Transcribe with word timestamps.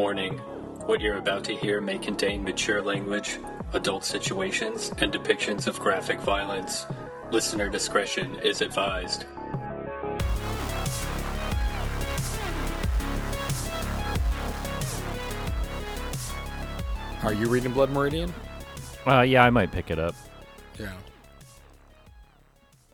Warning 0.00 0.38
What 0.86 1.02
you're 1.02 1.18
about 1.18 1.44
to 1.44 1.54
hear 1.54 1.78
may 1.82 1.98
contain 1.98 2.42
mature 2.42 2.80
language, 2.80 3.38
adult 3.74 4.02
situations, 4.02 4.94
and 4.96 5.12
depictions 5.12 5.66
of 5.66 5.78
graphic 5.78 6.20
violence. 6.20 6.86
Listener 7.30 7.68
discretion 7.68 8.34
is 8.36 8.62
advised. 8.62 9.26
Are 17.22 17.34
you 17.34 17.50
reading 17.50 17.72
Blood 17.72 17.90
Meridian? 17.90 18.32
Uh, 19.06 19.20
yeah, 19.20 19.44
I 19.44 19.50
might 19.50 19.70
pick 19.70 19.90
it 19.90 19.98
up. 19.98 20.14
Yeah. 20.78 20.94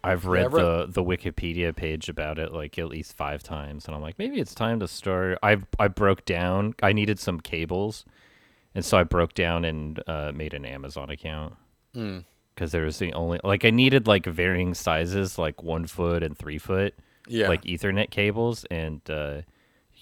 I've 0.06 0.26
read 0.26 0.52
read- 0.52 0.62
the 0.62 0.86
the 0.88 1.02
Wikipedia 1.04 1.74
page 1.74 2.08
about 2.08 2.38
it 2.38 2.52
like 2.52 2.78
at 2.78 2.88
least 2.88 3.14
five 3.16 3.42
times, 3.42 3.86
and 3.86 3.94
I'm 3.94 4.02
like, 4.02 4.18
maybe 4.18 4.40
it's 4.40 4.54
time 4.54 4.80
to 4.80 4.88
start. 4.88 5.38
I 5.42 5.58
I 5.78 5.88
broke 5.88 6.24
down. 6.24 6.74
I 6.82 6.92
needed 6.92 7.18
some 7.18 7.40
cables, 7.40 8.04
and 8.74 8.84
so 8.84 8.96
I 8.98 9.04
broke 9.04 9.34
down 9.34 9.64
and 9.64 10.02
uh, 10.06 10.32
made 10.34 10.54
an 10.54 10.64
Amazon 10.64 11.10
account 11.10 11.54
Hmm. 11.94 12.18
because 12.54 12.72
there 12.72 12.84
was 12.84 12.98
the 12.98 13.12
only 13.14 13.40
like 13.44 13.64
I 13.64 13.70
needed 13.70 14.06
like 14.06 14.26
varying 14.26 14.74
sizes, 14.74 15.38
like 15.38 15.62
one 15.62 15.86
foot 15.86 16.22
and 16.22 16.36
three 16.36 16.58
foot, 16.58 16.94
Yeah. 17.28 17.48
like 17.48 17.62
Ethernet 17.62 18.10
cables, 18.10 18.64
and 18.70 19.00
uh, 19.10 19.42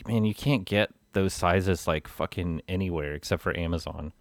man, 0.06 0.24
you 0.24 0.34
can't 0.34 0.64
get 0.64 0.90
those 1.12 1.32
sizes 1.32 1.86
like 1.86 2.08
fucking 2.08 2.60
anywhere 2.68 3.14
except 3.14 3.40
for 3.42 3.56
Amazon. 3.56 4.12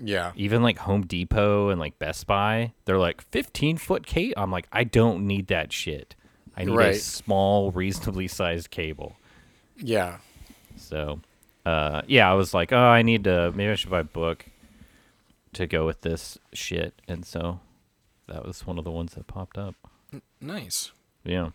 Yeah. 0.00 0.32
even 0.36 0.62
like 0.62 0.78
Home 0.78 1.02
Depot 1.02 1.70
and 1.70 1.80
like 1.80 1.98
Best 1.98 2.26
Buy, 2.26 2.72
they're 2.84 2.98
like 2.98 3.20
15 3.20 3.76
foot 3.78 4.06
cable. 4.06 4.34
I'm 4.36 4.50
like, 4.50 4.68
I 4.72 4.84
don't 4.84 5.26
need 5.26 5.48
that 5.48 5.72
shit. 5.72 6.14
I 6.56 6.64
need 6.64 6.78
a 6.78 6.94
small, 6.94 7.70
reasonably 7.70 8.28
sized 8.28 8.70
cable. 8.70 9.16
Yeah. 9.76 10.18
So, 10.76 11.20
uh, 11.66 12.02
yeah, 12.06 12.30
I 12.30 12.34
was 12.34 12.54
like, 12.54 12.72
oh, 12.72 12.78
I 12.78 13.02
need 13.02 13.24
to, 13.24 13.52
maybe 13.54 13.70
I 13.70 13.74
should 13.74 13.90
buy 13.90 14.00
a 14.00 14.04
book 14.04 14.46
to 15.52 15.66
go 15.66 15.84
with 15.84 16.00
this 16.00 16.38
shit. 16.52 16.94
And 17.06 17.26
so 17.26 17.60
that 18.28 18.44
was 18.44 18.66
one 18.66 18.78
of 18.78 18.84
the 18.84 18.90
ones 18.90 19.14
that 19.14 19.26
popped 19.26 19.58
up. 19.58 19.74
Nice. 20.40 20.92
Yeah. 21.24 21.50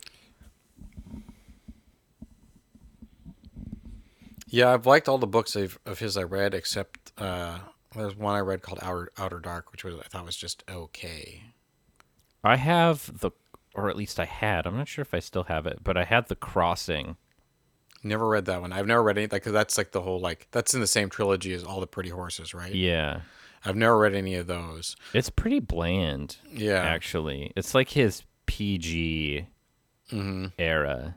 Yeah, 4.47 4.73
I've 4.73 4.85
liked 4.85 5.07
all 5.07 5.17
the 5.17 5.27
books 5.27 5.55
of, 5.55 5.79
of 5.85 5.99
his 5.99 6.17
I 6.17 6.23
read, 6.23 6.53
except 6.53 7.13
uh, 7.17 7.59
there's 7.95 8.15
one 8.15 8.35
I 8.35 8.39
read 8.39 8.61
called 8.61 8.79
Outer 8.81 9.11
Outer 9.17 9.39
Dark, 9.39 9.71
which 9.71 9.83
was 9.83 9.95
I 9.95 10.03
thought 10.03 10.25
was 10.25 10.35
just 10.35 10.63
okay. 10.69 11.43
I 12.43 12.55
have 12.55 13.19
the, 13.19 13.31
or 13.75 13.89
at 13.89 13.95
least 13.95 14.19
I 14.19 14.25
had, 14.25 14.65
I'm 14.65 14.75
not 14.77 14.87
sure 14.87 15.03
if 15.03 15.13
I 15.13 15.19
still 15.19 15.43
have 15.43 15.67
it, 15.67 15.79
but 15.83 15.95
I 15.95 16.05
had 16.05 16.27
The 16.27 16.35
Crossing. 16.35 17.17
Never 18.03 18.27
read 18.27 18.45
that 18.45 18.61
one. 18.61 18.73
I've 18.73 18.87
never 18.87 19.03
read 19.03 19.17
any 19.19 19.27
like 19.27 19.43
'cause 19.43 19.53
that's 19.53 19.77
like 19.77 19.91
the 19.91 20.01
whole 20.01 20.19
like 20.19 20.47
that's 20.51 20.73
in 20.73 20.81
the 20.81 20.87
same 20.87 21.09
trilogy 21.09 21.53
as 21.53 21.63
All 21.63 21.79
the 21.79 21.85
Pretty 21.87 22.09
Horses, 22.09 22.53
right? 22.53 22.73
Yeah. 22.73 23.21
I've 23.63 23.75
never 23.75 23.95
read 23.99 24.15
any 24.15 24.33
of 24.35 24.47
those. 24.47 24.95
It's 25.13 25.29
pretty 25.29 25.59
bland. 25.59 26.37
Yeah. 26.51 26.79
actually. 26.81 27.53
It's 27.55 27.75
like 27.75 27.89
his 27.89 28.23
PG 28.47 29.47
Mm-hmm. 30.11 30.47
era. 30.57 31.13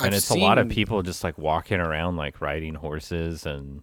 I've 0.00 0.06
And 0.06 0.14
it's 0.14 0.30
a 0.30 0.38
lot 0.38 0.58
of 0.58 0.68
people 0.68 1.02
just 1.02 1.24
like 1.24 1.36
walking 1.36 1.80
around 1.80 2.16
like 2.16 2.40
riding 2.40 2.74
horses 2.74 3.44
and 3.46 3.82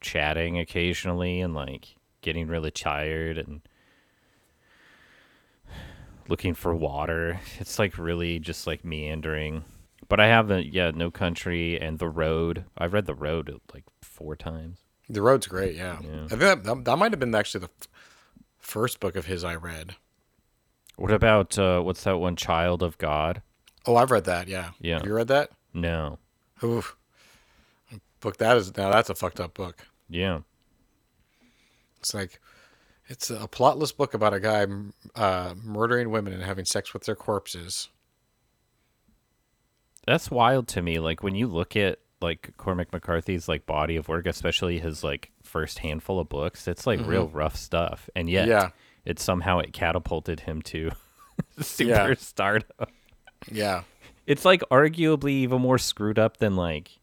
chatting 0.00 0.58
occasionally 0.58 1.40
and 1.40 1.54
like 1.54 1.96
getting 2.22 2.48
really 2.48 2.70
tired 2.70 3.38
and 3.38 3.60
looking 6.28 6.54
for 6.54 6.74
water. 6.74 7.40
It's 7.58 7.78
like 7.78 7.98
really 7.98 8.38
just 8.38 8.66
like 8.66 8.84
meandering. 8.84 9.64
But 10.08 10.20
I 10.20 10.26
have 10.26 10.48
the 10.48 10.64
yeah, 10.64 10.90
No 10.92 11.10
Country 11.10 11.80
and 11.80 11.98
The 11.98 12.08
Road. 12.08 12.64
I've 12.76 12.92
read 12.92 13.06
The 13.06 13.14
Road 13.14 13.60
like 13.72 13.84
four 14.02 14.36
times. 14.36 14.78
The 15.08 15.22
Road's 15.22 15.46
great. 15.46 15.76
Yeah. 15.76 15.98
Yeah. 16.02 16.24
I 16.24 16.28
think 16.28 16.40
that, 16.40 16.64
that, 16.64 16.84
that 16.84 16.96
might 16.96 17.12
have 17.12 17.20
been 17.20 17.34
actually 17.34 17.60
the 17.60 17.70
f- 17.80 17.88
first 18.58 19.00
book 19.00 19.16
of 19.16 19.26
his 19.26 19.44
I 19.44 19.56
read. 19.56 19.96
What 20.96 21.10
about 21.12 21.58
uh 21.58 21.80
what's 21.80 22.04
that 22.04 22.18
one 22.18 22.36
Child 22.36 22.82
of 22.82 22.98
God? 22.98 23.42
Oh, 23.86 23.96
I've 23.96 24.10
read 24.10 24.24
that. 24.24 24.48
Yeah. 24.48 24.70
Yeah. 24.80 24.98
Have 24.98 25.06
you 25.06 25.14
read 25.14 25.28
that? 25.28 25.50
No. 25.72 26.18
Oof. 26.62 26.96
Book 28.20 28.36
that 28.36 28.56
is 28.56 28.76
now 28.76 28.90
that's 28.90 29.10
a 29.10 29.14
fucked 29.14 29.40
up 29.40 29.54
book. 29.54 29.86
Yeah. 30.10 30.40
It's 32.00 32.12
like 32.12 32.40
it's 33.08 33.30
a 33.30 33.48
plotless 33.48 33.96
book 33.96 34.12
about 34.14 34.34
a 34.34 34.40
guy 34.40 34.66
uh, 35.14 35.54
murdering 35.62 36.10
women 36.10 36.32
and 36.32 36.42
having 36.42 36.64
sex 36.64 36.92
with 36.92 37.04
their 37.04 37.16
corpses. 37.16 37.88
That's 40.06 40.30
wild 40.30 40.68
to 40.68 40.82
me. 40.82 40.98
Like 40.98 41.22
when 41.22 41.34
you 41.34 41.46
look 41.46 41.76
at 41.76 41.98
like 42.20 42.54
Cormac 42.56 42.92
McCarthy's 42.92 43.48
like 43.48 43.66
body 43.66 43.96
of 43.96 44.08
work, 44.08 44.26
especially 44.26 44.78
his 44.78 45.04
like 45.04 45.30
first 45.42 45.80
handful 45.80 46.18
of 46.20 46.28
books, 46.28 46.66
it's 46.68 46.86
like 46.86 47.04
real 47.06 47.28
rough 47.28 47.56
stuff. 47.56 48.08
And 48.16 48.28
yet 48.28 48.42
Mm-hmm. 48.42 48.50
Yeah. 48.50 48.68
it 49.04 49.18
somehow 49.18 49.58
it 49.58 49.72
catapulted 49.72 50.40
him 50.40 50.62
to 50.62 50.90
Yeah. 51.78 52.06
superstardom. 52.08 52.62
Yeah. 53.50 53.82
It's 54.26 54.44
like 54.44 54.62
arguably 54.70 55.30
even 55.32 55.60
more 55.60 55.78
screwed 55.78 56.18
up 56.18 56.36
than 56.38 56.56
like 56.56 56.98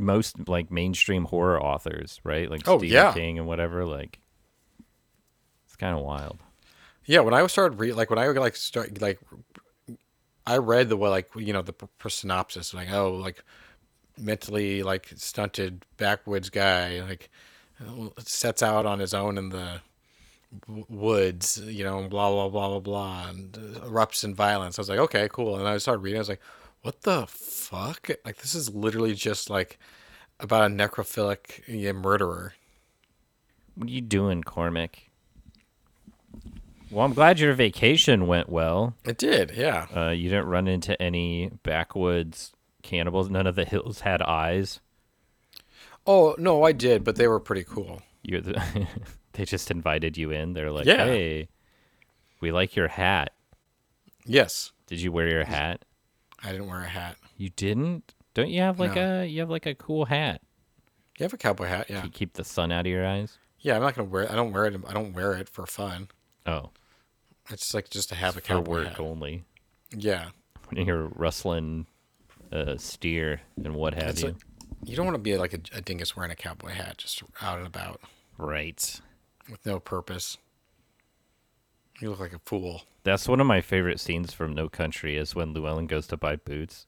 most 0.00 0.48
like 0.48 0.70
mainstream 0.70 1.24
horror 1.24 1.62
authors, 1.62 2.20
right? 2.24 2.50
Like 2.50 2.66
Oh, 2.68 2.78
Stephen 2.78 2.94
yeah. 2.94 3.12
King 3.12 3.38
and 3.38 3.46
whatever. 3.46 3.84
Like 3.84 4.18
it's 5.66 5.76
kind 5.76 5.96
of 5.96 6.04
wild. 6.04 6.40
Yeah, 7.04 7.20
when 7.20 7.34
I 7.34 7.46
started 7.46 7.78
read 7.78 7.94
like 7.94 8.10
when 8.10 8.18
I 8.18 8.26
like 8.28 8.56
start 8.56 9.00
like 9.00 9.18
I 10.46 10.58
read 10.58 10.88
the 10.88 10.96
way 10.96 11.10
like 11.10 11.30
you 11.36 11.52
know 11.52 11.62
the 11.62 11.72
p- 11.72 11.86
p- 11.98 12.10
synopsis 12.10 12.74
like 12.74 12.90
oh 12.92 13.14
like 13.14 13.42
mentally 14.18 14.82
like 14.82 15.10
stunted 15.16 15.84
backwoods 15.96 16.50
guy 16.50 17.00
like 17.02 17.30
sets 18.18 18.62
out 18.62 18.84
on 18.86 18.98
his 18.98 19.14
own 19.14 19.38
in 19.38 19.48
the 19.48 19.80
woods 20.88 21.62
you 21.64 21.84
know 21.84 22.02
blah 22.08 22.30
blah 22.30 22.48
blah 22.48 22.68
blah 22.68 22.80
blah 22.80 23.28
and 23.28 23.52
erupts 23.52 24.24
in 24.24 24.34
violence. 24.34 24.78
I 24.78 24.82
was 24.82 24.88
like 24.88 24.98
okay 24.98 25.28
cool 25.32 25.56
and 25.56 25.66
I 25.66 25.78
started 25.78 26.00
reading 26.00 26.18
I 26.18 26.20
was 26.20 26.28
like 26.28 26.40
what 26.82 27.02
the 27.02 27.26
fuck 27.26 28.08
like 28.24 28.38
this 28.38 28.54
is 28.54 28.74
literally 28.74 29.14
just 29.14 29.50
like 29.50 29.78
about 30.38 30.70
a 30.70 30.74
necrophilic 30.74 31.62
yeah, 31.68 31.92
murderer. 31.92 32.54
What 33.74 33.88
are 33.88 33.92
you 33.92 34.00
doing, 34.00 34.42
Cormac? 34.42 35.10
Well, 36.90 37.04
I'm 37.04 37.14
glad 37.14 37.38
your 37.38 37.52
vacation 37.52 38.26
went 38.26 38.48
well. 38.48 38.94
It 39.04 39.18
did 39.18 39.52
yeah. 39.54 39.86
Uh, 39.94 40.10
you 40.10 40.28
didn't 40.28 40.46
run 40.46 40.66
into 40.68 41.00
any 41.00 41.50
backwoods 41.62 42.52
cannibals. 42.82 43.30
None 43.30 43.46
of 43.46 43.54
the 43.54 43.64
hills 43.64 44.00
had 44.00 44.22
eyes. 44.22 44.80
Oh 46.06 46.34
no, 46.38 46.62
I 46.64 46.72
did, 46.72 47.04
but 47.04 47.16
they 47.16 47.28
were 47.28 47.40
pretty 47.40 47.64
cool. 47.64 48.02
You're 48.22 48.40
the 48.40 48.86
they 49.34 49.44
just 49.44 49.70
invited 49.70 50.16
you 50.16 50.30
in. 50.30 50.54
They're 50.54 50.72
like, 50.72 50.86
Yeah. 50.86 51.04
"Hey, 51.04 51.48
we 52.40 52.52
like 52.52 52.74
your 52.74 52.88
hat. 52.88 53.30
Yes. 54.24 54.72
Did 54.86 55.00
you 55.00 55.12
wear 55.12 55.28
your 55.28 55.44
hat? 55.44 55.84
I 56.44 56.52
didn't 56.52 56.68
wear 56.68 56.80
a 56.80 56.88
hat. 56.88 57.16
You 57.36 57.50
didn't? 57.50 58.14
Don't 58.34 58.50
you 58.50 58.60
have 58.62 58.78
like 58.80 58.94
No. 58.94 59.22
a 59.22 59.24
you 59.26 59.40
have 59.40 59.50
like 59.50 59.66
a 59.66 59.74
cool 59.74 60.04
hat? 60.06 60.40
You 61.18 61.24
have 61.24 61.32
a 61.34 61.36
cowboy 61.36 61.66
hat, 61.66 61.86
yeah. 61.90 62.02
You 62.04 62.10
keep 62.10 62.32
the 62.34 62.44
sun 62.44 62.72
out 62.72 62.86
of 62.86 62.92
your 62.92 63.06
eyes. 63.06 63.38
Yeah, 63.58 63.76
I'm 63.76 63.82
not 63.82 63.94
gonna 63.94 64.08
wear. 64.08 64.22
it. 64.22 64.30
I 64.30 64.36
don't 64.36 64.52
wear 64.52 64.66
it. 64.66 64.80
I 64.88 64.92
don't 64.94 65.12
wear 65.12 65.34
it 65.34 65.48
for 65.48 65.66
fun. 65.66 66.08
Oh, 66.46 66.70
It's 67.50 67.74
like 67.74 67.90
just 67.90 68.08
to 68.10 68.14
have 68.14 68.36
a 68.36 68.40
cowboy 68.40 68.64
for 68.64 68.70
work 68.70 68.88
hat. 68.88 69.00
only. 69.00 69.44
Yeah, 69.94 70.30
When 70.70 70.86
you're 70.86 71.08
rustling 71.08 71.86
uh, 72.52 72.76
steer 72.78 73.40
and 73.62 73.74
what 73.74 73.94
have 73.94 74.10
It's 74.10 74.22
you. 74.22 74.28
like- 74.28 74.36
you 74.82 74.96
don't 74.96 75.04
want 75.04 75.16
to 75.16 75.20
be 75.22 75.36
like 75.36 75.52
a, 75.52 75.60
a 75.76 75.82
dingus 75.82 76.16
wearing 76.16 76.30
a 76.32 76.36
cowboy 76.36 76.70
hat, 76.70 76.96
just 76.96 77.22
out 77.42 77.58
and 77.58 77.66
about 77.66 78.00
right. 78.38 78.98
with 79.50 79.66
no 79.66 79.78
purpose. 79.78 80.38
You 82.00 82.10
look 82.10 82.20
like 82.20 82.32
a 82.32 82.38
fool. 82.38 82.82
That's 83.04 83.28
one 83.28 83.40
of 83.40 83.46
my 83.46 83.60
favorite 83.60 84.00
scenes 84.00 84.32
from 84.32 84.54
No 84.54 84.68
Country 84.68 85.16
is 85.16 85.34
when 85.34 85.52
Llewellyn 85.54 85.86
goes 85.86 86.06
to 86.08 86.16
buy 86.16 86.36
boots, 86.36 86.86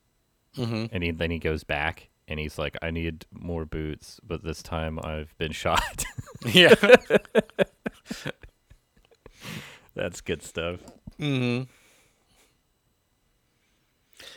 Mm-hmm. 0.56 0.86
and 0.92 1.02
he, 1.02 1.10
then 1.10 1.30
he 1.30 1.38
goes 1.38 1.64
back 1.64 2.10
and 2.28 2.38
he's 2.38 2.58
like, 2.58 2.76
"I 2.82 2.90
need 2.90 3.24
more 3.32 3.64
boots, 3.64 4.20
but 4.22 4.44
this 4.44 4.62
time 4.62 4.98
I've 5.02 5.34
been 5.38 5.52
shot." 5.64 6.04
Yeah. 6.46 6.74
That's 9.94 10.20
good 10.20 10.42
stuff. 10.42 10.80
mm-hmm. 11.18 11.64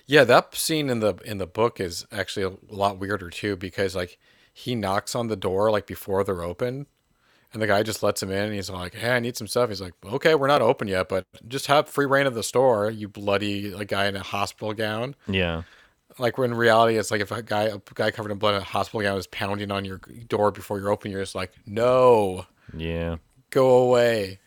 Yeah, 0.08 0.24
that 0.24 0.56
scene 0.56 0.90
in 0.90 1.00
the 1.00 1.16
in 1.26 1.38
the 1.38 1.48
book 1.48 1.80
is 1.80 2.06
actually 2.12 2.46
a 2.46 2.74
lot 2.74 3.00
weirder 3.00 3.30
too 3.30 3.56
because 3.56 3.96
like 3.96 4.18
he 4.54 4.76
knocks 4.76 5.16
on 5.16 5.28
the 5.28 5.36
door 5.36 5.72
like 5.72 5.88
before 5.88 6.24
they're 6.24 6.44
open, 6.44 6.88
and 7.56 7.62
the 7.64 7.68
guy 7.68 7.82
just 7.84 8.04
lets 8.04 8.22
him 8.22 8.30
in. 8.32 8.44
and 8.44 8.54
He's 8.54 8.70
like, 8.70 8.94
"Hey, 8.94 9.10
I 9.16 9.20
need 9.20 9.36
some 9.38 9.48
stuff." 9.48 9.70
He's 9.70 9.80
like, 9.82 9.94
"Okay, 10.06 10.36
we're 10.36 10.46
not 10.48 10.62
open 10.62 10.88
yet, 10.90 11.08
but 11.10 11.26
just 11.48 11.68
have 11.68 11.88
free 11.90 12.06
reign 12.06 12.28
of 12.28 12.36
the 12.36 12.44
store." 12.44 12.90
You 12.92 13.08
bloody 13.08 13.72
like 13.72 13.88
guy 13.88 14.06
in 14.08 14.16
a 14.18 14.22
hospital 14.24 14.74
gown. 14.74 15.16
Yeah, 15.28 15.64
Like 16.20 16.38
when 16.38 16.52
in 16.52 16.58
reality, 16.58 16.98
it's 16.98 17.12
like 17.12 17.22
if 17.22 17.32
a 17.32 17.42
guy 17.42 17.64
a 17.64 17.80
guy 17.94 18.12
covered 18.12 18.32
in 18.32 18.38
blood 18.38 18.56
in 18.56 18.62
a 18.62 18.66
hospital 18.66 19.02
gown 19.02 19.18
is 19.18 19.26
pounding 19.28 19.72
on 19.72 19.86
your 19.86 20.00
door 20.28 20.52
before 20.52 20.80
you're 20.80 20.92
open, 20.92 21.12
you're 21.12 21.22
just 21.22 21.34
like, 21.36 21.54
"No, 21.66 22.46
yeah. 22.76 23.16
go 23.52 23.78
away." 23.84 24.40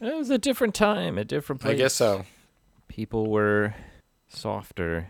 It 0.00 0.16
was 0.16 0.30
a 0.30 0.38
different 0.38 0.74
time, 0.74 1.16
a 1.16 1.24
different 1.24 1.62
place. 1.62 1.74
I 1.74 1.76
guess 1.76 1.94
so. 1.94 2.24
People 2.88 3.30
were 3.30 3.72
softer, 4.28 5.08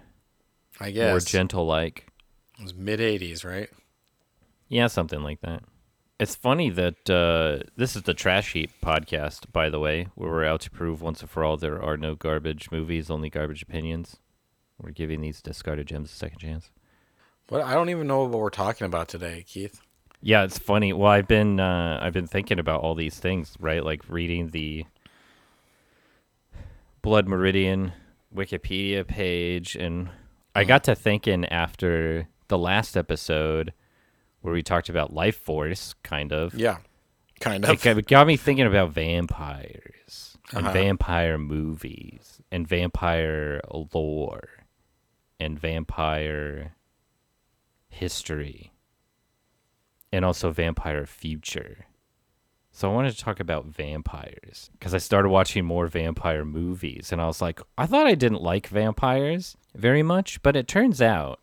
I 0.78 0.90
guess 0.90 1.10
more 1.10 1.20
gentle 1.20 1.64
like. 1.66 2.08
It 2.58 2.62
was 2.62 2.74
mid 2.74 3.00
'80s, 3.00 3.42
right? 3.42 3.70
Yeah, 4.68 4.86
something 4.88 5.22
like 5.22 5.40
that. 5.40 5.62
It's 6.20 6.34
funny 6.36 6.70
that 6.70 7.10
uh, 7.10 7.64
this 7.76 7.96
is 7.96 8.02
the 8.02 8.14
Trash 8.14 8.52
Heap 8.52 8.70
podcast, 8.80 9.50
by 9.52 9.68
the 9.68 9.80
way, 9.80 10.06
where 10.14 10.30
we're 10.30 10.44
out 10.44 10.60
to 10.62 10.70
prove 10.70 11.02
once 11.02 11.20
and 11.20 11.28
for 11.28 11.42
all 11.42 11.56
there 11.56 11.82
are 11.82 11.96
no 11.96 12.14
garbage 12.14 12.70
movies, 12.70 13.10
only 13.10 13.28
garbage 13.28 13.62
opinions. 13.62 14.18
We're 14.80 14.92
giving 14.92 15.20
these 15.20 15.42
discarded 15.42 15.88
gems 15.88 16.12
a 16.12 16.14
second 16.14 16.38
chance. 16.38 16.70
What 17.48 17.62
I 17.62 17.74
don't 17.74 17.88
even 17.88 18.06
know 18.06 18.24
what 18.24 18.38
we're 18.38 18.50
talking 18.50 18.86
about 18.86 19.08
today, 19.08 19.44
Keith. 19.46 19.80
Yeah, 20.20 20.44
it's 20.44 20.58
funny. 20.58 20.92
Well, 20.92 21.10
I've 21.10 21.26
been 21.26 21.58
uh, 21.58 21.98
I've 22.00 22.12
been 22.12 22.28
thinking 22.28 22.60
about 22.60 22.80
all 22.82 22.94
these 22.94 23.18
things, 23.18 23.56
right? 23.58 23.84
Like 23.84 24.02
reading 24.08 24.50
the 24.50 24.86
Blood 27.02 27.26
Meridian 27.26 27.92
Wikipedia 28.34 29.04
page, 29.04 29.74
and 29.74 30.08
I 30.54 30.62
got 30.64 30.84
to 30.84 30.94
thinking 30.94 31.44
after 31.46 32.28
the 32.46 32.58
last 32.58 32.96
episode 32.96 33.72
where 34.42 34.52
we 34.54 34.62
talked 34.62 34.88
about 34.88 35.12
life 35.12 35.36
force, 35.36 35.94
kind 36.02 36.32
of. 36.32 36.54
Yeah, 36.54 36.78
kind 37.40 37.64
of. 37.64 37.84
it 37.86 38.06
got 38.06 38.26
me 38.26 38.36
thinking 38.36 38.66
about 38.66 38.90
vampires 38.90 40.36
and 40.52 40.66
Uh-huh. 40.66 40.72
vampire 40.72 41.38
movies 41.38 42.40
and 42.50 42.68
vampire 42.68 43.60
lore 43.94 44.48
and 45.40 45.58
vampire 45.58 46.76
history 47.88 48.72
and 50.12 50.24
also 50.24 50.50
vampire 50.50 51.06
future. 51.06 51.86
So 52.70 52.90
I 52.90 52.94
wanted 52.94 53.14
to 53.16 53.22
talk 53.22 53.38
about 53.38 53.66
vampires 53.66 54.70
because 54.72 54.94
I 54.94 54.98
started 54.98 55.28
watching 55.28 55.64
more 55.64 55.86
vampire 55.88 56.44
movies 56.44 57.12
and 57.12 57.20
I 57.20 57.26
was 57.26 57.42
like, 57.42 57.60
I 57.76 57.84
thought 57.86 58.06
I 58.06 58.14
didn't 58.14 58.42
like 58.42 58.66
vampires 58.68 59.56
very 59.74 60.02
much, 60.02 60.42
but 60.42 60.56
it 60.56 60.68
turns 60.68 61.02
out 61.02 61.40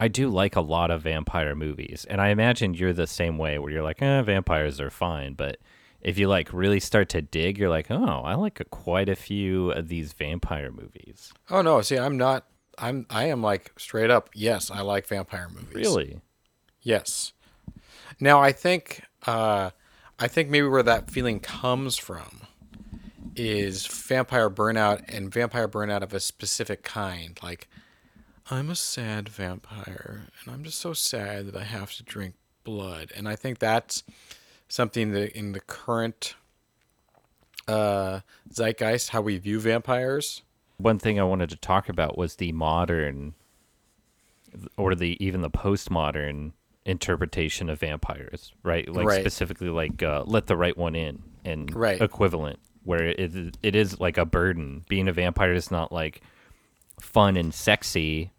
I 0.00 0.08
do 0.08 0.28
like 0.28 0.56
a 0.56 0.60
lot 0.60 0.90
of 0.90 1.02
vampire 1.02 1.54
movies. 1.54 2.04
And 2.08 2.20
I 2.20 2.28
imagine 2.28 2.74
you're 2.74 2.92
the 2.92 3.06
same 3.06 3.38
way 3.38 3.58
where 3.58 3.70
you're 3.70 3.82
like, 3.82 4.02
eh, 4.02 4.22
vampires 4.22 4.80
are 4.80 4.90
fine. 4.90 5.34
But 5.34 5.58
if 6.00 6.18
you 6.18 6.28
like 6.28 6.52
really 6.52 6.80
start 6.80 7.08
to 7.10 7.22
dig, 7.22 7.58
you're 7.58 7.70
like, 7.70 7.90
oh, 7.90 8.22
I 8.24 8.34
like 8.34 8.60
a, 8.60 8.64
quite 8.64 9.08
a 9.08 9.16
few 9.16 9.70
of 9.70 9.88
these 9.88 10.12
vampire 10.12 10.70
movies. 10.70 11.32
Oh 11.50 11.62
no, 11.62 11.80
see, 11.80 11.98
I'm 11.98 12.16
not. 12.16 12.46
I'm. 12.76 13.06
I 13.08 13.26
am 13.26 13.42
like 13.42 13.72
straight 13.78 14.10
up. 14.10 14.30
Yes, 14.34 14.70
I 14.70 14.80
like 14.80 15.06
vampire 15.06 15.48
movies. 15.48 15.74
Really? 15.74 16.20
Yes. 16.82 17.32
Now 18.20 18.40
I 18.40 18.52
think. 18.52 19.02
Uh, 19.26 19.70
I 20.18 20.28
think 20.28 20.48
maybe 20.48 20.66
where 20.66 20.82
that 20.82 21.10
feeling 21.10 21.40
comes 21.40 21.96
from 21.96 22.42
is 23.36 23.86
vampire 23.86 24.48
burnout 24.48 25.02
and 25.08 25.32
vampire 25.32 25.68
burnout 25.68 26.02
of 26.02 26.14
a 26.14 26.20
specific 26.20 26.82
kind. 26.82 27.38
Like, 27.42 27.68
I'm 28.50 28.68
a 28.70 28.76
sad 28.76 29.28
vampire, 29.28 30.28
and 30.44 30.54
I'm 30.54 30.64
just 30.64 30.78
so 30.78 30.92
sad 30.92 31.46
that 31.46 31.56
I 31.56 31.64
have 31.64 31.92
to 31.94 32.02
drink 32.02 32.34
blood. 32.62 33.10
And 33.16 33.28
I 33.28 33.36
think 33.36 33.58
that's 33.58 34.02
something 34.68 35.12
that 35.12 35.36
in 35.36 35.52
the 35.52 35.60
current 35.60 36.34
uh, 37.66 38.20
zeitgeist, 38.52 39.10
how 39.10 39.22
we 39.22 39.38
view 39.38 39.60
vampires. 39.60 40.42
One 40.76 40.98
thing 40.98 41.18
I 41.18 41.24
wanted 41.24 41.48
to 41.50 41.56
talk 41.56 41.88
about 41.88 42.18
was 42.18 42.36
the 42.36 42.52
modern 42.52 43.34
or 44.76 44.94
the 44.94 45.16
even 45.24 45.40
the 45.40 45.50
postmodern 45.50 46.52
interpretation 46.84 47.70
of 47.70 47.80
vampires, 47.80 48.52
right? 48.62 48.86
Like 48.88 49.06
Right. 49.06 49.20
specifically 49.20 49.70
like 49.70 50.02
uh, 50.02 50.24
let 50.26 50.46
the 50.46 50.56
right 50.56 50.76
one 50.76 50.94
in 50.94 51.22
and 51.44 51.74
Right. 51.74 52.00
equivalent 52.00 52.58
where 52.82 53.04
it 53.04 53.56
it 53.62 53.74
is 53.74 53.98
like 54.00 54.18
a 54.18 54.26
burden. 54.26 54.84
Being 54.88 55.08
a 55.08 55.12
vampire 55.12 55.52
is 55.54 55.70
not 55.70 55.92
like 55.92 56.20
fun 57.00 57.36
and 57.36 57.54
sexy. 57.54 58.30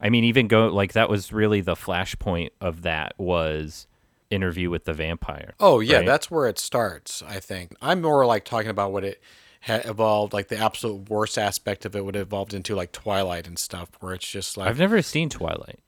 I 0.00 0.08
mean 0.08 0.24
even 0.24 0.48
go 0.48 0.68
like 0.68 0.92
that 0.94 1.08
was 1.10 1.32
really 1.32 1.60
the 1.60 1.74
flashpoint 1.74 2.50
of 2.60 2.82
that 2.82 3.14
was 3.18 3.86
interview 4.30 4.70
with 4.70 4.84
the 4.84 4.94
vampire. 4.94 5.54
Oh 5.60 5.80
yeah, 5.80 5.98
right? 5.98 6.06
that's 6.06 6.30
where 6.30 6.46
it 6.46 6.58
starts. 6.58 7.22
I 7.26 7.40
think 7.40 7.74
I'm 7.82 8.00
more 8.02 8.24
like 8.26 8.44
talking 8.44 8.70
about 8.70 8.92
what 8.92 9.04
it 9.04 9.20
had 9.60 9.84
evolved, 9.84 10.32
like 10.32 10.48
the 10.48 10.56
absolute 10.56 11.10
worst 11.10 11.36
aspect 11.36 11.84
of 11.84 11.94
it 11.94 12.04
would 12.04 12.14
have 12.14 12.28
evolved 12.28 12.54
into 12.54 12.74
like 12.74 12.92
Twilight 12.92 13.46
and 13.46 13.58
stuff, 13.58 13.90
where 14.00 14.14
it's 14.14 14.26
just 14.26 14.56
like 14.56 14.68
I've 14.68 14.78
never 14.78 15.02
seen 15.02 15.28
Twilight 15.28 15.80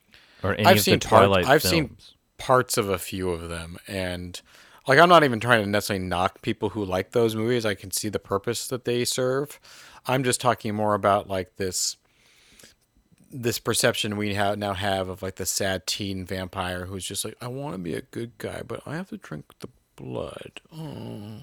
or 0.43 0.55
any 0.55 0.67
I've 0.67 0.77
of 0.77 0.83
seen 0.83 0.99
the 0.99 1.07
part- 1.09 1.21
Twilight 1.27 1.47
I've 1.47 1.63
films. 1.63 1.71
seen 1.71 1.97
parts 2.39 2.77
of 2.77 2.89
a 2.89 2.99
few 2.99 3.31
of 3.31 3.49
them, 3.49 3.79
and 3.87 4.41
like 4.87 4.99
I'm 4.99 5.09
not 5.09 5.25
even 5.25 5.41
trying 5.41 5.63
to 5.65 5.71
necessarily 5.71 6.05
knock 6.05 6.43
people 6.43 6.71
who 6.71 6.85
like 6.85 7.13
those 7.13 7.35
movies. 7.37 7.65
I 7.65 7.75
can 7.75 7.91
see 7.93 8.09
the 8.09 8.19
purpose 8.19 8.67
that 8.69 8.85
they 8.85 9.05
serve. 9.05 9.59
I'm 10.07 10.25
just 10.25 10.41
talking 10.41 10.75
more 10.75 10.95
about 10.95 11.29
like 11.29 11.57
this 11.57 11.97
this 13.33 13.59
perception 13.59 14.17
we 14.17 14.35
have 14.35 14.59
now 14.59 14.75
have 14.75 15.09
of 15.09 15.23
like 15.23 15.37
the 15.37 15.47
sad 15.47 15.87
teen 15.87 16.25
vampire 16.25 16.87
who's 16.87 17.05
just 17.05 17.25
like 17.25 17.37
I 17.41 17.49
want 17.49 17.75
to 17.75 17.79
be 17.79 17.95
a 17.95 18.03
good 18.03 18.37
guy, 18.39 18.63
but 18.67 18.83
I 18.87 18.97
have 18.97 19.09
to 19.09 19.17
drink 19.17 19.47
the 19.61 19.69
blood. 19.97 20.61
Oh, 20.77 21.43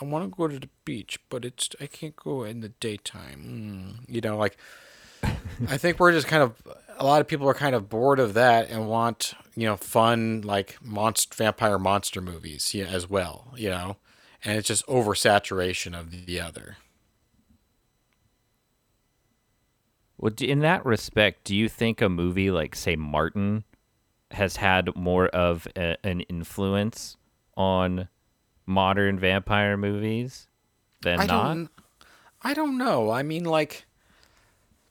I 0.00 0.04
want 0.04 0.24
to 0.24 0.36
go 0.36 0.48
to 0.48 0.58
the 0.58 0.68
beach, 0.84 1.18
but 1.28 1.44
it's 1.44 1.70
I 1.80 1.86
can't 1.86 2.16
go 2.16 2.44
in 2.44 2.60
the 2.60 2.68
daytime. 2.68 3.98
Mm. 4.06 4.14
You 4.14 4.20
know, 4.20 4.36
like 4.36 4.56
I 5.68 5.78
think 5.78 5.98
we're 5.98 6.12
just 6.12 6.26
kind 6.26 6.42
of 6.42 6.54
a 6.98 7.04
lot 7.04 7.20
of 7.20 7.28
people 7.28 7.48
are 7.48 7.54
kind 7.54 7.74
of 7.74 7.88
bored 7.88 8.20
of 8.20 8.34
that 8.34 8.70
and 8.70 8.88
want 8.88 9.34
you 9.54 9.66
know 9.66 9.76
fun 9.76 10.42
like 10.42 10.78
monster 10.82 11.34
vampire 11.34 11.78
monster 11.78 12.20
movies 12.20 12.74
yeah, 12.74 12.84
as 12.84 13.08
well. 13.08 13.52
You 13.56 13.70
know, 13.70 13.96
and 14.44 14.58
it's 14.58 14.68
just 14.68 14.86
oversaturation 14.86 15.98
of 15.98 16.26
the 16.26 16.40
other. 16.40 16.76
Well, 20.22 20.32
in 20.40 20.60
that 20.60 20.86
respect, 20.86 21.42
do 21.42 21.56
you 21.56 21.68
think 21.68 22.00
a 22.00 22.08
movie 22.08 22.52
like, 22.52 22.76
say, 22.76 22.94
Martin, 22.94 23.64
has 24.30 24.54
had 24.54 24.94
more 24.94 25.26
of 25.26 25.66
a, 25.76 25.96
an 26.06 26.20
influence 26.20 27.16
on 27.56 28.08
modern 28.64 29.18
vampire 29.18 29.76
movies 29.76 30.46
than 31.02 31.18
I 31.18 31.26
not? 31.26 31.54
don't. 31.54 31.70
I 32.40 32.54
don't 32.54 32.78
know. 32.78 33.10
I 33.10 33.24
mean, 33.24 33.42
like, 33.44 33.84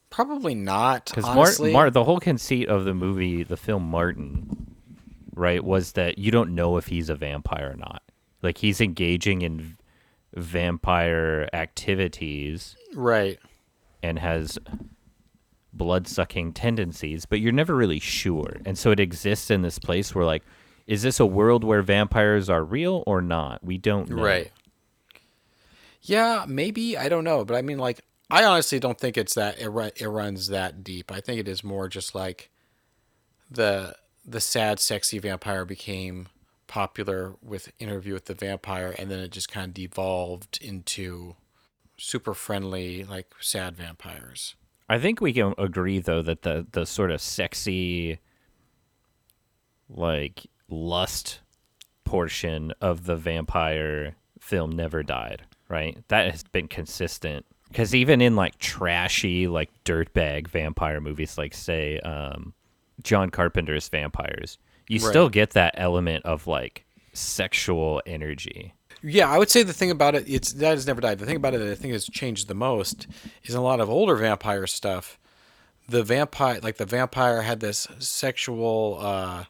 probably 0.10 0.54
not. 0.54 1.06
Because 1.06 1.62
Mar- 1.72 1.90
the 1.90 2.04
whole 2.04 2.20
conceit 2.20 2.68
of 2.68 2.84
the 2.84 2.94
movie, 2.94 3.44
the 3.44 3.56
film 3.56 3.84
Martin, 3.90 4.76
right, 5.34 5.64
was 5.64 5.94
that 5.94 6.18
you 6.18 6.32
don't 6.32 6.54
know 6.54 6.76
if 6.76 6.88
he's 6.88 7.10
a 7.10 7.16
vampire 7.16 7.72
or 7.72 7.78
not. 7.78 8.04
Like 8.42 8.58
he's 8.58 8.82
engaging 8.82 9.44
in 9.44 9.78
vampire 10.34 11.48
activities 11.54 12.76
right. 12.94 13.40
and 14.04 14.20
has 14.20 14.60
blood 15.74 16.08
sucking 16.08 16.54
tendencies, 16.54 17.26
but 17.26 17.40
you're 17.40 17.52
never 17.52 17.76
really 17.76 18.00
sure. 18.00 18.58
And 18.66 18.78
so 18.78 18.92
it 18.92 19.00
exists 19.00 19.50
in 19.50 19.62
this 19.62 19.80
place 19.80 20.14
where, 20.14 20.26
like, 20.26 20.44
is 20.88 21.04
this 21.04 21.20
a 21.20 21.26
world 21.26 21.64
where 21.64 21.82
vampires 21.82 22.50
are 22.50 22.64
real 22.64 23.04
or 23.08 23.22
not? 23.22 23.64
We 23.64 23.78
don't 23.78 24.10
know. 24.10 24.24
Right. 24.24 24.52
Yeah, 26.02 26.46
maybe 26.48 26.98
I 26.98 27.10
don't 27.10 27.24
know, 27.24 27.46
but 27.46 27.56
I 27.56 27.62
mean, 27.62 27.78
like, 27.78 28.02
I 28.30 28.44
honestly 28.44 28.80
don't 28.80 28.98
think 28.98 29.18
it's 29.18 29.36
that 29.36 29.60
it, 29.60 29.70
ru- 29.70 29.92
it 29.96 30.08
runs 30.08 30.48
that 30.48 30.84
deep. 30.84 31.12
I 31.12 31.20
think 31.22 31.40
it 31.40 31.48
is 31.48 31.64
more 31.64 31.88
just 31.88 32.16
like 32.16 32.50
the 33.50 33.96
the 34.26 34.40
sad, 34.40 34.80
sexy 34.80 35.20
vampire 35.20 35.66
became 35.66 36.28
popular 36.68 37.36
with 37.44 37.72
Interview 37.80 38.14
with 38.14 38.26
the 38.26 38.34
Vampire, 38.34 38.96
and 38.98 39.12
then 39.12 39.20
it 39.20 39.32
just 39.32 39.52
kind 39.52 39.68
of 39.68 39.74
devolved 39.74 40.60
into 40.62 41.36
super 41.98 42.34
friendly, 42.34 43.04
like 43.04 43.28
sad 43.42 43.76
vampires. 43.76 44.56
I 44.92 45.00
think 45.00 45.22
we 45.22 45.32
can 45.32 45.54
agree, 45.58 46.00
though, 46.00 46.22
that 46.22 46.42
the, 46.42 46.68
the 46.70 46.86
sort 46.86 47.12
of 47.12 47.22
sexy, 47.22 48.20
like, 49.90 50.46
lust 50.68 51.40
portion 52.04 52.74
of 52.82 53.06
the 53.06 53.16
vampire 53.16 54.16
film 54.42 54.72
never 54.72 55.02
died, 55.02 55.44
right? 55.70 55.98
That 56.10 56.32
has 56.32 56.44
been 56.44 56.68
consistent. 56.68 57.46
Because 57.70 57.96
even 57.96 58.20
in, 58.20 58.36
like, 58.36 58.58
trashy, 58.58 59.48
like, 59.48 59.70
dirtbag 59.86 60.50
vampire 60.50 61.00
movies, 61.00 61.38
like, 61.38 61.54
say, 61.54 62.00
um, 62.00 62.54
John 63.02 63.30
Carpenter's 63.30 63.88
Vampires, 63.88 64.58
you 64.90 65.00
Right. 65.00 65.10
still 65.10 65.30
get 65.30 65.52
that 65.52 65.74
element 65.78 66.26
of, 66.26 66.48
like, 66.48 66.84
sexual 67.14 68.02
energy. 68.06 68.74
Yeah, 69.04 69.30
I 69.30 69.38
would 69.38 69.50
say 69.50 69.64
the 69.64 69.74
thing 69.74 69.90
about 69.90 70.14
it, 70.16 70.26
it's 70.28 70.54
that 70.54 70.72
has 70.72 70.86
never 70.86 71.02
died. 71.02 71.20
The 71.20 71.26
thing 71.26 71.36
about 71.36 71.54
it 71.56 71.58
that 71.60 71.72
I 71.72 71.76
think 71.76 71.94
has 71.94 72.06
changed 72.06 72.48
the 72.48 72.54
most 72.54 73.08
is 73.44 73.56
in 73.56 73.60
a 73.60 73.64
lot 73.64 73.80
of 73.80 73.90
older 73.90 74.16
vampire 74.16 74.68
stuff. 74.68 75.18
The 75.90 76.04
vampire, 76.04 76.60
like 76.62 76.78
the 76.78 76.86
vampire, 76.86 77.42
had 77.42 77.60
this 77.60 77.88
sexual, 78.00 79.00
uh, 79.02 79.46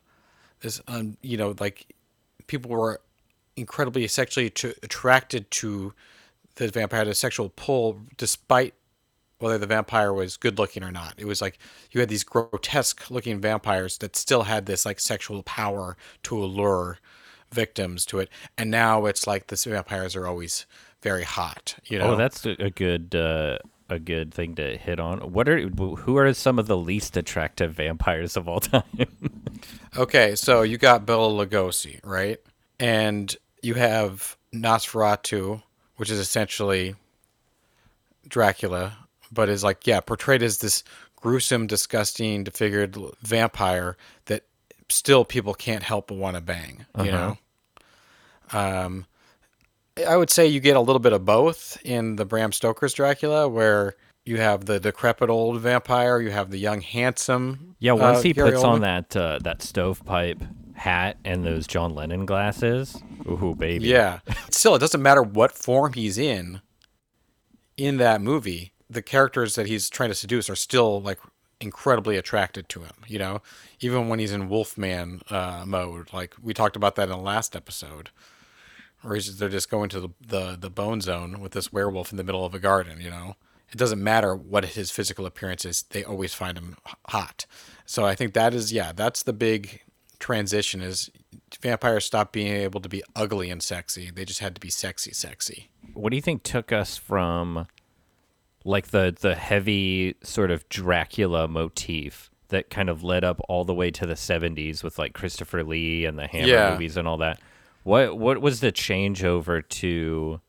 this, 0.61 0.81
um, 0.87 1.17
you 1.21 1.37
know, 1.37 1.53
like 1.59 1.93
people 2.47 2.71
were 2.71 3.01
incredibly 3.57 4.07
sexually 4.07 4.47
attracted 4.47 5.51
to 5.51 5.93
the 6.55 6.69
vampire, 6.69 6.99
had 6.99 7.07
a 7.09 7.15
sexual 7.15 7.49
pull, 7.49 7.99
despite 8.17 8.73
whether 9.39 9.57
the 9.57 9.67
vampire 9.67 10.13
was 10.13 10.37
good 10.37 10.57
looking 10.57 10.83
or 10.83 10.91
not. 10.91 11.15
It 11.17 11.25
was 11.25 11.41
like 11.41 11.59
you 11.91 11.99
had 11.99 12.09
these 12.09 12.23
grotesque 12.23 13.11
looking 13.11 13.41
vampires 13.41 13.97
that 13.97 14.15
still 14.15 14.43
had 14.43 14.65
this 14.65 14.85
like 14.85 14.99
sexual 14.99 15.43
power 15.43 15.97
to 16.23 16.41
allure 16.41 16.99
victims 17.53 18.05
to 18.07 18.19
it. 18.19 18.29
And 18.57 18.71
now 18.71 19.05
it's 19.05 19.27
like 19.27 19.47
the 19.47 19.55
vampires 19.55 20.15
are 20.15 20.27
always 20.27 20.65
very 21.01 21.23
hot, 21.23 21.75
you 21.85 21.99
know? 21.99 22.13
Oh, 22.13 22.15
that's 22.15 22.45
a 22.45 22.69
good 22.69 23.15
uh, 23.15 23.57
a 23.89 23.99
good 23.99 24.33
thing 24.33 24.55
to 24.55 24.77
hit 24.77 24.99
on. 24.99 25.19
What 25.33 25.49
are 25.49 25.67
who 25.67 26.17
are 26.17 26.33
some 26.33 26.57
of 26.57 26.67
the 26.67 26.77
least 26.77 27.17
attractive 27.17 27.73
vampires 27.73 28.37
of 28.37 28.47
all 28.47 28.59
time? 28.59 28.83
Okay, 29.97 30.35
so 30.35 30.61
you 30.61 30.77
got 30.77 31.05
Bela 31.05 31.27
Lugosi, 31.27 31.99
right? 32.03 32.39
And 32.79 33.35
you 33.61 33.73
have 33.75 34.37
Nosferatu, 34.53 35.61
which 35.97 36.09
is 36.09 36.17
essentially 36.17 36.95
Dracula, 38.27 38.97
but 39.31 39.49
is 39.49 39.63
like, 39.63 39.85
yeah, 39.85 39.99
portrayed 39.99 40.41
as 40.41 40.59
this 40.59 40.83
gruesome, 41.17 41.67
disgusting, 41.67 42.45
disfigured 42.45 42.97
vampire 43.21 43.97
that 44.25 44.45
still 44.89 45.25
people 45.25 45.53
can't 45.53 45.83
help 45.83 46.07
but 46.07 46.17
want 46.17 46.35
to 46.35 46.41
bang, 46.41 46.85
you 46.97 47.11
know? 47.11 47.37
Um, 48.53 49.05
I 50.07 50.15
would 50.17 50.29
say 50.29 50.47
you 50.47 50.59
get 50.59 50.75
a 50.75 50.81
little 50.81 50.99
bit 50.99 51.13
of 51.13 51.25
both 51.25 51.77
in 51.83 52.15
the 52.15 52.25
Bram 52.25 52.51
Stoker's 52.51 52.93
Dracula, 52.93 53.47
where 53.47 53.95
you 54.25 54.37
have 54.37 54.65
the 54.65 54.79
decrepit 54.79 55.29
old 55.29 55.59
vampire, 55.61 56.21
you 56.21 56.31
have 56.31 56.51
the 56.51 56.57
young, 56.57 56.81
handsome. 56.81 57.75
Yeah, 57.79 57.93
once 57.93 58.19
uh, 58.19 58.21
he 58.21 58.33
Gary 58.33 58.51
puts 58.51 58.63
on 58.63 58.81
that 58.81 59.15
uh, 59.15 59.39
that 59.43 59.61
stovepipe 59.61 60.41
hat 60.73 61.17
and 61.25 61.43
those 61.43 61.67
John 61.67 61.93
Lennon 61.93 62.25
glasses, 62.25 63.01
ooh 63.27 63.55
baby. 63.55 63.87
Yeah. 63.87 64.19
Still, 64.49 64.75
it 64.75 64.79
doesn't 64.79 65.01
matter 65.01 65.21
what 65.21 65.51
form 65.51 65.93
he's 65.93 66.17
in 66.17 66.61
in 67.77 67.97
that 67.97 68.21
movie. 68.21 68.73
The 68.89 69.01
characters 69.01 69.55
that 69.55 69.67
he's 69.67 69.89
trying 69.89 70.09
to 70.09 70.15
seduce 70.15 70.49
are 70.49 70.55
still 70.55 71.01
like 71.01 71.19
incredibly 71.59 72.17
attracted 72.17 72.67
to 72.69 72.81
him, 72.81 72.93
you 73.07 73.19
know? 73.19 73.41
Even 73.79 74.09
when 74.09 74.19
he's 74.19 74.31
in 74.31 74.49
Wolfman 74.49 75.21
uh, 75.29 75.63
mode. 75.65 76.11
Like 76.11 76.35
we 76.41 76.53
talked 76.53 76.75
about 76.75 76.95
that 76.95 77.03
in 77.03 77.09
the 77.09 77.17
last 77.17 77.55
episode. 77.55 78.09
Where 79.01 79.15
he's, 79.15 79.37
they're 79.37 79.49
just 79.49 79.69
going 79.71 79.89
to 79.89 79.99
the, 79.99 80.09
the, 80.25 80.57
the 80.59 80.69
bone 80.69 81.01
zone 81.01 81.39
with 81.39 81.53
this 81.53 81.73
werewolf 81.73 82.11
in 82.11 82.17
the 82.17 82.23
middle 82.23 82.45
of 82.45 82.53
a 82.53 82.59
garden, 82.59 83.01
you 83.01 83.09
know? 83.09 83.35
It 83.71 83.77
doesn't 83.77 84.03
matter 84.03 84.35
what 84.35 84.65
his 84.65 84.91
physical 84.91 85.25
appearance 85.25 85.63
is, 85.65 85.83
they 85.83 86.03
always 86.03 86.33
find 86.33 86.57
him 86.57 86.75
hot. 87.07 87.45
So 87.85 88.05
I 88.05 88.15
think 88.15 88.33
that 88.33 88.53
is, 88.53 88.71
yeah, 88.73 88.91
that's 88.93 89.23
the 89.23 89.33
big 89.33 89.81
transition 90.19 90.81
is 90.81 91.09
vampires 91.61 92.05
stopped 92.05 92.31
being 92.31 92.53
able 92.53 92.79
to 92.81 92.89
be 92.89 93.01
ugly 93.15 93.49
and 93.49 93.61
sexy. 93.63 94.11
They 94.11 94.23
just 94.25 94.39
had 94.39 94.53
to 94.55 94.61
be 94.61 94.69
sexy, 94.69 95.13
sexy. 95.13 95.69
What 95.93 96.11
do 96.11 96.15
you 96.15 96.21
think 96.21 96.43
took 96.43 96.71
us 96.71 96.95
from 96.97 97.67
like 98.63 98.87
the 98.87 99.15
the 99.19 99.33
heavy 99.35 100.15
sort 100.21 100.51
of 100.51 100.67
Dracula 100.69 101.47
motif 101.47 102.29
that 102.49 102.69
kind 102.69 102.89
of 102.89 103.03
led 103.03 103.23
up 103.23 103.39
all 103.49 103.65
the 103.65 103.73
way 103.73 103.89
to 103.91 104.05
the 104.05 104.13
70s 104.13 104.83
with 104.83 104.99
like 104.99 105.13
Christopher 105.13 105.63
Lee 105.63 106.05
and 106.05 106.19
the 106.19 106.27
Hammer 106.27 106.47
Yeah. 106.47 106.71
movies 106.73 106.97
and 106.97 107.07
all 107.07 107.17
that? 107.17 107.39
What 107.83 108.17
what 108.17 108.41
was 108.41 108.59
the 108.59 108.71
changeover 108.71 109.67
to 109.67 110.41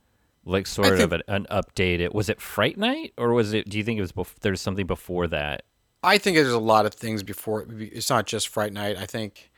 like 0.45 0.67
sort 0.67 1.01
of 1.01 1.13
an, 1.13 1.23
an 1.29 1.47
updated 1.51 2.13
was 2.13 2.29
it 2.29 2.41
Fright 2.41 2.77
Night 2.77 3.13
or 3.17 3.33
was 3.33 3.53
it 3.53 3.69
do 3.69 3.79
you 3.79 3.85
think 3.85 3.99
it 3.99 4.03
was 4.03 4.13
bef- 4.13 4.39
there's 4.41 4.61
something 4.61 4.87
before 4.87 5.27
that? 5.29 5.65
I 6.03 6.19
think 6.19 6.37
there's 6.37 6.53
a 6.53 6.59
lot 6.59 6.85
of 6.85 6.95
things 6.95 7.23
before. 7.23 7.67
It's 7.79 8.11
not 8.11 8.27
just 8.27 8.49
Fright 8.49 8.73
Night. 8.73 8.97
I 8.97 9.07
think 9.07 9.53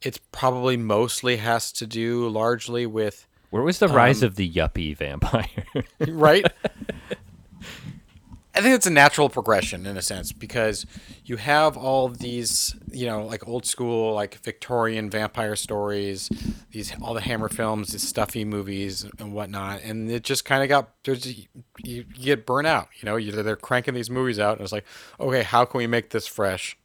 it's 0.00 0.20
probably 0.30 0.76
mostly 0.76 1.38
has 1.38 1.72
to 1.72 1.86
do 1.86 2.28
largely 2.28 2.86
with 2.86 3.26
Where 3.50 3.62
was 3.62 3.80
the 3.80 3.88
um, 3.88 3.96
rise 3.96 4.22
of 4.22 4.36
the 4.36 4.48
yuppie 4.48 4.96
vampire? 4.96 5.64
right? 6.08 6.46
I 8.58 8.60
think 8.60 8.74
it's 8.74 8.88
a 8.88 8.90
natural 8.90 9.28
progression 9.28 9.86
in 9.86 9.96
a 9.96 10.02
sense 10.02 10.32
because 10.32 10.84
you 11.24 11.36
have 11.36 11.76
all 11.76 12.08
these, 12.08 12.74
you 12.90 13.06
know, 13.06 13.24
like 13.24 13.46
old 13.46 13.64
school, 13.64 14.12
like 14.14 14.34
Victorian 14.40 15.08
vampire 15.10 15.54
stories, 15.54 16.28
these 16.72 16.92
all 17.00 17.14
the 17.14 17.20
Hammer 17.20 17.48
films, 17.48 17.92
these 17.92 18.02
stuffy 18.02 18.44
movies 18.44 19.06
and 19.20 19.32
whatnot, 19.32 19.82
and 19.84 20.10
it 20.10 20.24
just 20.24 20.44
kind 20.44 20.64
of 20.64 20.68
got 20.68 20.90
there's 21.04 21.24
you, 21.38 21.46
you 21.84 22.02
get 22.02 22.46
burnt 22.46 22.66
out. 22.66 22.88
You 23.00 23.06
know, 23.06 23.14
you, 23.14 23.30
they're 23.30 23.54
cranking 23.54 23.94
these 23.94 24.10
movies 24.10 24.40
out, 24.40 24.56
and 24.56 24.62
it's 24.62 24.72
like, 24.72 24.86
okay, 25.20 25.44
how 25.44 25.64
can 25.64 25.78
we 25.78 25.86
make 25.86 26.10
this 26.10 26.26
fresh? 26.26 26.76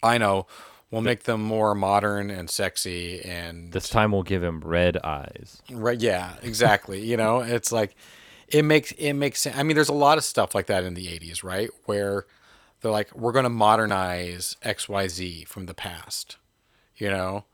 I 0.00 0.16
know, 0.16 0.46
we'll 0.92 1.02
make 1.02 1.24
them 1.24 1.42
more 1.42 1.74
modern 1.74 2.30
and 2.30 2.48
sexy 2.48 3.20
and 3.22 3.72
this 3.72 3.88
time 3.88 4.12
we'll 4.12 4.22
give 4.22 4.44
him 4.44 4.60
red 4.60 4.96
eyes. 4.98 5.60
Right. 5.72 6.00
Yeah. 6.00 6.34
Exactly. 6.42 7.04
you 7.04 7.16
know, 7.16 7.40
it's 7.40 7.72
like 7.72 7.96
it 8.50 8.64
makes 8.64 8.92
it 8.92 9.12
makes 9.14 9.40
sense. 9.40 9.56
I 9.56 9.62
mean, 9.62 9.74
there's 9.74 9.88
a 9.88 9.94
lot 9.94 10.18
of 10.18 10.24
stuff 10.24 10.54
like 10.54 10.66
that 10.66 10.84
in 10.84 10.94
the 10.94 11.06
'80s, 11.06 11.42
right? 11.42 11.70
Where 11.84 12.26
they're 12.80 12.90
like, 12.90 13.14
we're 13.14 13.32
going 13.32 13.44
to 13.44 13.50
modernize 13.50 14.56
X, 14.62 14.88
Y, 14.88 15.08
Z 15.08 15.44
from 15.44 15.66
the 15.66 15.74
past. 15.74 16.36
You 16.96 17.10
know, 17.10 17.44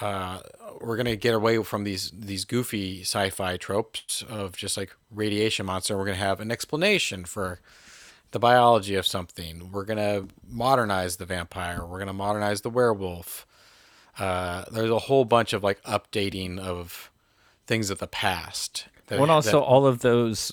uh, 0.00 0.40
we're 0.80 0.96
going 0.96 1.06
to 1.06 1.16
get 1.16 1.34
away 1.34 1.62
from 1.62 1.84
these 1.84 2.12
these 2.14 2.44
goofy 2.44 3.02
sci-fi 3.02 3.56
tropes 3.56 4.22
of 4.28 4.56
just 4.56 4.76
like 4.76 4.94
radiation 5.10 5.66
monster. 5.66 5.96
We're 5.96 6.04
going 6.04 6.18
to 6.18 6.24
have 6.24 6.40
an 6.40 6.50
explanation 6.50 7.24
for 7.24 7.60
the 8.32 8.38
biology 8.38 8.94
of 8.94 9.06
something. 9.06 9.70
We're 9.72 9.84
going 9.84 9.98
to 9.98 10.28
modernize 10.46 11.16
the 11.16 11.26
vampire. 11.26 11.80
We're 11.80 11.98
going 11.98 12.06
to 12.08 12.12
modernize 12.12 12.60
the 12.60 12.70
werewolf. 12.70 13.46
Uh, 14.18 14.64
there's 14.70 14.90
a 14.90 14.98
whole 15.00 15.24
bunch 15.24 15.52
of 15.52 15.62
like 15.62 15.82
updating 15.82 16.58
of 16.58 17.10
things 17.66 17.90
of 17.90 17.98
the 17.98 18.06
past. 18.06 18.86
Well, 19.10 19.22
and 19.22 19.30
also 19.30 19.60
that- 19.60 19.66
all 19.66 19.86
of 19.86 20.00
those, 20.00 20.52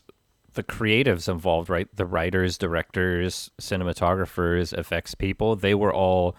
the 0.54 0.64
creatives 0.64 1.28
involved, 1.28 1.70
right? 1.70 1.88
The 1.96 2.06
writers, 2.06 2.58
directors, 2.58 3.50
cinematographers, 3.60 4.78
effects 4.78 5.16
people, 5.16 5.56
they 5.56 5.74
were 5.74 5.94
all 5.94 6.36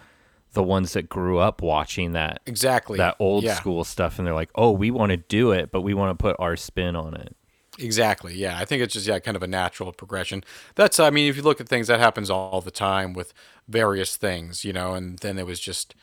the 0.53 0.63
ones 0.63 0.93
that 0.93 1.09
grew 1.09 1.37
up 1.37 1.61
watching 1.61 2.13
that 2.13 2.39
exactly 2.45 2.97
that 2.97 3.15
old 3.19 3.43
yeah, 3.43 3.55
school 3.55 3.83
stuff, 3.83 4.17
and 4.17 4.25
they're 4.25 4.33
like, 4.33 4.49
"Oh, 4.55 4.71
we 4.71 4.89
want 4.89 5.11
to 5.11 5.17
do 5.17 5.51
it, 5.51 5.69
but 5.71 5.81
we 5.81 5.93
want 5.93 6.17
to 6.17 6.21
put 6.21 6.35
our 6.39 6.55
spin 6.55 6.95
on 6.95 7.13
it." 7.13 7.35
Exactly. 7.77 8.33
Yeah, 8.35 8.57
I 8.57 8.63
think 8.63 8.81
it's 8.81 8.93
just 8.93 9.05
yeah, 9.05 9.19
kind 9.19 9.35
of 9.35 9.43
a 9.43 9.47
natural 9.47 9.91
progression. 9.91 10.43
That's 10.75 10.99
I 10.99 11.09
mean, 11.09 11.29
if 11.29 11.35
you 11.35 11.43
look 11.43 11.59
at 11.59 11.67
things 11.67 11.87
that 11.87 11.99
happens 11.99 12.29
all 12.29 12.61
the 12.61 12.71
time 12.71 13.13
with 13.13 13.33
various 13.67 14.15
things, 14.15 14.63
you 14.63 14.71
know, 14.71 14.93
and 14.93 15.19
then 15.19 15.37
it 15.37 15.45
was 15.45 15.59
just 15.59 15.93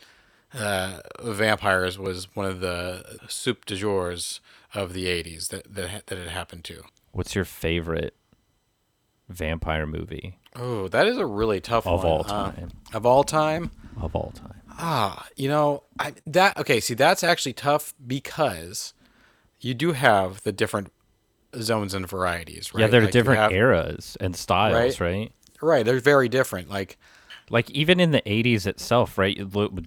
uh, 0.54 0.98
vampires 1.22 1.98
was 1.98 2.34
one 2.36 2.46
of 2.46 2.60
the 2.60 3.18
soup 3.28 3.64
de 3.64 3.74
jours 3.74 4.40
of 4.74 4.92
the 4.92 5.06
'80s 5.06 5.48
that 5.48 5.72
that 5.74 6.06
that 6.06 6.18
it 6.18 6.28
happened 6.28 6.64
to. 6.64 6.82
What's 7.12 7.34
your 7.34 7.44
favorite 7.44 8.14
vampire 9.28 9.86
movie 9.86 10.38
Oh, 10.54 10.88
that 10.88 11.06
is 11.06 11.16
a 11.16 11.24
really 11.24 11.60
tough 11.60 11.86
one 11.86 11.94
of 11.94 12.02
one. 12.02 12.12
all 12.12 12.20
Uh, 12.26 12.52
time? 12.52 12.70
of 12.92 13.06
all 13.06 13.24
time. 13.24 13.70
of 14.00 14.14
all 14.14 14.32
time. 14.34 14.60
Ah, 14.78 15.26
you 15.36 15.48
know, 15.48 15.84
I, 15.98 16.12
that 16.26 16.58
okay. 16.58 16.78
See, 16.80 16.92
that's 16.94 17.22
actually 17.24 17.54
tough 17.54 17.94
because 18.06 18.92
you 19.60 19.72
do 19.74 19.92
have 19.92 20.42
the 20.42 20.52
different 20.52 20.92
zones 21.58 21.94
and 21.94 22.06
varieties, 22.08 22.74
right? 22.74 22.82
Yeah, 22.82 22.86
they're 22.88 23.02
Like, 23.02 23.12
different 23.12 23.40
have- 23.40 23.52
eras 23.52 24.16
and 24.20 24.36
styles, 24.36 25.00
Right. 25.00 25.00
right? 25.00 25.32
Right, 25.62 25.84
they're 25.86 26.00
very 26.00 26.28
different. 26.28 26.68
Like, 26.68 26.98
Like 27.50 27.70
even 27.70 28.00
in 28.00 28.12
the 28.12 28.22
80s 28.24 28.66
itself, 28.66 29.18
right? 29.18 29.38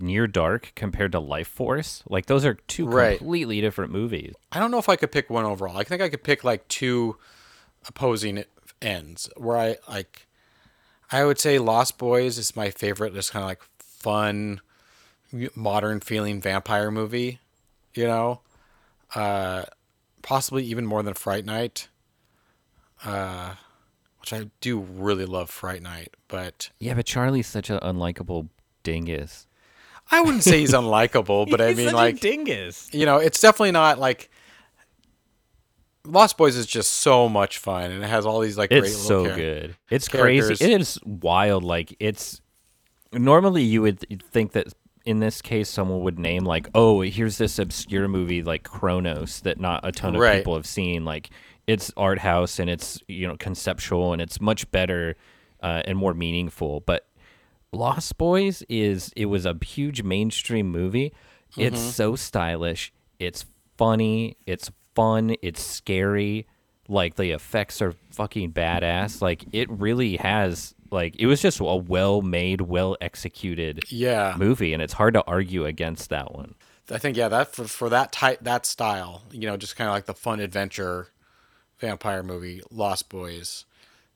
Near 0.02 0.28
Dark 0.28 0.72
compared 0.76 1.12
to 1.14 1.20
Life 1.20 1.48
Force, 1.48 2.04
like 2.08 2.28
those 2.28 2.46
are 2.46 2.54
two 2.56 2.86
Right. 2.86 3.18
completely 3.18 3.62
different 3.62 3.92
movies. 3.92 4.34
I 4.52 4.60
don't 4.60 4.72
know 4.72 4.78
if 4.78 4.90
I 4.90 4.96
could 4.96 5.12
pick 5.12 5.30
one 5.30 5.46
overall. 5.46 5.78
I 5.78 5.84
think 5.84 6.02
I 6.02 6.10
could 6.10 6.24
pick 6.24 6.44
like 6.44 6.68
two 6.68 7.18
opposing 7.88 8.44
ends. 8.82 9.30
Where 9.38 9.58
I 9.58 9.78
like, 9.90 10.28
I 11.12 11.24
would 11.24 11.40
say 11.40 11.58
Lost 11.60 11.98
Boys 11.98 12.38
is 12.38 12.56
my 12.56 12.70
favorite. 12.70 13.14
Just 13.14 13.32
kind 13.32 13.44
of 13.44 13.50
like 13.50 13.62
fun, 13.80 14.62
modern 15.56 16.02
feeling 16.02 16.42
vampire 16.42 16.92
movie. 16.92 17.40
You 17.96 18.06
know, 18.08 18.42
uh, 19.16 19.64
possibly 20.22 20.66
even 20.66 20.86
more 20.86 21.02
than 21.02 21.14
Fright 21.14 21.46
Night. 21.46 21.88
Uh, 23.04 23.56
which 24.26 24.34
I 24.42 24.50
do 24.60 24.80
really 24.80 25.26
love 25.26 25.52
Fright 25.52 25.84
Night, 25.84 26.16
but 26.28 26.72
Yeah, 26.80 26.96
but 26.96 27.06
Charlie's 27.06 27.46
such 27.48 27.70
an 27.70 27.78
unlikable 27.80 28.50
dingus. 28.84 29.46
I 30.10 30.22
wouldn't 30.22 30.44
say 30.44 30.60
he's 30.60 30.72
unlikable. 30.74 31.50
But 31.50 31.62
I 31.62 31.74
mean, 31.76 31.94
like, 31.94 32.20
dingus. 32.20 32.90
you 32.92 33.06
know, 33.06 33.18
it's 33.18 33.40
definitely 33.40 33.72
not 33.72 34.00
like 34.00 34.30
Lost 36.06 36.38
Boys 36.38 36.56
is 36.56 36.66
just 36.68 36.92
so 36.92 37.28
much 37.30 37.58
fun, 37.60 37.92
and 37.92 38.04
it 38.04 38.08
has 38.08 38.26
all 38.26 38.40
these 38.40 38.58
like 38.58 38.70
great 38.70 38.84
It's 38.86 39.08
little 39.10 39.26
so 39.26 39.28
char- 39.28 39.36
good. 39.38 39.76
It's 39.90 40.08
characters. 40.08 40.60
crazy. 40.60 40.74
It 40.74 40.82
is 40.82 41.00
wild. 41.06 41.64
Like 41.64 41.96
it's 42.00 42.42
normally 43.12 43.64
you 43.64 43.82
would 43.84 44.06
think 44.32 44.52
that 44.54 44.68
in 45.06 45.20
this 45.20 45.40
case 45.42 45.70
someone 45.70 46.02
would 46.02 46.18
name 46.20 46.46
like, 46.46 46.68
oh, 46.76 47.02
here's 47.02 47.38
this 47.38 47.58
obscure 47.60 48.08
movie 48.08 48.42
like 48.44 48.64
Cronos 48.64 49.42
that 49.42 49.60
not 49.60 49.82
a 49.84 49.92
ton 49.92 50.16
of 50.16 50.22
Right. 50.22 50.38
people 50.38 50.56
have 50.56 50.66
seen. 50.68 51.06
Like 51.06 51.30
it's 51.68 51.92
art 51.98 52.20
house 52.20 52.60
and 52.60 52.70
it's 52.70 53.02
you 53.08 53.28
know 53.28 53.36
conceptual 53.38 54.14
and 54.14 54.22
it's 54.22 54.40
much 54.40 54.70
better 54.72 55.16
uh, 55.64 55.82
and 55.86 55.98
more 55.98 56.14
meaningful. 56.14 56.82
But 56.82 57.08
Lost 57.72 58.18
Boys 58.18 58.64
is 58.70 59.12
it 59.16 59.26
was 59.26 59.46
a 59.46 59.58
huge 59.64 60.04
mainstream 60.04 60.70
movie. 60.70 61.14
It's 61.58 61.78
Mm-hmm. 61.80 61.90
so 61.90 62.16
stylish. 62.16 62.92
It's 63.20 63.46
funny. 63.78 64.38
It's 64.46 64.72
fun. 64.94 65.36
It's 65.42 65.62
scary. 65.62 66.48
Like 66.88 67.16
the 67.16 67.32
effects 67.32 67.82
are 67.82 67.94
fucking 68.12 68.52
badass. 68.54 69.22
Like 69.22 69.46
it 69.52 69.70
really 69.72 70.18
has 70.18 70.76
like 70.92 71.16
it 71.18 71.26
was 71.26 71.42
just 71.42 71.60
a 71.60 71.64
well 71.76 72.22
made, 72.22 72.62
well 72.62 72.96
executed 73.02 73.84
Yeah, 73.90 74.36
movie, 74.38 74.72
and 74.74 74.82
it's 74.84 74.94
hard 74.94 75.14
to 75.16 75.24
argue 75.26 75.66
against 75.66 76.10
that 76.12 76.34
one. 76.36 76.56
I 76.92 77.00
think 77.00 77.18
yeah 77.18 77.28
that 77.30 77.56
for, 77.56 77.64
for 77.66 77.90
that 77.90 78.12
type 78.12 78.40
that 78.44 78.66
style, 78.68 79.24
you 79.32 79.48
know, 79.48 79.58
just 79.58 79.76
kind 79.76 79.90
of 79.90 79.96
like 79.96 80.06
the 80.06 80.14
fun 80.14 80.40
adventure 80.40 81.08
vampire 81.80 82.24
movie, 82.24 82.62
Lost 82.72 83.10
Boys, 83.10 83.66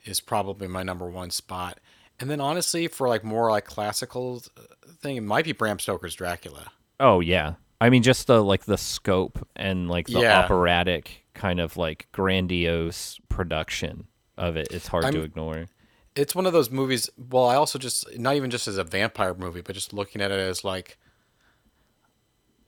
is 0.05 0.19
probably 0.19 0.67
my 0.67 0.83
number 0.83 1.09
one 1.09 1.29
spot. 1.29 1.79
And 2.19 2.29
then 2.29 2.41
honestly, 2.41 2.87
for 2.87 3.07
like 3.07 3.23
more 3.23 3.49
like 3.51 3.65
classical 3.65 4.43
uh, 4.57 4.61
thing, 5.01 5.15
it 5.17 5.21
might 5.23 5.45
be 5.45 5.51
Bram 5.53 5.79
Stoker's 5.79 6.15
Dracula. 6.15 6.71
Oh 6.99 7.19
yeah. 7.21 7.53
I 7.81 7.89
mean 7.89 8.03
just 8.03 8.27
the 8.27 8.43
like 8.43 8.65
the 8.65 8.77
scope 8.77 9.47
and 9.55 9.89
like 9.89 10.07
the 10.07 10.19
Yeah. 10.21 10.39
operatic 10.39 11.25
kind 11.33 11.59
of 11.61 11.77
like 11.77 12.07
grandiose 12.11 13.19
production 13.29 14.07
of 14.37 14.57
it. 14.57 14.67
It's 14.71 14.87
hard 14.87 15.03
to 15.03 15.09
I'm- 15.19 15.23
ignore. 15.23 15.67
It's 16.15 16.35
one 16.35 16.45
of 16.45 16.51
those 16.51 16.69
movies. 16.69 17.09
Well, 17.17 17.45
I 17.45 17.55
also 17.55 17.79
just 17.79 18.17
not 18.19 18.35
even 18.35 18.49
just 18.49 18.67
as 18.67 18.77
a 18.77 18.83
vampire 18.83 19.33
movie, 19.33 19.61
but 19.61 19.73
just 19.75 19.93
looking 19.93 20.21
at 20.21 20.31
it 20.31 20.39
as 20.39 20.65
like 20.65 20.97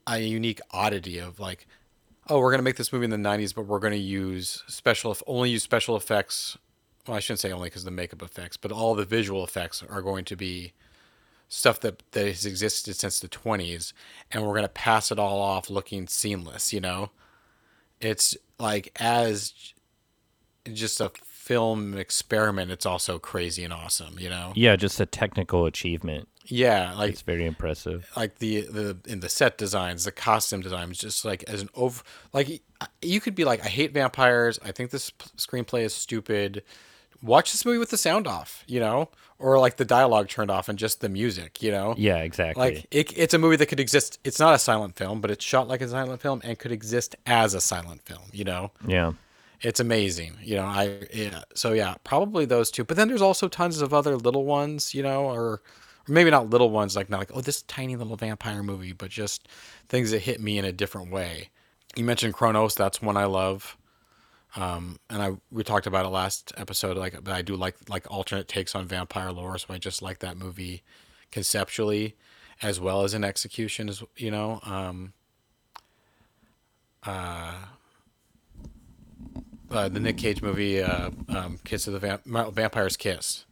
a 0.06 0.18
unique 0.20 0.60
oddity 0.70 1.18
of 1.18 1.38
like, 1.38 1.66
oh, 2.28 2.38
we're 2.38 2.50
gonna 2.50 2.62
make 2.62 2.76
this 2.76 2.92
movie 2.92 3.04
in 3.04 3.10
the 3.10 3.16
'90s, 3.16 3.54
but 3.54 3.66
we're 3.66 3.78
gonna 3.78 3.96
use 3.96 4.62
special 4.66 5.16
only 5.26 5.50
use 5.50 5.62
special 5.62 5.96
effects. 5.96 6.56
Well, 7.06 7.16
I 7.16 7.20
shouldn't 7.20 7.40
say 7.40 7.52
only 7.52 7.68
because 7.68 7.84
the 7.84 7.90
makeup 7.90 8.22
effects, 8.22 8.56
but 8.56 8.70
all 8.72 8.94
the 8.94 9.04
visual 9.04 9.42
effects 9.42 9.82
are 9.88 10.02
going 10.02 10.24
to 10.26 10.36
be 10.36 10.72
stuff 11.48 11.80
that 11.80 12.02
that 12.12 12.26
has 12.26 12.46
existed 12.46 12.96
since 12.96 13.20
the 13.20 13.28
20s, 13.28 13.92
and 14.30 14.46
we're 14.46 14.54
gonna 14.54 14.68
pass 14.68 15.10
it 15.10 15.18
all 15.18 15.40
off 15.40 15.68
looking 15.68 16.06
seamless. 16.06 16.72
You 16.72 16.80
know, 16.80 17.10
it's 18.00 18.36
like 18.58 18.92
as 18.96 19.52
just 20.72 21.00
a 21.00 21.10
film 21.42 21.98
experiment. 21.98 22.70
It's 22.70 22.86
also 22.86 23.18
crazy 23.18 23.64
and 23.64 23.72
awesome. 23.72 24.16
You 24.18 24.28
know, 24.30 24.52
Yeah, 24.54 24.76
just 24.76 25.00
a 25.00 25.06
technical 25.06 25.66
achievement. 25.66 26.28
yeah, 26.46 26.94
like 26.94 27.10
It's 27.10 27.22
very 27.22 27.44
impressive. 27.46 28.08
like 28.16 28.38
the 28.38 28.60
the 28.62 28.96
in 29.06 29.18
the 29.20 29.28
set 29.28 29.58
designs, 29.58 30.04
the 30.04 30.12
costume 30.12 30.60
designs, 30.60 30.98
just 30.98 31.24
like 31.24 31.42
as 31.48 31.60
an 31.60 31.68
over 31.74 32.02
like 32.32 32.62
you 33.02 33.20
could 33.20 33.34
be 33.34 33.44
like, 33.44 33.60
I 33.64 33.68
hate 33.68 33.92
vampires. 33.92 34.60
I 34.64 34.70
think 34.70 34.90
this 34.90 35.10
screenplay 35.36 35.82
is 35.82 35.92
stupid. 35.94 36.62
Watch 37.22 37.50
this 37.52 37.64
movie 37.64 37.78
with 37.78 37.90
the 37.90 37.96
sound 37.96 38.26
off, 38.28 38.64
you 38.66 38.78
know, 38.80 39.08
or 39.38 39.58
like 39.58 39.76
the 39.76 39.84
dialogue 39.84 40.28
turned 40.28 40.50
off 40.50 40.68
and 40.68 40.76
just 40.78 41.00
the 41.00 41.08
music, 41.08 41.60
you 41.62 41.70
know. 41.72 41.94
Yeah, 41.96 42.18
exactly. 42.18 42.60
Like 42.74 42.86
it, 42.92 43.16
it's 43.18 43.34
a 43.34 43.38
movie 43.38 43.56
that 43.56 43.66
could 43.66 43.78
exist. 43.80 44.18
It's 44.24 44.38
not 44.40 44.54
a 44.54 44.58
silent 44.58 44.96
film, 44.96 45.20
but 45.20 45.30
it's 45.30 45.44
shot 45.44 45.66
like 45.68 45.80
a 45.80 45.88
silent 45.88 46.20
film 46.22 46.40
and 46.44 46.56
could 46.58 46.72
exist 46.72 47.14
as 47.26 47.54
a 47.54 47.60
silent 47.60 48.02
film. 48.02 48.22
You 48.32 48.44
know, 48.44 48.70
yeah. 48.86 49.12
It's 49.62 49.80
amazing. 49.80 50.36
You 50.42 50.56
know, 50.56 50.64
I 50.64 51.06
yeah. 51.12 51.42
So 51.54 51.72
yeah, 51.72 51.94
probably 52.04 52.44
those 52.44 52.70
two. 52.70 52.84
But 52.84 52.96
then 52.96 53.08
there's 53.08 53.22
also 53.22 53.48
tons 53.48 53.80
of 53.80 53.94
other 53.94 54.16
little 54.16 54.44
ones. 54.44 54.94
You 54.94 55.02
know, 55.02 55.24
or, 55.24 55.40
or 55.40 55.62
maybe 56.08 56.30
not 56.30 56.50
little 56.50 56.70
ones 56.70 56.96
like 56.96 57.08
not 57.08 57.18
like 57.20 57.30
oh 57.34 57.40
this 57.40 57.62
tiny 57.62 57.96
little 57.96 58.16
vampire 58.16 58.62
movie, 58.62 58.92
but 58.92 59.10
just 59.10 59.48
things 59.88 60.10
that 60.10 60.20
hit 60.20 60.40
me 60.40 60.58
in 60.58 60.64
a 60.64 60.72
different 60.72 61.10
way. 61.10 61.50
You 61.96 62.04
mentioned 62.04 62.34
Cronos. 62.34 62.74
That's 62.74 63.00
one 63.00 63.16
I 63.16 63.24
love. 63.24 63.76
Um, 64.56 64.98
and 65.08 65.22
I 65.22 65.32
we 65.50 65.62
talked 65.64 65.86
about 65.86 66.04
it 66.04 66.10
last 66.10 66.52
episode. 66.56 66.96
Like, 66.96 67.22
but 67.22 67.32
I 67.32 67.42
do 67.42 67.56
like 67.56 67.76
like 67.88 68.10
alternate 68.10 68.48
takes 68.48 68.74
on 68.74 68.86
vampire 68.86 69.32
lore, 69.32 69.56
so 69.58 69.72
I 69.72 69.78
just 69.78 70.02
like 70.02 70.18
that 70.18 70.36
movie 70.36 70.82
conceptually 71.30 72.16
as 72.60 72.80
well 72.80 73.02
as 73.02 73.14
in 73.14 73.24
execution. 73.24 73.88
As 73.88 74.02
you 74.16 74.30
know, 74.30 74.60
um, 74.64 75.12
uh, 77.04 77.54
the 79.72 80.00
Nick 80.00 80.18
Cage 80.18 80.42
movie, 80.42 80.82
uh, 80.82 81.10
um, 81.28 81.58
"Kiss 81.64 81.86
of 81.86 81.92
the 81.94 81.98
Vamp- 81.98 82.24
Vampire's 82.54 82.96
Kiss," 82.96 83.44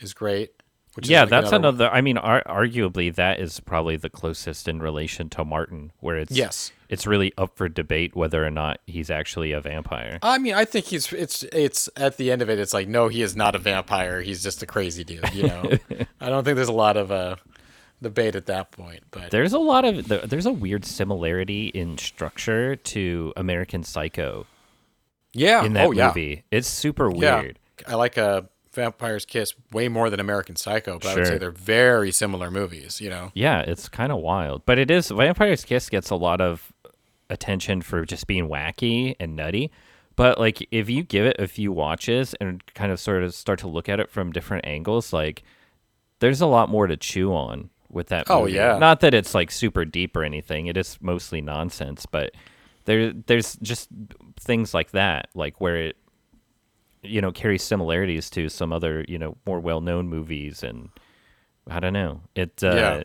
is 0.00 0.12
great. 0.14 0.52
Which 0.94 1.08
Yeah, 1.08 1.22
like 1.22 1.30
that's 1.30 1.52
another. 1.52 1.88
I 1.90 2.02
mean, 2.02 2.18
ar- 2.18 2.42
arguably, 2.46 3.14
that 3.14 3.40
is 3.40 3.60
probably 3.60 3.96
the 3.96 4.10
closest 4.10 4.68
in 4.68 4.80
relation 4.82 5.30
to 5.30 5.44
Martin, 5.44 5.90
where 6.00 6.18
it's 6.18 6.32
Yes. 6.32 6.70
it's 6.90 7.06
really 7.06 7.32
up 7.38 7.56
for 7.56 7.66
debate 7.70 8.14
whether 8.14 8.44
or 8.44 8.50
not 8.50 8.78
he's 8.86 9.10
actually 9.10 9.52
a 9.52 9.60
vampire. 9.62 10.18
I 10.22 10.36
mean, 10.36 10.52
I 10.52 10.66
think 10.66 10.84
he's 10.86 11.10
it's 11.14 11.44
it's 11.44 11.88
at 11.96 12.18
the 12.18 12.30
end 12.30 12.42
of 12.42 12.50
it, 12.50 12.58
it's 12.58 12.74
like 12.74 12.88
no, 12.88 13.08
he 13.08 13.22
is 13.22 13.34
not 13.34 13.54
a 13.54 13.58
vampire. 13.58 14.20
He's 14.20 14.42
just 14.42 14.62
a 14.62 14.66
crazy 14.66 15.02
dude. 15.02 15.32
You 15.32 15.44
know, 15.44 15.70
I 16.20 16.28
don't 16.28 16.44
think 16.44 16.56
there's 16.56 16.68
a 16.68 16.72
lot 16.72 16.98
of 16.98 17.10
uh, 17.10 17.36
debate 18.02 18.36
at 18.36 18.44
that 18.46 18.70
point. 18.72 19.00
But 19.10 19.30
There's 19.30 19.54
a 19.54 19.58
lot 19.58 19.86
of 19.86 20.08
there's 20.28 20.44
a 20.46 20.52
weird 20.52 20.84
similarity 20.84 21.68
in 21.68 21.96
structure 21.96 22.76
to 22.76 23.32
American 23.34 23.82
Psycho 23.82 24.44
yeah, 25.32 25.64
in 25.64 25.72
that 25.74 25.86
oh 25.86 25.90
yeah, 25.92 26.08
movie. 26.08 26.44
It's 26.50 26.68
super 26.68 27.10
weird. 27.10 27.58
yeah. 27.80 27.92
I 27.92 27.94
like 27.94 28.16
a 28.16 28.48
Vampire's 28.72 29.24
Kiss 29.24 29.54
way 29.72 29.88
more 29.88 30.08
than 30.10 30.20
American 30.20 30.56
Psycho, 30.56 30.98
but 30.98 31.08
I 31.08 31.14
would 31.14 31.26
say 31.26 31.38
they're 31.38 31.50
very 31.50 32.10
similar 32.10 32.50
movies. 32.50 33.00
You 33.00 33.10
know, 33.10 33.30
Yeah, 33.34 33.60
it's 33.60 33.88
kind 33.88 34.12
of 34.12 34.18
wild, 34.18 34.64
but 34.64 34.78
it 34.78 34.90
is 34.90 35.08
Vampire's 35.08 35.64
Kiss 35.64 35.88
gets 35.88 36.10
a 36.10 36.16
lot 36.16 36.40
of 36.40 36.72
attention 37.28 37.82
for 37.82 38.04
just 38.04 38.26
being 38.26 38.48
wacky 38.48 39.14
and 39.20 39.36
nutty. 39.36 39.70
But 40.16 40.38
like, 40.38 40.66
if 40.70 40.90
you 40.90 41.02
give 41.02 41.24
it 41.26 41.36
a 41.38 41.48
few 41.48 41.72
watches 41.72 42.34
and 42.40 42.62
kind 42.74 42.92
of 42.92 43.00
sort 43.00 43.22
of 43.22 43.34
start 43.34 43.58
to 43.60 43.68
look 43.68 43.88
at 43.88 44.00
it 44.00 44.10
from 44.10 44.32
different 44.32 44.66
angles, 44.66 45.12
like 45.12 45.42
there's 46.20 46.40
a 46.40 46.46
lot 46.46 46.68
more 46.68 46.86
to 46.86 46.96
chew 46.96 47.34
on 47.34 47.70
with 47.90 48.08
that. 48.08 48.26
Oh, 48.30 48.46
yeah. 48.46 48.78
not 48.78 49.00
that 49.00 49.14
it's 49.14 49.34
like 49.34 49.50
super 49.50 49.84
deep 49.84 50.16
or 50.16 50.24
anything. 50.24 50.66
It 50.66 50.76
is 50.76 50.98
mostly 51.00 51.40
nonsense, 51.40 52.06
but 52.06 52.32
there 52.84 53.12
there's 53.12 53.56
just 53.56 53.88
things 54.38 54.74
like 54.74 54.90
that, 54.92 55.28
like 55.34 55.60
where 55.60 55.76
it 55.76 55.96
you 57.02 57.20
know 57.20 57.32
carries 57.32 57.62
similarities 57.62 58.30
to 58.30 58.48
some 58.48 58.72
other 58.72 59.04
you 59.08 59.18
know 59.18 59.36
more 59.46 59.58
well 59.60 59.80
known 59.80 60.08
movies 60.08 60.62
and 60.62 60.90
I 61.68 61.80
don't 61.80 61.92
know 61.92 62.20
it. 62.34 62.62
Uh, 62.62 62.74
Yeah. 62.74 63.02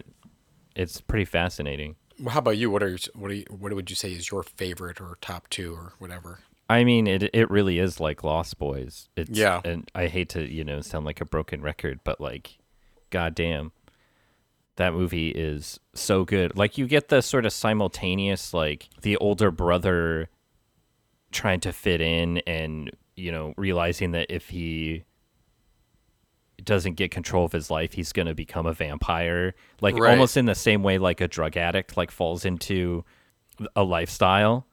it's 0.75 1.01
pretty 1.01 1.25
fascinating. 1.25 1.95
Well, 2.19 2.29
how 2.33 2.39
about 2.39 2.57
you? 2.57 2.69
What 2.71 2.81
are 2.83 2.97
what 3.13 3.31
are 3.31 3.35
you, 3.35 3.45
what 3.49 3.73
would 3.73 3.89
you 3.89 3.95
say 3.95 4.11
is 4.11 4.31
your 4.31 4.43
favorite 4.43 4.99
or 4.99 5.17
top 5.21 5.49
two 5.49 5.73
or 5.73 5.93
whatever? 5.99 6.39
I 6.69 6.83
mean, 6.83 7.07
it 7.07 7.23
it 7.33 7.49
really 7.49 7.79
is 7.79 7.99
like 7.99 8.23
Lost 8.23 8.57
Boys. 8.57 9.09
It's, 9.15 9.29
Yeah. 9.37 9.61
and 9.63 9.89
I 9.95 10.07
hate 10.07 10.29
to 10.29 10.51
you 10.51 10.63
know 10.63 10.81
sound 10.81 11.05
like 11.05 11.21
a 11.21 11.25
broken 11.25 11.61
record, 11.61 11.99
but 12.03 12.19
like, 12.19 12.57
goddamn, 13.09 13.71
that 14.77 14.93
movie 14.93 15.29
is 15.29 15.79
so 15.93 16.23
good. 16.23 16.55
Like, 16.57 16.77
you 16.77 16.87
get 16.87 17.09
the 17.09 17.21
sort 17.21 17.45
of 17.45 17.53
simultaneous 17.53 18.53
like 18.53 18.87
the 19.01 19.17
older 19.17 19.51
brother 19.51 20.29
trying 21.31 21.59
to 21.59 21.73
fit 21.73 21.99
in 21.99 22.37
and 22.47 22.89
you 23.15 23.31
know 23.31 23.53
realizing 23.57 24.11
that 24.11 24.27
if 24.29 24.49
he 24.49 25.03
doesn't 26.63 26.93
get 26.93 27.11
control 27.11 27.43
of 27.45 27.51
his 27.51 27.69
life 27.71 27.93
he's 27.93 28.11
going 28.11 28.25
to 28.27 28.33
become 28.35 28.65
a 28.65 28.73
vampire 28.73 29.53
like 29.81 29.95
Right. 29.97 30.11
almost 30.11 30.37
in 30.37 30.45
the 30.45 30.55
same 30.55 30.83
way 30.83 30.97
like 30.97 31.19
a 31.21 31.27
drug 31.27 31.57
addict 31.57 31.97
like 31.97 32.11
falls 32.11 32.45
into 32.45 33.03
a 33.75 33.83
lifestyle 33.83 34.66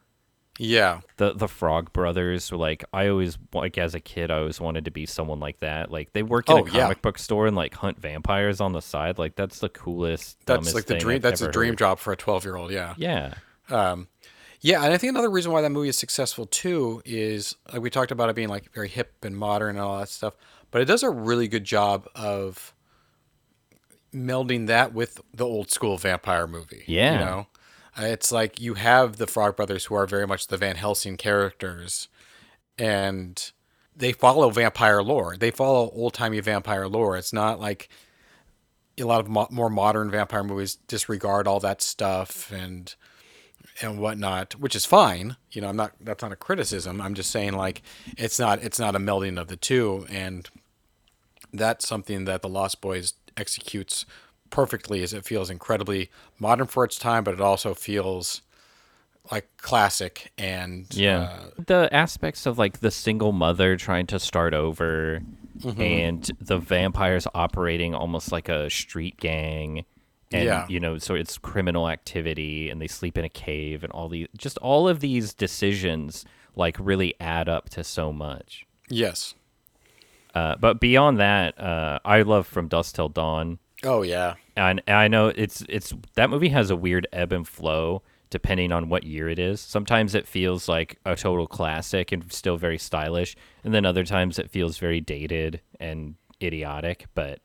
Yeah, 0.58 1.00
the 1.16 1.32
the 1.32 1.48
Frog 1.48 1.92
Brothers 1.92 2.52
were 2.52 2.58
like 2.58 2.84
I 2.92 3.08
always 3.08 3.36
like 3.52 3.76
as 3.76 3.94
a 3.94 4.00
kid 4.00 4.30
I 4.30 4.38
always 4.38 4.60
wanted 4.60 4.84
to 4.84 4.90
be 4.92 5.04
someone 5.04 5.40
like 5.40 5.58
that. 5.60 5.90
Like 5.90 6.12
they 6.12 6.22
work 6.22 6.48
in 6.48 6.56
Oh, 6.56 6.64
a 6.64 6.70
yeah. 6.70 6.82
comic 6.82 7.02
book 7.02 7.18
store 7.18 7.46
and 7.48 7.56
like 7.56 7.74
hunt 7.74 7.98
vampires 8.00 8.60
on 8.60 8.72
the 8.72 8.80
side. 8.80 9.18
Like 9.18 9.34
that's 9.34 9.58
the 9.58 9.68
coolest. 9.68 10.38
that's 10.46 10.72
like 10.74 10.86
the 10.86 10.96
dream. 10.98 11.16
I've 11.16 11.22
That's 11.22 11.40
a 11.42 11.50
dream 11.50 11.70
heard. 11.70 11.78
job 11.78 11.98
for 11.98 12.12
a 12.12 12.16
twelve 12.16 12.44
year 12.44 12.54
old. 12.56 12.70
Yeah. 12.70 12.94
Yeah, 12.96 13.34
um, 13.68 14.06
Yeah, 14.60 14.84
and 14.84 14.92
I 14.94 14.96
think 14.98 15.10
another 15.10 15.28
reason 15.30 15.50
why 15.50 15.60
that 15.60 15.70
movie 15.70 15.88
is 15.88 15.98
successful 15.98 16.46
too 16.46 17.02
is 17.04 17.56
like 17.72 17.82
we 17.82 17.90
talked 17.90 18.12
about 18.12 18.30
it 18.30 18.36
being 18.36 18.48
like 18.48 18.72
very 18.72 18.88
hip 18.88 19.12
and 19.24 19.36
modern 19.36 19.70
and 19.70 19.80
all 19.80 19.98
that 19.98 20.08
stuff, 20.08 20.36
but 20.70 20.80
it 20.80 20.84
does 20.84 21.02
a 21.02 21.10
really 21.10 21.48
good 21.48 21.64
job 21.64 22.06
of 22.14 22.72
melding 24.14 24.68
that 24.68 24.94
with 24.94 25.20
the 25.32 25.44
old 25.44 25.70
school 25.70 25.96
vampire 25.98 26.46
movie. 26.46 26.84
Yeah. 26.86 27.12
you 27.12 27.18
know, 27.24 27.46
Uh, 27.98 28.06
it's 28.06 28.32
like 28.32 28.60
you 28.60 28.74
have 28.74 29.16
the 29.16 29.26
Frog 29.26 29.56
Brothers 29.56 29.86
who 29.86 29.94
are 29.94 30.06
very 30.06 30.26
much 30.26 30.48
the 30.48 30.56
Van 30.56 30.76
Helsing 30.76 31.16
characters, 31.16 32.08
and 32.78 33.52
they 33.96 34.12
follow 34.12 34.50
vampire 34.50 35.02
lore. 35.02 35.36
They 35.36 35.50
follow 35.50 35.90
old 35.90 36.14
timey 36.14 36.40
vampire 36.40 36.88
lore. 36.88 37.16
It's 37.16 37.32
not 37.32 37.60
like 37.60 37.88
a 38.98 39.04
lot 39.04 39.20
of 39.20 39.28
mo- 39.28 39.48
more 39.50 39.70
modern 39.70 40.10
vampire 40.10 40.44
movies 40.44 40.76
disregard 40.88 41.46
all 41.46 41.60
that 41.60 41.82
stuff 41.82 42.50
and 42.52 42.94
and 43.80 43.98
whatnot, 43.98 44.54
which 44.54 44.76
is 44.76 44.84
fine. 44.84 45.36
You 45.50 45.60
know, 45.60 45.68
I'm 45.68 45.76
not. 45.76 45.92
That's 46.00 46.22
not 46.22 46.32
a 46.32 46.36
criticism. 46.36 47.00
I'm 47.00 47.14
just 47.14 47.30
saying 47.30 47.54
like 47.54 47.82
it's 48.16 48.38
not. 48.38 48.62
It's 48.62 48.78
not 48.78 48.96
a 48.96 49.00
melding 49.00 49.40
of 49.40 49.48
the 49.48 49.56
two, 49.56 50.06
and 50.08 50.48
that's 51.52 51.86
something 51.86 52.24
that 52.24 52.42
the 52.42 52.48
Lost 52.48 52.80
Boys 52.80 53.14
executes 53.36 54.04
perfectly. 54.50 55.02
Is 55.02 55.12
it 55.12 55.24
feels 55.24 55.50
incredibly 55.50 56.10
modern 56.38 56.66
for 56.66 56.84
its 56.84 56.98
time, 56.98 57.24
but 57.24 57.34
it 57.34 57.40
also 57.40 57.74
feels 57.74 58.42
like 59.30 59.48
classic 59.56 60.32
and 60.36 60.86
yeah. 60.94 61.20
uh, 61.20 61.50
the 61.66 61.88
aspects 61.92 62.44
of 62.46 62.58
like 62.58 62.80
the 62.80 62.90
single 62.90 63.32
mother 63.32 63.76
trying 63.76 64.06
to 64.08 64.18
start 64.18 64.54
over, 64.54 65.22
Mm-hmm. 65.60 65.80
and 65.80 66.30
the 66.40 66.58
vampires 66.58 67.28
operating 67.32 67.94
almost 67.94 68.32
like 68.32 68.48
a 68.48 68.68
street 68.68 69.16
gang. 69.18 69.84
And 70.32 70.44
Yeah. 70.44 70.66
you 70.68 70.80
know, 70.80 70.98
so 70.98 71.14
it's 71.14 71.38
criminal 71.38 71.88
activity, 71.88 72.68
and 72.70 72.82
they 72.82 72.88
sleep 72.88 73.16
in 73.16 73.24
a 73.24 73.28
cave, 73.28 73.84
and 73.84 73.92
all 73.92 74.08
these, 74.08 74.26
just 74.36 74.58
all 74.58 74.88
of 74.88 74.98
these 74.98 75.32
decisions, 75.32 76.24
like 76.56 76.76
really 76.80 77.14
add 77.20 77.48
up 77.48 77.68
to 77.70 77.84
so 77.84 78.12
much. 78.12 78.66
yes. 78.88 79.34
Uh, 80.34 80.56
but 80.56 80.80
beyond 80.80 81.18
that, 81.20 81.56
uh, 81.60 82.00
I 82.04 82.22
love 82.22 82.48
From 82.48 82.66
Dusk 82.66 82.96
Till 82.96 83.08
Dawn, 83.08 83.60
Oh 83.84 84.02
yeah. 84.02 84.34
and 84.56 84.80
I 84.88 85.08
know 85.08 85.28
it's 85.28 85.62
it's 85.68 85.92
that 86.14 86.30
movie 86.30 86.48
has 86.50 86.70
a 86.70 86.76
weird 86.76 87.06
ebb 87.12 87.32
and 87.32 87.46
flow 87.46 88.02
depending 88.30 88.72
on 88.72 88.88
what 88.88 89.04
year 89.04 89.28
it 89.28 89.38
is. 89.38 89.60
Sometimes 89.60 90.14
it 90.14 90.26
feels 90.26 90.68
like 90.68 90.98
a 91.04 91.14
total 91.14 91.46
classic 91.46 92.10
and 92.10 92.32
still 92.32 92.56
very 92.56 92.78
stylish, 92.78 93.36
and 93.62 93.72
then 93.72 93.84
other 93.86 94.04
times 94.04 94.38
it 94.40 94.50
feels 94.50 94.76
very 94.78 95.00
dated 95.00 95.60
and 95.78 96.16
idiotic, 96.42 97.06
but 97.14 97.38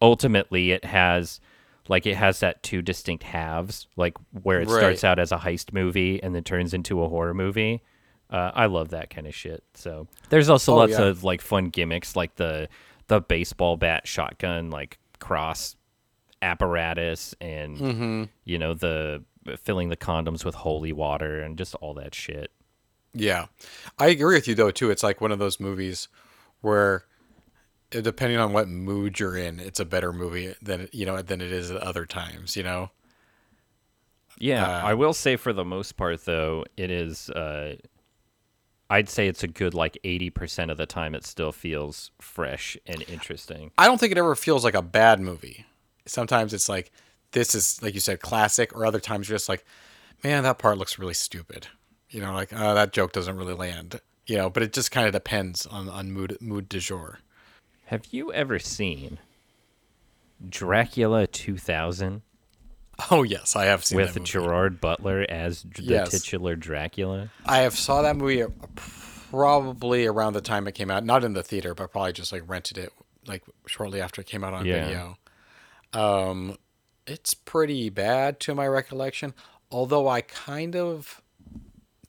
ultimately 0.00 0.70
it 0.72 0.84
has 0.84 1.40
like 1.88 2.06
it 2.06 2.16
has 2.16 2.40
that 2.40 2.62
two 2.62 2.80
distinct 2.80 3.24
halves, 3.24 3.86
like 3.96 4.16
where 4.42 4.60
it 4.60 4.68
Right. 4.68 4.78
starts 4.78 5.04
out 5.04 5.18
as 5.18 5.32
a 5.32 5.38
heist 5.38 5.72
movie 5.72 6.22
and 6.22 6.34
then 6.34 6.42
turns 6.44 6.72
into 6.72 7.02
a 7.02 7.08
horror 7.08 7.34
movie. 7.34 7.82
Uh, 8.30 8.50
I 8.54 8.66
love 8.66 8.88
that 8.90 9.10
kind 9.10 9.26
of 9.26 9.34
shit. 9.34 9.62
So 9.74 10.06
there's 10.30 10.48
also 10.48 10.72
Oh, 10.72 10.76
lots 10.76 10.92
yeah. 10.92 11.02
of 11.04 11.24
like 11.24 11.40
fun 11.42 11.66
gimmicks, 11.70 12.16
like 12.16 12.36
the 12.36 12.68
the 13.08 13.20
baseball 13.20 13.76
bat 13.76 14.06
shotgun 14.08 14.70
like 14.70 14.98
cross 15.24 15.76
apparatus, 16.42 17.34
and 17.40 17.78
Mm-hmm. 17.78 18.24
you 18.44 18.58
know 18.58 18.74
the 18.74 19.24
filling 19.58 19.88
the 19.88 19.96
condoms 19.96 20.44
with 20.44 20.54
holy 20.54 20.92
water 20.92 21.40
and 21.40 21.56
just 21.56 21.74
all 21.76 21.94
that 21.94 22.14
shit. 22.14 22.50
Yeah, 23.14 23.46
I 23.98 24.08
agree 24.08 24.34
with 24.36 24.46
you 24.48 24.54
though 24.54 24.70
too. 24.70 24.90
It's 24.90 25.02
like 25.02 25.20
one 25.20 25.32
of 25.32 25.38
those 25.38 25.58
movies 25.60 26.08
where, 26.60 27.04
uh, 27.94 28.00
depending 28.00 28.38
on 28.38 28.52
what 28.52 28.68
mood 28.68 29.18
you're 29.20 29.36
in, 29.36 29.60
it's 29.60 29.80
a 29.80 29.84
better 29.84 30.12
movie 30.12 30.54
than 30.60 30.88
you 30.92 31.06
know 31.06 31.22
than 31.22 31.40
it 31.40 31.52
is 31.52 31.70
at 31.70 31.78
other 31.78 32.04
times. 32.06 32.56
You 32.56 32.64
know. 32.64 32.90
Yeah, 34.38 34.66
Uh, 34.66 34.86
I 34.88 34.94
will 34.94 35.12
say 35.14 35.36
for 35.36 35.52
the 35.52 35.64
most 35.64 35.96
part 35.96 36.24
though, 36.24 36.64
it 36.76 36.90
is 36.90 37.30
uh 37.30 37.76
I'd 38.90 39.08
say 39.08 39.28
it's 39.28 39.42
a 39.42 39.48
good 39.48 39.74
like 39.74 39.98
80% 40.04 40.70
of 40.70 40.76
the 40.76 40.86
time 40.86 41.14
it 41.14 41.24
still 41.24 41.52
feels 41.52 42.10
fresh 42.20 42.76
and 42.86 43.02
interesting. 43.08 43.70
I 43.78 43.86
don't 43.86 43.98
think 43.98 44.12
it 44.12 44.18
ever 44.18 44.34
feels 44.34 44.64
like 44.64 44.74
a 44.74 44.82
bad 44.82 45.20
movie. 45.20 45.64
Sometimes 46.06 46.52
it's 46.52 46.68
like 46.68 46.92
this 47.32 47.54
is 47.54 47.82
like 47.82 47.94
you 47.94 48.00
said 48.00 48.20
classic, 48.20 48.74
or 48.76 48.86
other 48.86 49.00
times 49.00 49.28
you're 49.28 49.36
just 49.36 49.48
like, 49.48 49.64
man, 50.22 50.42
that 50.44 50.58
part 50.58 50.78
looks 50.78 50.98
really 50.98 51.14
stupid. 51.14 51.66
You 52.10 52.20
know, 52.20 52.32
like 52.32 52.50
oh, 52.52 52.74
that 52.74 52.92
joke 52.92 53.12
doesn't 53.12 53.36
really 53.36 53.54
land. 53.54 54.00
You 54.26 54.36
know, 54.36 54.50
but 54.50 54.62
it 54.62 54.72
just 54.72 54.90
kind 54.90 55.06
of 55.06 55.12
depends 55.12 55.66
on 55.66 55.88
on 55.88 56.12
mood 56.12 56.36
mood 56.40 56.68
du 56.68 56.78
jour. 56.78 57.20
Have 57.86 58.06
you 58.10 58.32
ever 58.32 58.58
seen 58.58 59.18
Dracula 60.48 61.26
2000 61.26 62.22
Oh 63.10 63.22
yes, 63.22 63.56
I 63.56 63.64
have 63.66 63.84
seen 63.84 63.96
with 63.96 64.14
that 64.14 64.20
movie. 64.20 64.30
Gerard 64.30 64.80
Butler 64.80 65.26
as 65.28 65.62
the 65.62 65.82
Yes. 65.82 66.10
titular 66.10 66.56
Dracula? 66.56 67.28
I 67.44 67.58
have 67.58 67.74
saw 67.74 68.02
that 68.02 68.16
movie 68.16 68.42
uh, 68.42 68.48
probably 69.30 70.06
around 70.06 70.34
the 70.34 70.40
time 70.40 70.66
it 70.68 70.72
came 70.72 70.90
out, 70.90 71.04
not 71.04 71.24
in 71.24 71.32
the 71.32 71.42
theater, 71.42 71.74
but 71.74 71.90
probably 71.90 72.12
just 72.12 72.32
like 72.32 72.42
rented 72.46 72.78
it 72.78 72.92
like 73.26 73.42
shortly 73.66 74.00
after 74.00 74.20
it 74.20 74.26
came 74.26 74.44
out 74.44 74.54
on 74.54 74.66
Yeah. 74.66 74.84
video. 74.84 75.16
Um, 75.92 76.56
it's 77.06 77.34
pretty 77.34 77.90
bad 77.90 78.38
to 78.40 78.54
my 78.54 78.66
recollection, 78.66 79.34
although 79.70 80.08
I 80.08 80.20
kind 80.20 80.76
of, 80.76 81.20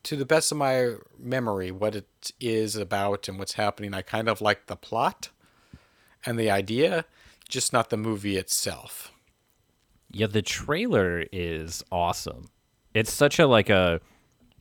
to 0.03 0.15
the 0.15 0.25
best 0.25 0.51
of 0.51 0.57
my 0.57 0.93
memory, 1.17 1.71
what 1.71 1.95
it 1.95 2.31
is 2.39 2.75
about 2.75 3.27
and 3.27 3.39
what's 3.39 3.53
happening, 3.53 3.93
I 3.93 4.01
kind 4.01 4.29
of 4.29 4.39
like 4.39 4.67
the 4.67 4.75
plot 4.75 5.29
and 6.25 6.37
the 6.39 6.49
idea, 6.51 7.05
just 7.49 7.73
not 7.73 7.89
the 7.89 7.97
movie 7.97 8.37
itself. 8.37 9.11
Yeah, 10.11 10.27
the 10.27 10.41
trailer 10.41 11.25
is 11.31 11.83
awesome. 11.91 12.49
It's 12.93 13.11
such 13.11 13.39
a 13.39 13.47
like 13.47 13.69
a 13.69 13.99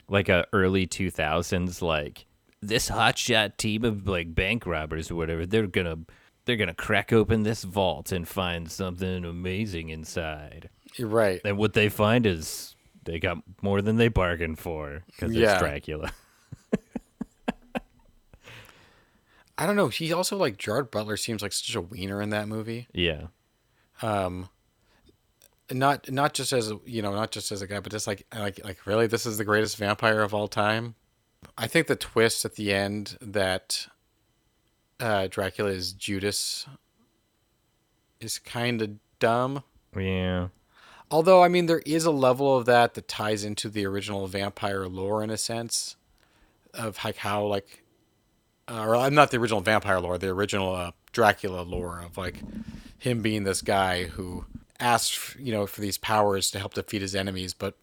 like 0.08 0.28
a 0.28 0.46
early 0.52 0.86
2000s 0.86 1.80
like 1.80 2.26
this 2.60 2.90
hotshot 2.90 3.56
team 3.56 3.84
of 3.84 4.06
like 4.08 4.34
bank 4.34 4.66
robbers 4.66 5.10
or 5.10 5.14
whatever. 5.14 5.46
They're 5.46 5.66
going 5.66 5.86
to 5.86 6.12
they're 6.44 6.56
going 6.56 6.68
to 6.68 6.74
crack 6.74 7.12
open 7.12 7.42
this 7.42 7.62
vault 7.64 8.12
and 8.12 8.26
find 8.28 8.70
something 8.70 9.24
amazing 9.24 9.88
inside. 9.90 10.68
You're 10.96 11.08
right. 11.08 11.40
And 11.44 11.56
what 11.56 11.72
they 11.74 11.88
find 11.88 12.26
is 12.26 12.74
they 13.04 13.18
got 13.18 13.38
more 13.62 13.80
than 13.80 13.96
they 13.96 14.08
bargained 14.08 14.58
for 14.58 15.04
cuz 15.18 15.32
Yeah. 15.34 15.52
it's 15.52 15.60
Dracula. 15.60 16.10
I 19.56 19.66
don't 19.66 19.76
know. 19.76 19.88
He 19.88 20.12
also 20.12 20.36
like 20.36 20.56
Gerard 20.58 20.90
Butler 20.90 21.16
seems 21.16 21.40
like 21.42 21.52
such 21.52 21.74
a 21.76 21.80
wiener 21.80 22.20
in 22.20 22.30
that 22.30 22.48
movie. 22.48 22.88
yeah. 22.92 23.26
Um, 24.02 24.48
not 25.72 26.10
not 26.10 26.34
just 26.34 26.52
as 26.52 26.72
you 26.84 27.00
know 27.02 27.14
not 27.14 27.30
just 27.30 27.50
as 27.50 27.62
a 27.62 27.66
guy 27.66 27.80
but 27.80 27.90
just 27.90 28.06
like 28.06 28.26
like 28.38 28.62
like 28.64 28.86
really 28.86 29.06
this 29.06 29.24
is 29.24 29.38
the 29.38 29.44
greatest 29.44 29.76
vampire 29.78 30.20
of 30.20 30.34
all 30.34 30.46
time 30.48 30.94
i 31.56 31.66
think 31.66 31.86
the 31.86 31.96
twist 31.96 32.44
at 32.44 32.56
the 32.56 32.72
end 32.72 33.16
that 33.20 33.86
uh 35.00 35.26
dracula 35.30 35.70
is 35.70 35.92
judas 35.92 36.66
is 38.20 38.38
kind 38.38 38.82
of 38.82 38.90
dumb 39.18 39.62
Yeah. 39.96 40.48
although 41.10 41.42
i 41.42 41.48
mean 41.48 41.66
there 41.66 41.82
is 41.86 42.04
a 42.04 42.10
level 42.10 42.56
of 42.58 42.66
that 42.66 42.94
that 42.94 43.08
ties 43.08 43.42
into 43.44 43.68
the 43.70 43.86
original 43.86 44.26
vampire 44.26 44.86
lore 44.86 45.22
in 45.22 45.30
a 45.30 45.38
sense 45.38 45.96
of 46.74 47.02
like 47.04 47.16
how 47.16 47.44
like 47.46 47.82
uh, 48.68 48.84
or 48.84 48.96
i'm 48.96 49.14
not 49.14 49.30
the 49.30 49.38
original 49.38 49.60
vampire 49.62 50.00
lore 50.00 50.18
the 50.18 50.28
original 50.28 50.74
uh, 50.74 50.90
dracula 51.12 51.62
lore 51.62 52.00
of 52.04 52.18
like 52.18 52.42
him 52.98 53.22
being 53.22 53.44
this 53.44 53.62
guy 53.62 54.04
who 54.04 54.44
asks 54.80 55.36
you 55.38 55.52
know 55.52 55.66
for 55.66 55.80
these 55.80 55.98
powers 55.98 56.50
to 56.50 56.58
help 56.58 56.74
defeat 56.74 57.02
his 57.02 57.14
enemies 57.14 57.54
but 57.54 57.76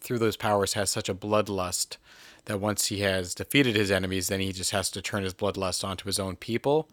through 0.00 0.18
those 0.18 0.36
powers 0.36 0.74
has 0.74 0.90
such 0.90 1.08
a 1.08 1.14
bloodlust 1.14 1.96
that 2.46 2.60
once 2.60 2.86
he 2.86 3.00
has 3.00 3.34
defeated 3.34 3.76
his 3.76 3.90
enemies 3.90 4.28
then 4.28 4.40
he 4.40 4.52
just 4.52 4.72
has 4.72 4.90
to 4.90 5.02
turn 5.02 5.22
his 5.22 5.34
bloodlust 5.34 5.84
onto 5.84 6.06
his 6.06 6.18
own 6.18 6.36
people. 6.36 6.88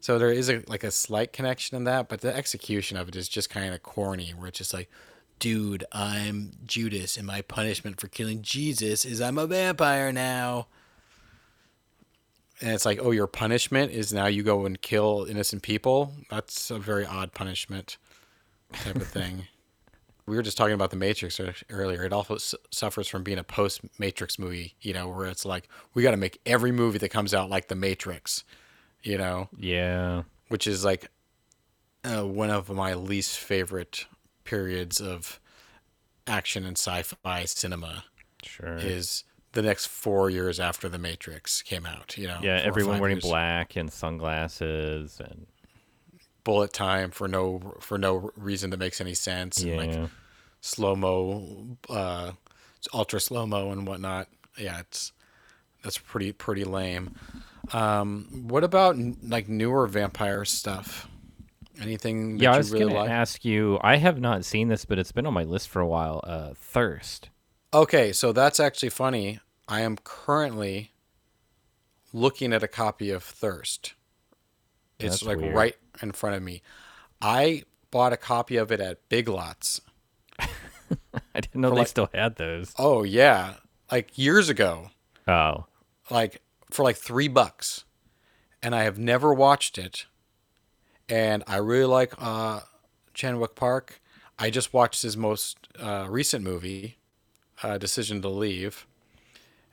So 0.00 0.18
there 0.18 0.32
is 0.32 0.50
a 0.50 0.62
like 0.66 0.82
a 0.82 0.90
slight 0.90 1.32
connection 1.32 1.76
in 1.76 1.84
that 1.84 2.08
but 2.08 2.22
the 2.22 2.34
execution 2.34 2.96
of 2.96 3.08
it 3.08 3.16
is 3.16 3.28
just 3.28 3.50
kind 3.50 3.72
of 3.72 3.82
corny 3.82 4.30
where 4.30 4.48
it's 4.48 4.58
just 4.58 4.74
like 4.74 4.90
dude 5.38 5.84
i'm 5.92 6.52
judas 6.64 7.16
and 7.16 7.26
my 7.26 7.40
punishment 7.42 8.00
for 8.00 8.08
killing 8.08 8.42
jesus 8.42 9.04
is 9.04 9.20
i'm 9.20 9.38
a 9.38 9.46
vampire 9.46 10.12
now. 10.12 10.66
And 12.60 12.70
it's 12.70 12.86
like, 12.86 13.00
oh, 13.02 13.10
your 13.10 13.26
punishment 13.26 13.90
is 13.90 14.12
now 14.12 14.26
you 14.26 14.44
go 14.44 14.64
and 14.66 14.80
kill 14.80 15.26
innocent 15.28 15.62
people. 15.62 16.12
That's 16.30 16.70
a 16.70 16.78
very 16.78 17.04
odd 17.04 17.32
punishment, 17.32 17.96
type 18.74 18.96
of 18.96 19.06
thing. 19.08 19.46
we 20.26 20.36
were 20.36 20.42
just 20.42 20.56
talking 20.56 20.74
about 20.74 20.90
the 20.90 20.96
Matrix 20.96 21.40
earlier. 21.70 22.04
It 22.04 22.12
also 22.12 22.36
suffers 22.70 23.08
from 23.08 23.22
being 23.22 23.38
a 23.38 23.44
post-Matrix 23.44 24.38
movie, 24.38 24.74
you 24.80 24.92
know, 24.92 25.08
where 25.08 25.26
it's 25.26 25.44
like 25.44 25.68
we 25.94 26.02
got 26.02 26.12
to 26.12 26.16
make 26.16 26.40
every 26.46 26.72
movie 26.72 26.98
that 26.98 27.08
comes 27.10 27.34
out 27.34 27.50
like 27.50 27.68
the 27.68 27.74
Matrix, 27.74 28.44
you 29.02 29.18
know, 29.18 29.48
Yeah. 29.56 30.22
which 30.48 30.66
is 30.66 30.84
like 30.84 31.10
uh, 32.04 32.22
one 32.26 32.50
of 32.50 32.68
my 32.70 32.94
least 32.94 33.38
favorite 33.38 34.06
periods 34.44 35.00
of 35.00 35.40
action 36.26 36.64
and 36.64 36.76
sci-fi 36.78 37.44
cinema 37.44 38.04
Sure. 38.44 38.76
is 38.76 39.24
the 39.52 39.62
next 39.62 39.86
four 39.86 40.30
years 40.30 40.58
after 40.58 40.88
the 40.88 40.98
Matrix 40.98 41.62
came 41.62 41.84
out. 41.84 42.16
You 42.16 42.28
know, 42.28 42.38
yeah, 42.42 42.60
everyone 42.64 43.00
wearing 43.00 43.16
years. 43.16 43.24
black 43.24 43.76
and 43.76 43.92
sunglasses 43.92 45.20
and 45.20 45.46
bullet 46.44 46.72
time 46.72 47.10
for 47.10 47.28
no 47.28 47.76
for 47.80 47.98
no 47.98 48.30
reason 48.36 48.70
that 48.70 48.78
makes 48.78 49.00
any 49.00 49.14
sense. 49.14 49.58
And 49.58 49.70
yeah. 49.70 49.76
like 49.76 50.10
slow 50.60 50.96
mo, 50.96 51.76
uh, 51.88 52.32
ultra 52.92 53.20
slow 53.20 53.46
mo 53.46 53.70
and 53.70 53.86
whatnot. 53.86 54.28
Yeah, 54.58 54.80
it's 54.80 55.12
that's 55.82 55.98
pretty 55.98 56.32
pretty 56.32 56.64
lame. 56.64 57.14
Um, 57.72 58.44
what 58.48 58.64
about 58.64 58.96
n- 58.96 59.16
like 59.22 59.48
newer 59.48 59.86
vampire 59.86 60.44
stuff? 60.44 61.08
Anything 61.80 62.36
that 62.36 62.42
yeah, 62.42 62.54
I 62.54 62.58
was 62.58 62.70
really 62.70 62.86
gonna 62.86 62.96
like? 62.96 63.10
ask 63.10 63.44
you. 63.44 63.78
I 63.82 63.96
have 63.96 64.20
not 64.20 64.44
seen 64.44 64.68
this, 64.68 64.84
but 64.84 64.98
it's 64.98 65.12
been 65.12 65.26
on 65.26 65.34
my 65.34 65.44
list 65.44 65.68
for 65.68 65.80
a 65.80 65.86
while. 65.86 66.20
Uh, 66.24 66.52
Thirst. 66.54 67.30
Okay, 67.74 68.12
so 68.12 68.32
that's 68.32 68.60
actually 68.60 68.90
funny. 68.90 69.40
I 69.66 69.80
am 69.80 69.96
currently 70.04 70.92
looking 72.12 72.52
at 72.52 72.62
a 72.62 72.68
copy 72.68 73.10
of 73.10 73.22
Thirst. 73.22 73.94
It's 74.98 75.20
That's 75.20 75.22
like 75.24 75.38
weird. 75.38 75.54
right 75.54 75.76
in 76.00 76.12
front 76.12 76.36
of 76.36 76.42
me. 76.42 76.62
I 77.20 77.64
bought 77.90 78.12
a 78.12 78.16
copy 78.16 78.56
of 78.56 78.72
it 78.72 78.80
at 78.80 79.08
Big 79.08 79.28
Lots. 79.28 79.80
I 80.38 81.40
didn't 81.40 81.56
know 81.60 81.70
they 81.70 81.76
like- 81.76 81.88
still 81.88 82.08
had 82.12 82.36
those. 82.36 82.74
Oh 82.78 83.02
yeah, 83.02 83.54
like 83.90 84.16
years 84.18 84.48
ago, 84.48 84.90
Oh, 85.28 85.66
like 86.10 86.42
for 86.70 86.82
like 86.82 86.96
three 86.96 87.28
bucks, 87.28 87.84
and 88.62 88.74
I 88.74 88.82
have 88.84 88.98
never 88.98 89.32
watched 89.34 89.78
it. 89.78 90.06
And 91.08 91.42
I 91.46 91.56
really 91.56 91.84
like 91.84 92.14
uh, 92.18 92.60
Chan-wook 93.12 93.54
Park. 93.54 94.00
I 94.38 94.48
just 94.50 94.72
watched 94.72 95.02
his 95.02 95.16
most 95.16 95.58
uh, 95.78 96.06
recent 96.08 96.42
movie, 96.42 96.96
uh, 97.62 97.76
Decision 97.76 98.22
to 98.22 98.28
Leave, 98.28 98.86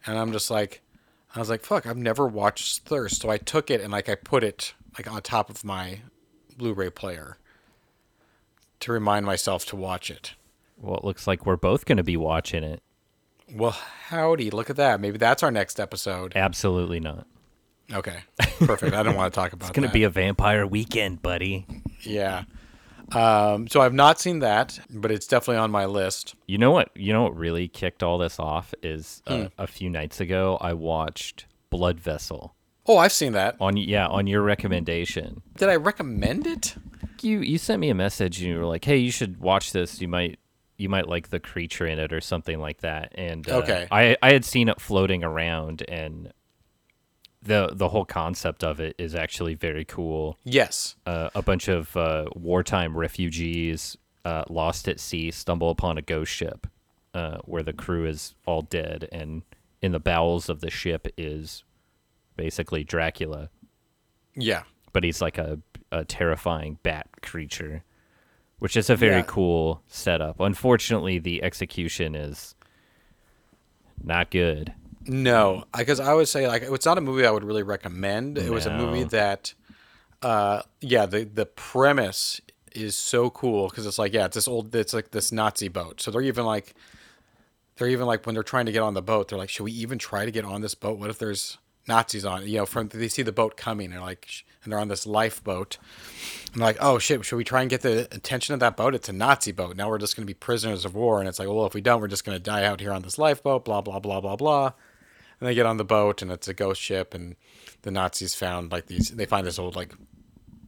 and 0.05 0.17
I'm 0.17 0.32
just 0.34 0.51
like, 0.51 0.82
I 1.34 1.39
was 1.39 1.49
like, 1.49 1.63
fuck, 1.63 1.86
I've 1.88 1.97
never 1.97 2.27
watched 2.27 2.79
Thirst, 2.79 3.21
so 3.21 3.29
I 3.29 3.38
took 3.38 3.71
it 3.71 3.79
and 3.82 3.91
like 3.91 4.10
I 4.10 4.15
put 4.15 4.43
it 4.43 4.73
like 4.97 5.10
on 5.12 5.21
top 5.21 5.49
of 5.49 5.63
my 5.63 5.99
Blu-ray 6.58 6.89
player 6.89 7.38
to 8.82 8.91
remind 8.91 9.25
myself 9.25 9.65
to 9.67 9.75
watch 9.75 10.10
it. 10.10 10.34
well, 10.78 10.97
it 10.97 11.04
looks 11.04 11.28
like 11.28 11.45
we're 11.45 11.56
both 11.58 11.86
gonna 11.86 12.04
be 12.04 12.17
watching 12.17 12.63
it. 12.63 12.82
Well, 13.54 13.71
howdy, 13.71 14.52
look 14.52 14.69
at 14.69 14.75
that. 14.75 14.99
Maybe 15.02 15.17
that's 15.17 15.41
our 15.43 15.52
next 15.52 15.80
episode. 15.80 16.34
Absolutely 16.36 16.99
not. 16.99 17.25
Okay, 17.91 18.19
perfect. 18.60 18.93
I 18.95 19.02
don't 19.04 19.15
want 19.15 19.34
to 19.34 19.39
talk 19.39 19.54
about 19.54 19.65
it. 19.65 19.69
It's 19.71 19.75
gonna 19.75 19.91
be 19.91 20.04
a 20.04 20.10
vampire 20.10 20.65
weekend, 20.67 21.21
buddy. 21.21 21.65
yeah. 22.02 22.43
Um, 23.12 23.67
so 23.67 23.82
I've 23.82 23.93
not 23.95 24.19
seen 24.19 24.39
that, 24.39 24.80
but 24.91 25.10
it's 25.10 25.25
definitely 25.25 25.58
on 25.58 25.71
my 25.71 25.86
list. 25.86 26.36
You 26.45 26.60
know 26.60 26.69
what? 26.69 26.91
You 26.95 27.12
know 27.12 27.23
what 27.23 27.36
really 27.36 27.67
kicked 27.67 28.04
all 28.04 28.19
this 28.19 28.39
off 28.39 28.71
is 28.84 29.23
uh, 29.25 29.36
Hmm. 29.38 29.45
a 29.58 29.65
few 29.65 29.89
nights 29.89 30.19
ago 30.21 30.60
I 30.62 30.73
watched 30.73 31.47
Blood 31.71 31.99
Vessel 31.99 32.54
Oh, 32.91 32.97
I've 32.97 33.12
seen 33.13 33.34
that. 33.34 33.56
on 33.62 33.78
yeah 33.78 34.08
on 34.08 34.25
your 34.25 34.41
recommendation. 34.41 35.43
Did 35.58 35.69
I 35.69 35.75
recommend 35.75 36.47
it? 36.47 36.75
You 37.21 37.39
you 37.41 37.58
sent 37.60 37.80
me 37.80 37.89
a 37.89 37.95
message 37.95 38.39
and 38.41 38.49
you 38.49 38.58
were 38.58 38.65
like, 38.65 38.84
"Hey, 38.84 38.97
you 38.97 39.12
should 39.12 39.39
watch 39.39 39.71
this. 39.73 40.02
You 40.02 40.08
might 40.08 40.39
you 40.78 40.89
might 40.89 41.08
like 41.08 41.30
the 41.30 41.39
creature 41.39 41.86
in 41.86 41.99
it 41.99 42.12
or 42.12 42.19
something 42.21 42.60
like 42.60 42.80
that." 42.82 43.12
And 43.15 43.47
uh, 43.47 43.58
Okay. 43.58 43.88
I 43.91 44.17
I 44.23 44.32
had 44.34 44.43
seen 44.43 44.69
it 44.69 44.82
floating 44.82 45.23
around 45.23 45.84
and 45.88 46.34
the 47.43 47.69
the 47.73 47.89
whole 47.89 48.06
concept 48.06 48.63
of 48.63 48.80
it 48.80 48.95
is 48.97 49.13
actually 49.15 49.54
very 49.54 49.86
cool. 49.86 50.38
Yes. 50.43 50.95
uh, 51.06 51.30
a 51.36 51.41
bunch 51.41 51.67
of 51.67 51.95
uh, 51.95 52.25
wartime 52.36 52.97
refugees 52.97 53.95
uh, 54.25 54.43
lost 54.49 54.88
at 54.88 54.99
sea 54.99 55.30
stumble 55.32 55.69
upon 55.69 55.97
a 55.97 56.02
ghost 56.02 56.32
ship 56.34 56.67
uh, 57.13 57.38
where 57.45 57.63
the 57.63 57.71
crew 57.73 58.06
is 58.06 58.34
all 58.45 58.62
dead, 58.63 59.08
and 59.12 59.43
in 59.82 59.91
the 59.93 59.99
bowels 59.99 60.49
of 60.49 60.60
the 60.60 60.69
ship 60.71 61.08
is 61.17 61.63
basically 62.39 62.86
Dracula, 62.86 63.49
Yeah. 64.36 64.63
but 64.93 65.04
he's 65.04 65.21
like 65.21 65.38
a, 65.38 65.60
a 65.91 66.06
terrifying 66.06 66.80
bat 66.84 67.08
creature, 67.21 67.84
which 68.60 68.78
is 68.78 68.89
a 68.89 68.95
very 68.95 69.17
Yeah. 69.17 69.23
cool 69.28 69.82
setup. 69.88 70.39
Unfortunately, 70.39 71.19
the 71.19 71.43
execution 71.43 72.15
is 72.15 72.56
not 74.02 74.32
good. 74.32 74.73
No, 75.06 75.65
because 75.78 75.99
I 75.99 76.13
would 76.13 76.28
say 76.30 76.47
like 76.47 76.63
it's 76.63 76.86
not 76.86 76.97
a 76.97 77.02
movie 77.02 77.25
I 77.25 77.32
would 77.32 77.43
really 77.43 77.63
recommend. 77.63 78.38
It 78.38 78.52
was 78.52 78.65
a 78.65 78.73
movie 78.78 79.04
that, 79.06 79.54
uh, 80.21 80.62
yeah, 80.82 81.06
the 81.06 81.23
the 81.25 81.45
premise 81.45 82.39
is 82.73 82.95
so 82.95 83.30
cool 83.30 83.67
because 83.67 83.86
it's 83.86 83.97
like 83.99 84.13
yeah, 84.13 84.25
it's 84.25 84.36
this 84.36 84.47
old, 84.47 84.73
it's 84.75 84.93
like 84.93 85.12
this 85.12 85.32
Nazi 85.32 85.67
boat. 85.67 85.99
So 86.02 86.12
they're 86.12 86.21
even 86.21 86.45
like, 86.45 86.75
they're 87.78 87.88
even 87.89 88.06
like 88.08 88.25
when 88.25 88.36
they're 88.36 88.43
trying 88.43 88.67
to 88.67 88.71
get 88.71 88.84
on 88.84 88.93
the 88.93 89.02
boat, 89.02 89.28
they're 89.30 89.38
like, 89.39 89.49
should 89.49 89.63
we 89.63 89.71
even 89.71 89.97
try 89.97 90.23
to 90.25 90.32
get 90.32 90.45
on 90.45 90.62
this 90.62 90.75
boat? 90.75 90.99
What 90.99 91.10
if 91.10 91.17
there's 91.17 91.58
Nazis 91.89 92.23
on? 92.23 92.47
You 92.47 92.60
know, 92.60 92.65
from 92.65 92.88
they 92.88 93.10
see 93.10 93.23
the 93.23 93.34
boat 93.34 93.58
coming, 93.58 93.88
and 93.88 93.93
they're 93.95 94.02
like, 94.02 94.45
and 94.63 94.71
they're 94.71 94.80
on 94.80 94.88
this 94.88 95.06
lifeboat. 95.06 95.78
I'm 96.54 96.62
like, 96.62 96.78
oh 96.80 96.99
shit, 96.99 97.23
should 97.25 97.38
we 97.38 97.43
try 97.43 97.62
and 97.62 97.69
get 97.69 97.82
the 97.82 98.08
attention 98.12 98.54
of 98.54 98.60
that 98.60 98.75
boat? 98.75 98.95
It's 98.95 99.10
a 99.10 99.13
Nazi 99.13 99.52
boat. 99.52 99.75
Now 99.75 99.89
we're 99.89 99.97
just 99.97 100.15
going 100.15 100.25
to 100.25 100.30
be 100.30 100.34
prisoners 100.34 100.86
of 100.86 100.95
war. 100.95 101.19
And 101.19 101.28
it's 101.28 101.39
like, 101.39 101.47
well, 101.47 101.65
if 101.65 101.73
we 101.73 101.82
don't, 101.82 102.02
we're 102.02 102.08
just 102.08 102.25
going 102.25 102.38
to 102.38 102.43
die 102.43 102.65
out 102.65 102.80
here 102.80 102.91
on 102.91 103.04
this 103.04 103.17
lifeboat, 103.17 103.65
blah, 103.65 103.82
blah, 103.82 103.99
blah, 103.99 104.19
blah, 104.19 104.36
blah. 104.36 104.73
And 105.39 105.47
they 105.47 105.56
get 105.56 105.65
on 105.65 105.78
the 105.78 105.86
boat 105.86 106.21
and 106.21 106.32
it's 106.32 106.47
a 106.47 106.54
ghost 106.54 106.82
ship. 106.82 107.13
And 107.13 107.36
the 107.84 107.91
Nazis 107.91 108.36
found 108.36 108.71
like 108.71 108.88
these, 108.88 109.10
they 109.10 109.25
find 109.25 109.45
this 109.45 109.60
old, 109.60 109.75
like, 109.75 109.93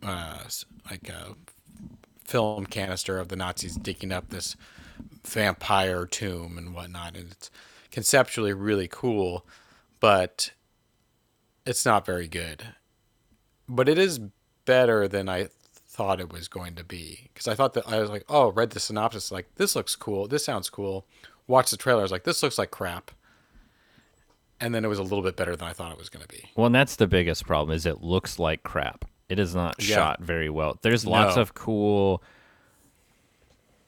uh, 0.03 0.43
like 0.89 1.09
a 1.09 1.35
film 2.23 2.65
canister 2.65 3.17
of 3.17 3.27
the 3.27 3.35
Nazis 3.35 3.75
digging 3.75 4.11
up 4.11 4.29
this 4.29 4.55
vampire 5.25 6.05
tomb 6.05 6.57
and 6.57 6.73
whatnot. 6.73 7.17
And 7.17 7.31
it's 7.31 7.51
conceptually 7.91 8.53
really 8.53 8.87
cool, 8.87 9.45
but 9.99 10.51
it's 11.71 11.85
not 11.85 12.05
very 12.05 12.27
good. 12.27 12.63
But 13.67 13.89
it 13.89 13.97
is 13.97 14.19
better 14.65 15.07
than 15.07 15.27
I 15.27 15.47
thought 15.73 16.19
it 16.19 16.31
was 16.31 16.47
going 16.47 16.75
to 16.75 16.83
be 16.83 17.29
because 17.33 17.47
I 17.47 17.55
thought 17.55 17.73
that 17.73 17.87
I 17.87 17.99
was 17.99 18.09
like, 18.09 18.25
oh, 18.29 18.51
read 18.51 18.69
the 18.69 18.79
synopsis, 18.79 19.31
like 19.31 19.55
this 19.55 19.75
looks 19.75 19.95
cool, 19.95 20.27
this 20.27 20.45
sounds 20.45 20.69
cool. 20.69 21.05
Watch 21.47 21.71
the 21.71 21.77
trailer, 21.77 21.99
I 22.01 22.03
was 22.03 22.11
like, 22.11 22.23
this 22.23 22.43
looks 22.43 22.57
like 22.57 22.69
crap. 22.71 23.11
And 24.59 24.75
then 24.75 24.85
it 24.85 24.89
was 24.89 24.99
a 24.99 25.03
little 25.03 25.23
bit 25.23 25.35
better 25.35 25.55
than 25.55 25.67
I 25.67 25.73
thought 25.73 25.91
it 25.91 25.97
was 25.97 26.09
going 26.09 26.21
to 26.21 26.27
be. 26.27 26.49
Well, 26.55 26.67
and 26.67 26.75
that's 26.75 26.95
the 26.97 27.07
biggest 27.07 27.47
problem 27.47 27.75
is 27.75 27.85
it 27.87 28.01
looks 28.03 28.37
like 28.37 28.61
crap. 28.61 29.05
It 29.27 29.39
is 29.39 29.55
not 29.55 29.75
Yeah. 29.81 29.95
shot 29.95 30.21
very 30.21 30.49
well. 30.49 30.77
There's 30.83 31.05
lots 31.05 31.35
No. 31.37 31.41
of 31.41 31.53
cool 31.55 32.21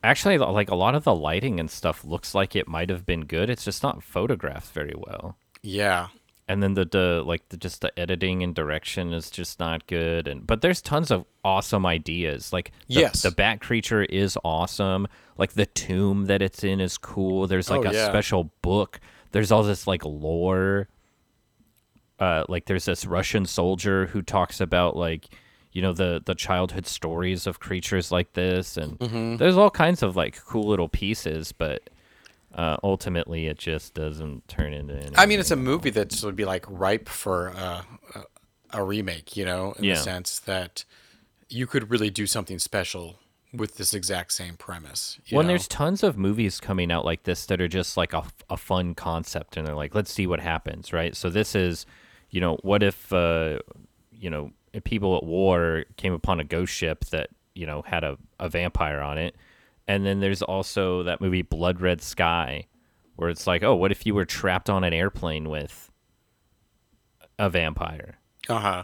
Actually, 0.06 0.38
like 0.38 0.69
a 0.69 0.76
lot 0.76 0.96
of 0.96 1.06
the 1.06 1.15
lighting 1.15 1.62
and 1.62 1.72
stuff 1.72 2.04
looks 2.04 2.36
like 2.36 2.58
it 2.58 2.67
might 2.67 2.89
have 2.89 3.06
been 3.06 3.22
good. 3.22 3.50
It's 3.50 3.63
just 3.63 3.84
not 3.84 4.04
photographed 4.04 4.74
very 4.74 4.93
well. 4.98 5.38
Yeah, 5.62 6.08
And 6.54 6.62
then 6.63 6.76
the, 6.76 6.86
the 6.86 7.24
like 7.26 7.50
the, 7.50 7.58
just 7.58 7.82
the 7.82 7.92
editing 8.00 8.44
and 8.44 8.54
direction 8.56 9.12
is 9.12 9.30
just 9.30 9.60
not 9.60 9.88
good. 9.88 10.28
And 10.28 10.46
but 10.48 10.62
there's 10.62 10.82
tons 10.82 11.12
of 11.12 11.26
awesome 11.44 11.86
ideas. 11.86 12.54
Like 12.54 12.72
the, 12.88 12.94
Yes. 13.02 13.24
the 13.24 13.32
bat 13.32 13.60
creature 13.60 14.04
is 14.04 14.38
awesome. 14.46 15.08
Like 15.38 15.54
the 15.54 15.66
tomb 15.66 16.26
that 16.28 16.42
it's 16.42 16.63
in 16.63 16.80
is 16.80 16.98
cool. 16.98 17.48
There's 17.48 17.70
like 17.70 17.86
Oh, 17.86 17.89
a 17.89 17.94
yeah. 17.94 18.08
special 18.08 18.52
book. 18.62 19.00
There's 19.32 19.52
all 19.52 19.63
this 19.63 19.88
like 19.88 20.06
lore 20.06 20.88
uh, 22.20 22.44
like 22.48 22.66
there's 22.66 22.86
this 22.86 23.06
Russian 23.06 23.46
soldier 23.46 24.06
who 24.08 24.22
talks 24.22 24.62
about 24.62 24.96
like 24.96 25.28
you 25.72 25.82
know 25.82 25.94
the 25.94 26.22
the 26.24 26.36
childhood 26.36 26.86
stories 26.86 27.48
of 27.48 27.60
creatures 27.60 28.12
like 28.12 28.34
this, 28.34 28.78
and 28.78 29.00
Mm-hmm. 29.00 29.38
there's 29.38 29.58
all 29.58 29.72
kinds 29.72 30.04
of 30.04 30.16
like 30.16 30.39
cool 30.46 30.70
little 30.70 30.88
pieces, 30.89 31.52
but 31.52 31.89
uh, 32.54 32.78
ultimately 32.84 33.48
it 33.48 33.58
just 33.58 33.94
doesn't 33.94 34.48
turn 34.48 34.74
into. 34.74 34.94
Anything. 34.94 35.13
I 35.18 35.26
mean, 35.26 35.39
it's 35.39 35.52
a 35.52 35.56
movie 35.56 35.89
that 35.92 36.22
would 36.24 36.36
be 36.36 36.46
like 36.46 36.66
ripe 36.70 37.10
for 37.10 37.48
a, 37.48 37.86
a 38.72 38.84
remake, 38.84 39.36
you 39.36 39.46
know, 39.46 39.74
in 39.78 39.84
Yeah. 39.86 39.96
the 39.96 40.02
sense 40.02 40.39
that 40.42 40.86
you 41.50 41.68
could 41.68 41.89
really 41.92 42.10
do 42.10 42.26
something 42.28 42.60
special 42.60 43.20
with 43.54 43.78
this 43.78 43.94
exact 43.94 44.34
same 44.34 44.56
premise. 44.56 45.20
you 45.26 45.38
Well, 45.38 45.44
know? 45.44 45.50
there's 45.50 45.68
tons 45.68 46.02
of 46.02 46.18
movies 46.18 46.60
coming 46.60 46.92
out 46.92 47.06
like 47.06 47.24
this 47.24 47.46
that 47.46 47.62
are 47.62 47.68
just 47.68 47.98
like 47.98 48.13
a, 48.13 48.24
a 48.50 48.58
fun 48.58 48.96
concept, 48.96 49.58
and 49.58 49.68
they're 49.68 49.76
like, 49.76 49.94
let's 49.94 50.12
see 50.12 50.26
what 50.26 50.39
happens, 50.39 50.92
right? 50.92 51.16
So 51.16 51.30
this 51.30 51.54
is, 51.56 51.86
you 52.32 52.42
know, 52.42 52.58
what 52.63 52.82
if, 52.82 53.13
uh, 53.13 53.60
you 54.12 54.30
know, 54.32 54.52
people 54.86 55.16
at 55.18 55.24
war 55.24 55.86
came 55.98 56.13
upon 56.13 56.39
a 56.39 56.44
ghost 56.44 56.74
ship 56.74 57.06
that 57.06 57.30
you 57.54 57.68
know 57.68 57.84
had 57.84 58.04
a, 58.04 58.18
a 58.39 58.50
vampire 58.50 59.02
on 59.02 59.20
it, 59.20 59.36
and 59.88 60.06
then 60.06 60.19
there's 60.19 60.41
also 60.41 61.04
that 61.04 61.22
movie 61.22 61.41
Blood 61.41 61.82
Red 61.82 62.02
Sky, 62.02 62.67
where 63.15 63.30
it's 63.30 63.48
like, 63.48 63.63
oh, 63.63 63.76
what 63.76 63.91
if 63.91 64.06
you 64.06 64.15
were 64.15 64.26
trapped 64.26 64.69
on 64.69 64.84
an 64.84 64.93
airplane 64.93 65.50
with 65.50 65.91
a 67.38 67.50
vampire? 67.50 68.19
uh 68.50 68.60
huh. 68.60 68.84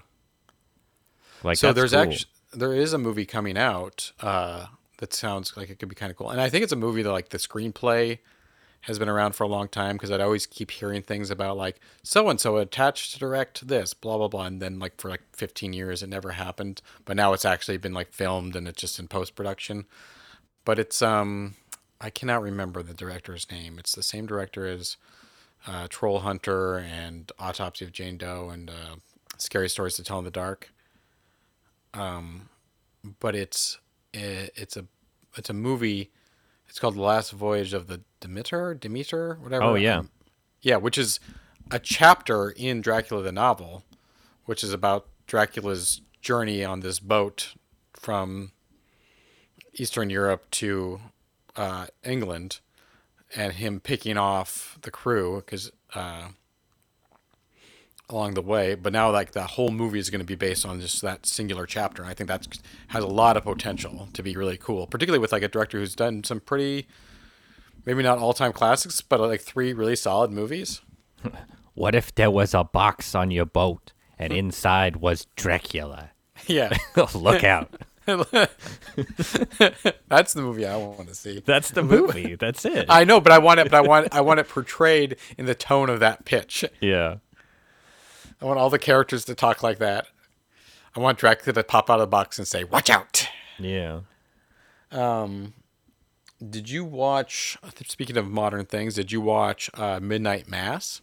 Like, 1.43 1.57
so 1.57 1.71
there's 1.71 1.91
cool. 1.91 2.01
actually 2.01 2.29
there 2.53 2.73
is 2.73 2.93
a 2.93 2.97
movie 2.97 3.25
coming 3.25 3.57
out 3.57 4.11
uh, 4.21 4.67
that 4.97 5.13
sounds 5.13 5.55
like 5.55 5.69
it 5.69 5.79
could 5.79 5.89
be 5.89 5.95
kind 5.95 6.11
of 6.11 6.17
cool, 6.17 6.29
and 6.29 6.41
I 6.41 6.49
think 6.49 6.63
it's 6.63 6.73
a 6.73 6.77
movie 6.77 7.01
that 7.03 7.11
like 7.11 7.29
the 7.29 7.37
screenplay 7.37 8.19
has 8.81 8.97
been 8.97 9.09
around 9.09 9.35
for 9.35 9.43
a 9.43 9.47
long 9.47 9.67
time 9.67 9.95
because 9.97 10.09
I'd 10.09 10.21
always 10.21 10.45
keep 10.45 10.71
hearing 10.71 11.01
things 11.01 11.29
about 11.29 11.57
like 11.57 11.81
so 12.01 12.29
and 12.29 12.39
so 12.39 12.57
attached 12.57 13.11
to 13.11 13.19
direct 13.19 13.67
this 13.67 13.93
blah 13.93 14.17
blah 14.17 14.27
blah, 14.27 14.45
and 14.45 14.61
then 14.61 14.79
like 14.79 14.99
for 14.99 15.09
like 15.09 15.21
15 15.33 15.73
years 15.73 16.01
it 16.03 16.09
never 16.09 16.31
happened, 16.31 16.81
but 17.05 17.15
now 17.15 17.33
it's 17.33 17.45
actually 17.45 17.77
been 17.77 17.93
like 17.93 18.13
filmed 18.13 18.55
and 18.55 18.67
it's 18.67 18.81
just 18.81 18.99
in 18.99 19.07
post 19.07 19.35
production. 19.35 19.85
But 20.69 20.77
it's 20.77 21.01
um 21.01 21.55
I 21.99 22.11
cannot 22.11 22.43
remember 22.43 22.83
the 22.83 22.93
director's 22.93 23.49
name. 23.49 23.79
It's 23.79 23.95
the 23.95 24.03
same 24.03 24.27
director 24.27 24.67
as 24.67 24.97
uh, 25.65 25.87
Troll 25.89 26.19
Hunter 26.19 26.77
and 26.77 27.31
Autopsy 27.39 27.85
of 27.85 27.91
Jane 27.91 28.17
Doe 28.19 28.49
and 28.53 28.69
uh, 28.69 28.95
Scary 29.39 29.67
Stories 29.67 29.95
to 29.95 30.03
Tell 30.03 30.19
in 30.19 30.25
the 30.25 30.29
Dark 30.31 30.69
Um, 31.95 32.49
but 33.19 33.33
it's 33.35 33.79
i- 34.13 34.51
it's 34.55 34.77
a 34.77 34.85
it's 35.35 35.49
a 35.49 35.53
movie. 35.53 36.11
It's 36.67 36.77
called 36.77 36.95
The 36.95 37.01
Last 37.01 37.31
Voyage 37.31 37.73
of 37.73 37.87
the 37.87 38.01
Demeter, 38.19 38.75
Demeter, 38.75 39.39
whatever. 39.41 39.63
Oh, 39.63 39.73
yeah. 39.75 39.97
Um, 39.99 40.09
yeah, 40.61 40.75
which 40.77 40.99
is 40.99 41.19
a 41.71 41.79
chapter 41.79 42.51
in 42.51 42.81
Dracula 42.81 43.23
the 43.23 43.31
novel, 43.31 43.83
which 44.45 44.63
is 44.63 44.71
about 44.71 45.07
Dracula's 45.25 46.01
journey 46.21 46.63
on 46.63 46.81
this 46.81 46.99
boat 46.99 47.55
from 47.93 48.51
Eastern 49.79 50.09
Europe 50.09 50.49
to 50.51 50.99
uh, 51.55 51.87
England, 52.03 52.59
and 53.35 53.53
him 53.53 53.79
picking 53.79 54.17
off 54.17 54.77
the 54.81 54.91
crew 54.91 55.43
because 55.45 55.71
uh, 55.95 56.29
along 58.09 58.33
the 58.33 58.41
way. 58.41 58.75
But 58.75 58.93
now, 58.93 59.11
like 59.11 59.31
that 59.31 59.51
whole 59.51 59.71
movie 59.71 59.99
is 59.99 60.09
going 60.09 60.19
to 60.19 60.25
be 60.25 60.35
based 60.35 60.65
on 60.65 60.81
just 60.81 61.01
that 61.01 61.25
singular 61.25 61.65
chapter. 61.65 62.01
And 62.01 62.11
I 62.11 62.13
think 62.13 62.27
that 62.27 62.47
has 62.87 63.03
a 63.03 63.07
lot 63.07 63.37
of 63.37 63.43
potential 63.43 64.09
to 64.13 64.23
be 64.23 64.35
really 64.35 64.57
cool, 64.57 64.87
particularly 64.87 65.19
with 65.19 65.31
like 65.31 65.43
a 65.43 65.47
director 65.47 65.79
who's 65.79 65.95
done 65.95 66.23
some 66.23 66.39
pretty, 66.39 66.87
maybe 67.85 68.03
not 68.03 68.17
all 68.17 68.33
time 68.33 68.53
classics, 68.53 69.01
but 69.01 69.19
like 69.19 69.41
three 69.41 69.73
really 69.73 69.95
solid 69.95 70.31
movies. 70.31 70.81
What 71.75 71.95
if 71.95 72.13
there 72.13 72.29
was 72.29 72.53
a 72.53 72.65
box 72.65 73.15
on 73.15 73.31
your 73.31 73.45
boat 73.45 73.93
and 74.17 74.33
inside 74.33 74.97
was 74.97 75.27
Dracula? 75.37 76.11
Yeah, 76.47 76.75
Look 77.13 77.43
out. 77.45 77.73
that's 80.07 80.33
the 80.33 80.41
movie 80.41 80.65
I 80.65 80.75
want 80.77 81.07
to 81.07 81.15
see. 81.15 81.41
That's 81.45 81.71
the 81.71 81.83
movie. 81.95 82.35
That's 82.35 82.65
it. 82.65 82.85
I 82.89 83.03
know, 83.03 83.19
but 83.21 83.31
I 83.31 83.39
want 83.39 83.59
it. 83.59 83.69
But 83.71 83.77
I 83.77 83.81
want 83.87 84.07
I 84.13 84.21
want 84.21 84.39
it 84.39 84.47
portrayed 84.47 85.15
in 85.37 85.45
the 85.45 85.55
tone 85.55 85.89
of 85.89 85.99
that 85.99 86.25
pitch. 86.25 86.65
yeah. 86.81 87.17
I 88.41 88.45
want 88.45 88.57
all 88.57 88.69
the 88.69 88.79
characters 88.79 89.25
to 89.25 89.35
talk 89.35 89.61
like 89.63 89.79
that. 89.79 90.07
I 90.95 90.99
want 91.01 91.17
Dracula 91.17 91.53
to 91.53 91.63
pop 91.63 91.89
out 91.89 91.95
of 91.95 92.01
the 92.01 92.07
box 92.07 92.37
and 92.37 92.47
say, 92.47 92.63
"Watch 92.63 92.89
out." 92.89 93.27
Yeah. 93.59 94.01
Um, 94.91 95.53
Did 96.49 96.69
you 96.69 96.85
watch? 96.85 97.57
Speaking 97.85 98.15
of 98.17 98.27
modern 98.29 98.65
things, 98.65 98.95
did 98.95 99.11
you 99.11 99.19
watch 99.21 99.69
uh, 99.73 99.99
Midnight 100.01 100.47
Mass? 100.47 101.01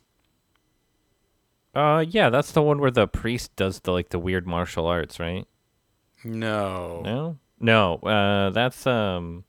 Uh 1.75 2.03
yeah, 2.09 2.31
that's 2.31 2.53
the 2.53 2.62
one 2.62 2.79
where 2.81 2.90
the 2.90 3.07
priest 3.07 3.55
does 3.55 3.81
the 3.81 3.92
like 3.92 4.09
the 4.09 4.19
weird 4.19 4.47
martial 4.47 4.87
arts, 4.87 5.21
right? 5.21 5.47
No. 6.27 7.03
No? 7.05 7.39
No, 7.59 7.95
uh, 7.97 8.51
that's 8.51 8.87
um, 8.87 9.45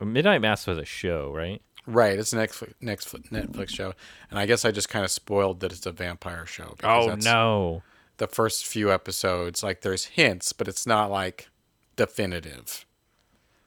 Midnight 0.00 0.40
Mass 0.40 0.66
was 0.66 0.78
a 0.78 0.84
show, 0.84 1.32
right? 1.32 1.60
Right, 1.86 2.18
it's 2.18 2.32
a 2.32 2.36
Netflix, 2.36 2.72
Netflix 2.82 3.30
Netflix 3.30 3.70
show, 3.70 3.92
and 4.30 4.38
I 4.38 4.46
guess 4.46 4.64
I 4.64 4.70
just 4.70 4.88
kind 4.88 5.04
of 5.04 5.10
spoiled 5.10 5.60
that 5.60 5.72
it's 5.72 5.86
a 5.86 5.92
vampire 5.92 6.46
show. 6.46 6.74
because 6.76 7.08
Oh 7.08 7.14
no. 7.16 7.82
The 8.18 8.28
first 8.28 8.66
few 8.66 8.92
episodes, 8.92 9.62
like 9.62 9.80
there's 9.80 10.04
hints, 10.06 10.52
but 10.52 10.68
it's 10.68 10.86
not 10.86 11.10
like 11.10 11.48
definitive. 11.96 12.86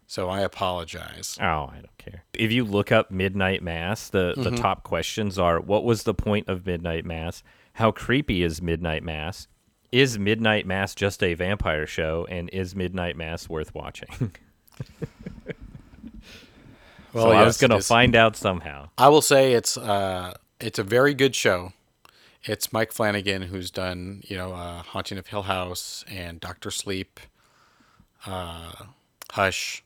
So 0.06 0.30
I 0.30 0.42
apologize. 0.42 1.38
Oh, 1.42 1.72
I 1.72 1.76
don't 1.76 1.98
care. 1.98 2.24
If 2.34 2.52
you 2.52 2.64
look 2.64 2.92
up 2.92 3.10
Midnight 3.10 3.64
Mass, 3.64 4.10
the, 4.10 4.34
the 4.38 4.52
top 4.52 4.84
questions 4.84 5.40
are 5.40 5.60
what 5.60 5.84
was 5.84 6.04
the 6.04 6.14
point 6.14 6.48
of 6.48 6.66
Midnight 6.68 7.04
Mass? 7.04 7.42
How 7.74 7.92
creepy 7.92 8.44
is 8.44 8.62
Midnight 8.62 9.04
Mass? 9.04 9.48
Is 9.94 10.18
Midnight 10.18 10.66
Mass 10.66 10.96
just 10.96 11.22
a 11.22 11.36
vampire 11.36 11.86
show? 11.86 12.26
And 12.28 12.50
is 12.50 12.76
Midnight 12.76 13.16
Mass 13.16 13.48
worth 13.48 13.76
watching? 13.76 14.32
Well, 17.14 17.26
so 17.26 17.32
I 17.32 17.44
was 17.44 17.58
going 17.60 17.70
to 17.70 17.80
find 17.80 18.16
out 18.16 18.36
somehow. 18.36 18.90
I 18.98 19.08
will 19.10 19.22
say 19.22 19.54
it's 19.54 19.78
uh 19.78 20.34
it's 20.60 20.80
a 20.80 20.84
very 20.84 21.14
good 21.14 21.36
show. 21.36 21.74
It's 22.44 22.74
Mike 22.74 22.92
Flanagan 22.92 23.44
who's 23.44 23.70
done 23.70 24.24
you 24.24 24.36
know 24.36 24.54
uh, 24.54 24.82
Haunting 24.82 25.20
of 25.20 25.28
Hill 25.28 25.44
House 25.44 26.04
and 26.10 26.40
Doctor 26.40 26.72
Sleep, 26.72 27.20
uh, 28.26 28.72
Hush, 29.30 29.84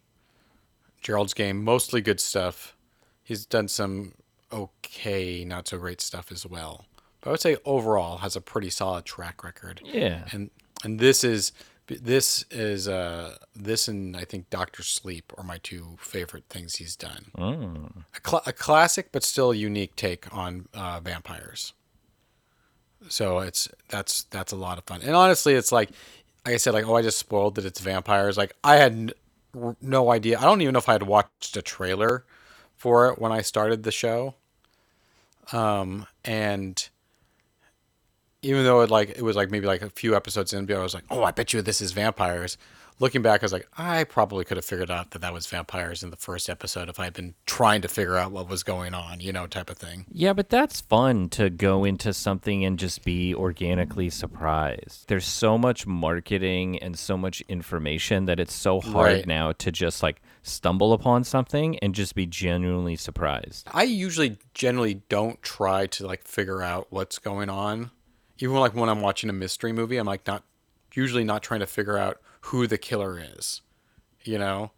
Gerald's 1.01 1.33
Game, 1.33 1.61
mostly 1.65 1.99
good 1.99 2.21
stuff. 2.21 2.77
He's 3.21 3.45
done 3.45 3.67
some 3.67 4.13
okay, 4.53 5.43
not 5.43 5.67
so 5.67 5.77
great 5.77 5.99
stuff 5.99 6.31
as 6.31 6.45
well. 6.45 6.85
But 7.27 7.31
I 7.31 7.33
would 7.33 7.41
say 7.41 7.57
overall 7.65 8.19
has 8.19 8.37
a 8.37 8.41
pretty 8.41 8.69
solid 8.69 9.03
track 9.03 9.43
record. 9.43 9.81
Yeah. 9.83 10.23
And 10.31 10.49
and 10.85 10.97
this 10.97 11.25
is 11.25 11.51
this 11.87 12.45
is 12.51 12.87
uh 12.87 13.35
this 13.53 13.89
and 13.89 14.15
I 14.15 14.23
think 14.23 14.49
Doctor 14.49 14.81
Sleep 14.81 15.33
are 15.37 15.43
my 15.43 15.57
two 15.57 15.97
favorite 15.99 16.45
things 16.49 16.77
he's 16.77 16.95
done 16.95 17.25
Mm. 17.37 18.03
a, 18.15 18.29
cl- 18.29 18.43
a 18.45 18.53
classic 18.53 19.11
but 19.11 19.23
still 19.23 19.53
unique 19.53 19.97
take 19.97 20.33
on 20.33 20.69
uh, 20.73 21.01
vampires. 21.01 21.73
So 23.09 23.39
it's 23.39 23.67
that's 23.89 24.23
that's 24.23 24.53
a 24.53 24.55
lot 24.55 24.77
of 24.77 24.85
fun. 24.85 25.01
And 25.01 25.13
honestly, 25.13 25.53
it's 25.53 25.73
like 25.73 25.89
like 26.45 26.53
I 26.55 26.57
said, 26.57 26.73
like 26.73 26.87
oh, 26.87 26.95
I 26.95 27.01
just 27.01 27.19
spoiled 27.19 27.55
that 27.55 27.65
it's 27.65 27.81
vampires. 27.81 28.37
Like 28.37 28.53
I 28.63 28.77
had 28.77 28.93
n- 28.93 29.11
r- 29.61 29.75
no 29.81 30.11
idea. 30.11 30.39
I 30.39 30.43
don't 30.43 30.61
even 30.61 30.71
know 30.71 30.79
if 30.79 30.87
I 30.87 30.93
had 30.93 31.03
watched 31.03 31.57
a 31.57 31.61
trailer 31.61 32.23
for 32.77 33.09
it 33.11 33.19
when 33.19 33.33
I 33.33 33.41
started 33.41 33.83
the 33.83 33.91
show. 33.91 34.35
Um, 35.51 36.07
and 36.25 36.87
even 38.47 38.63
though 38.63 38.81
it 38.81 38.89
like 38.89 39.09
it 39.09 39.21
was 39.21 39.35
like 39.35 39.51
maybe 39.51 39.67
like 39.67 39.81
a 39.81 39.89
few 39.89 40.15
episodes 40.15 40.53
in, 40.53 40.71
I 40.71 40.79
was 40.79 40.93
like, 40.93 41.03
oh, 41.09 41.23
I 41.23 41.31
bet 41.31 41.53
you 41.53 41.61
this 41.61 41.81
is 41.81 41.91
vampires. 41.91 42.57
Looking 42.99 43.21
back, 43.21 43.43
I 43.43 43.45
was 43.45 43.53
like, 43.53 43.67
I 43.77 44.05
probably 44.05 44.43
could 44.43 44.57
have 44.57 44.65
figured 44.65 44.89
out 44.89 45.11
that 45.11 45.19
that 45.19 45.31
was 45.31 45.45
vampires 45.45 46.01
in 46.01 46.09
the 46.09 46.15
first 46.17 46.49
episode 46.49 46.89
if 46.89 46.99
I 46.99 47.03
had 47.03 47.13
been 47.13 47.35
trying 47.45 47.81
to 47.83 47.87
figure 47.87 48.17
out 48.17 48.31
what 48.31 48.49
was 48.49 48.63
going 48.63 48.95
on, 48.95 49.19
you 49.19 49.31
know, 49.31 49.45
type 49.45 49.69
of 49.69 49.77
thing. 49.77 50.07
Yeah, 50.11 50.33
but 50.33 50.49
that's 50.49 50.81
fun 50.81 51.29
to 51.29 51.51
go 51.51 51.83
into 51.83 52.11
something 52.11 52.65
and 52.65 52.79
just 52.79 53.03
be 53.05 53.35
organically 53.35 54.09
surprised. 54.09 55.07
There's 55.09 55.27
so 55.27 55.59
much 55.59 55.85
marketing 55.85 56.79
and 56.79 56.97
so 56.97 57.17
much 57.17 57.41
information 57.47 58.25
that 58.25 58.39
it's 58.39 58.55
so 58.55 58.81
hard 58.81 59.07
Right. 59.13 59.27
now 59.27 59.51
to 59.51 59.71
just 59.71 60.01
like 60.01 60.19
stumble 60.41 60.91
upon 60.93 61.23
something 61.23 61.77
and 61.79 61.93
just 61.93 62.15
be 62.15 62.25
genuinely 62.25 62.95
surprised. 62.95 63.67
I 63.71 63.83
usually 63.83 64.39
generally 64.55 64.95
don't 65.07 65.39
try 65.43 65.85
to 65.85 66.07
like 66.07 66.23
figure 66.27 66.63
out 66.63 66.87
what's 66.89 67.19
going 67.19 67.49
on. 67.49 67.91
Even 68.39 68.55
like 68.55 68.75
when 68.75 68.89
I'm 68.89 69.01
watching 69.01 69.29
a 69.29 69.33
mystery 69.33 69.71
movie, 69.71 69.97
I'm 69.97 70.07
like 70.07 70.25
not 70.27 70.43
usually 70.93 71.23
not 71.23 71.43
trying 71.43 71.59
to 71.59 71.67
figure 71.67 71.97
out 71.97 72.19
who 72.41 72.67
the 72.67 72.77
killer 72.77 73.19
is. 73.19 73.61
You 74.23 74.37
know? 74.37 74.71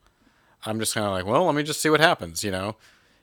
I'm 0.66 0.80
just 0.80 0.94
kind 0.94 1.06
of 1.06 1.14
like, 1.14 1.26
well, 1.26 1.46
let 1.46 1.56
me 1.56 1.64
just 1.64 1.82
see 1.82 1.90
what 1.90 2.02
happens, 2.02 2.44
you 2.44 2.52
know? 2.52 2.76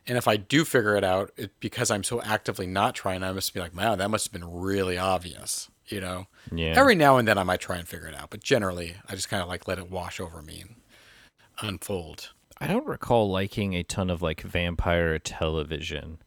And 0.06 0.16
if 0.16 0.28
I 0.28 0.36
do 0.36 0.64
figure 0.64 0.96
it 0.96 1.04
out, 1.04 1.32
it, 1.36 1.52
because 1.60 1.90
I'm 1.90 2.04
so 2.04 2.22
actively 2.22 2.66
not 2.66 2.94
trying, 2.94 3.22
I 3.22 3.32
must 3.32 3.52
be 3.52 3.60
like, 3.60 3.76
wow, 3.76 3.96
that 3.96 4.10
must 4.10 4.26
have 4.26 4.32
been 4.32 4.50
really 4.50 4.96
obvious, 4.96 5.68
you 5.88 6.00
know? 6.00 6.28
Yeah. 6.52 6.74
Every 6.76 6.94
now 6.94 7.16
and 7.16 7.26
then 7.26 7.38
I 7.38 7.42
might 7.42 7.60
try 7.60 7.76
and 7.76 7.86
figure 7.86 8.06
it 8.06 8.14
out, 8.14 8.30
but 8.30 8.42
generally 8.42 8.96
I 9.08 9.14
just 9.14 9.28
kind 9.28 9.42
of 9.42 9.48
like 9.48 9.66
let 9.68 9.78
it 9.78 9.90
wash 9.90 10.20
over 10.20 10.42
me 10.42 10.62
and 10.62 10.76
unfold. 11.60 12.30
I 12.58 12.68
don't 12.68 12.86
recall 12.86 13.30
liking 13.30 13.74
a 13.74 13.82
ton 13.82 14.08
of 14.08 14.22
like 14.22 14.40
vampire 14.40 15.18
television. 15.18 16.18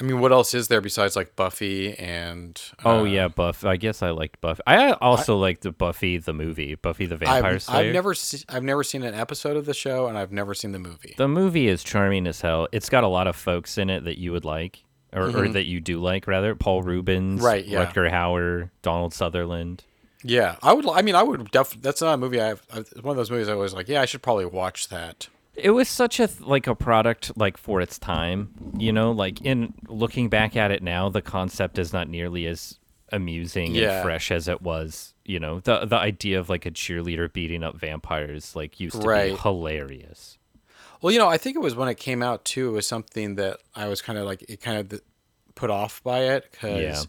I 0.00 0.04
mean, 0.04 0.20
what 0.20 0.30
else 0.30 0.54
is 0.54 0.68
there 0.68 0.80
besides 0.80 1.16
like 1.16 1.34
Buffy 1.34 1.92
and? 1.98 2.60
Oh 2.84 3.00
uh, 3.00 3.04
yeah, 3.04 3.28
Buffy. 3.28 3.66
I 3.66 3.76
guess 3.76 4.00
I 4.02 4.10
liked 4.10 4.40
Buffy. 4.40 4.62
I 4.66 4.92
also 4.92 5.36
liked 5.36 5.62
the 5.62 5.72
Buffy 5.72 6.18
the 6.18 6.32
movie, 6.32 6.76
Buffy 6.76 7.06
the 7.06 7.16
Vampire 7.16 7.54
I've, 7.54 7.62
Slayer. 7.62 7.88
I've 7.88 7.92
never 7.92 8.14
se- 8.14 8.44
I've 8.48 8.62
never 8.62 8.84
seen 8.84 9.02
an 9.02 9.14
episode 9.14 9.56
of 9.56 9.66
the 9.66 9.74
show, 9.74 10.06
and 10.06 10.16
I've 10.16 10.30
never 10.30 10.54
seen 10.54 10.72
the 10.72 10.78
movie. 10.78 11.14
The 11.18 11.26
movie 11.28 11.66
is 11.68 11.82
charming 11.82 12.26
as 12.28 12.40
hell. 12.40 12.68
It's 12.70 12.88
got 12.88 13.02
a 13.02 13.08
lot 13.08 13.26
of 13.26 13.34
folks 13.34 13.76
in 13.76 13.90
it 13.90 14.04
that 14.04 14.18
you 14.18 14.30
would 14.32 14.44
like, 14.44 14.84
or, 15.12 15.36
or 15.36 15.48
that 15.48 15.64
you 15.66 15.80
do 15.80 15.98
like, 15.98 16.26
rather. 16.28 16.54
Paul 16.54 16.82
Reubens, 16.82 17.38
Mm-hmm. 17.40 17.44
Right, 17.46 17.66
yeah. 17.66 17.84
Rutger 17.84 18.08
Hauer, 18.10 18.70
Donald 18.82 19.12
Sutherland. 19.14 19.82
yeah, 20.22 20.56
I 20.62 20.72
would. 20.74 20.88
I 20.88 21.02
mean, 21.02 21.16
I 21.16 21.24
would 21.24 21.50
definitely. 21.50 21.82
That's 21.82 22.00
not 22.02 22.14
a 22.14 22.16
movie. 22.18 22.40
I've 22.40 22.62
it's 22.72 22.94
one 23.02 23.10
of 23.12 23.16
those 23.16 23.30
movies. 23.32 23.48
I 23.48 23.54
was 23.54 23.74
like, 23.74 23.88
yeah, 23.88 24.00
I 24.00 24.04
should 24.04 24.22
probably 24.22 24.46
watch 24.46 24.88
that. 24.90 25.28
It 25.58 25.70
was 25.70 25.88
such 25.88 26.20
a 26.20 26.28
like 26.40 26.66
a 26.66 26.74
product 26.74 27.36
like 27.36 27.56
for 27.56 27.80
its 27.80 27.98
time, 27.98 28.50
you 28.78 28.92
know. 28.92 29.10
Like 29.12 29.40
in 29.42 29.74
looking 29.88 30.28
back 30.28 30.56
at 30.56 30.70
it 30.70 30.82
now, 30.82 31.08
the 31.08 31.22
concept 31.22 31.78
is 31.78 31.92
not 31.92 32.08
nearly 32.08 32.46
as 32.46 32.78
amusing 33.10 33.74
Yeah. 33.74 33.96
and 33.98 34.02
fresh 34.04 34.30
as 34.30 34.48
it 34.48 34.62
was. 34.62 35.14
You 35.24 35.40
know, 35.40 35.60
the 35.60 35.84
the 35.86 35.96
idea 35.96 36.38
of 36.38 36.48
like 36.48 36.66
a 36.66 36.70
cheerleader 36.70 37.32
beating 37.32 37.62
up 37.64 37.76
vampires 37.76 38.54
like 38.56 38.78
used 38.80 39.00
to 39.00 39.06
Right. 39.06 39.32
be 39.32 39.38
hilarious. 39.40 40.38
Well, 41.00 41.12
you 41.12 41.18
know, 41.18 41.28
I 41.28 41.38
think 41.38 41.56
it 41.56 41.60
was 41.60 41.74
when 41.76 41.88
it 41.88 41.96
came 41.98 42.22
out 42.22 42.44
too. 42.44 42.68
It 42.68 42.72
was 42.72 42.86
something 42.86 43.36
that 43.36 43.58
I 43.74 43.88
was 43.88 44.02
kind 44.02 44.18
of 44.18 44.26
like 44.26 44.44
it 44.48 44.60
kind 44.60 44.78
of 44.92 45.00
put 45.54 45.70
off 45.70 46.02
by 46.02 46.20
it 46.20 46.46
because 46.50 46.80
Yeah. 46.80 47.02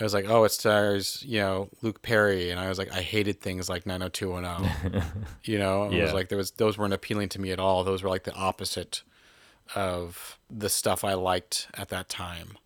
I 0.00 0.04
was 0.04 0.14
like, 0.14 0.26
oh, 0.28 0.44
it 0.44 0.52
stars 0.52 1.22
you 1.26 1.38
know 1.40 1.68
Luke 1.82 2.02
Perry, 2.02 2.50
and 2.50 2.60
I 2.60 2.68
was 2.68 2.78
like, 2.78 2.92
I 2.92 3.00
hated 3.02 3.40
things 3.40 3.68
like 3.68 3.84
90210. 3.86 5.02
you 5.44 5.58
know, 5.58 5.84
it 5.84 5.92
Yeah. 5.92 6.04
was 6.04 6.12
like 6.12 6.28
there 6.28 6.38
was 6.38 6.52
those 6.52 6.78
weren't 6.78 6.94
appealing 6.94 7.28
to 7.30 7.40
me 7.40 7.50
at 7.50 7.58
all. 7.58 7.84
Those 7.84 8.02
were 8.02 8.08
like 8.08 8.24
the 8.24 8.34
opposite 8.34 9.02
of 9.74 10.38
the 10.50 10.68
stuff 10.68 11.04
I 11.04 11.14
liked 11.14 11.68
at 11.74 11.88
that 11.90 12.08
time. 12.08 12.56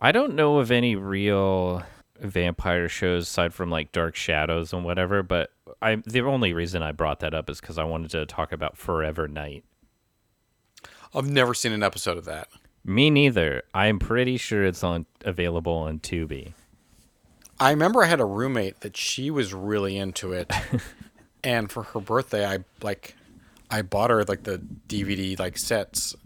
I 0.00 0.12
don't 0.12 0.34
know 0.34 0.58
of 0.58 0.70
any 0.70 0.96
real 0.96 1.82
vampire 2.20 2.88
shows 2.88 3.22
aside 3.24 3.52
from 3.54 3.70
like 3.70 3.92
Dark 3.92 4.14
Shadows 4.14 4.72
and 4.72 4.84
whatever, 4.84 5.22
but 5.22 5.50
I 5.82 5.96
the 6.06 6.20
only 6.20 6.52
reason 6.52 6.82
I 6.82 6.92
brought 6.92 7.20
that 7.20 7.34
up 7.34 7.48
is 7.50 7.60
because 7.60 7.78
I 7.78 7.84
wanted 7.84 8.10
to 8.12 8.26
talk 8.26 8.52
about 8.52 8.76
Forever 8.76 9.26
Knight. 9.28 9.64
I've 11.14 11.28
never 11.28 11.54
seen 11.54 11.72
an 11.72 11.82
episode 11.82 12.18
of 12.18 12.24
that. 12.26 12.48
Me 12.84 13.10
neither. 13.10 13.62
I'm 13.74 13.98
pretty 13.98 14.36
sure 14.36 14.64
it's 14.64 14.82
on 14.82 15.06
available 15.24 15.74
on 15.74 15.98
Tubi. 15.98 16.54
I 17.58 17.70
remember 17.70 18.02
I 18.02 18.06
had 18.06 18.20
a 18.20 18.24
roommate 18.24 18.80
that 18.80 18.96
she 18.96 19.30
was 19.30 19.52
really 19.52 19.96
into 19.98 20.32
it, 20.32 20.50
and 21.44 21.70
for 21.70 21.82
her 21.82 22.00
birthday, 22.00 22.46
I 22.46 22.60
like, 22.80 23.14
I 23.70 23.82
bought 23.82 24.08
her 24.10 24.24
like 24.24 24.44
the 24.44 24.62
DVD 24.88 25.38
like 25.38 25.58
sets, 25.58 26.16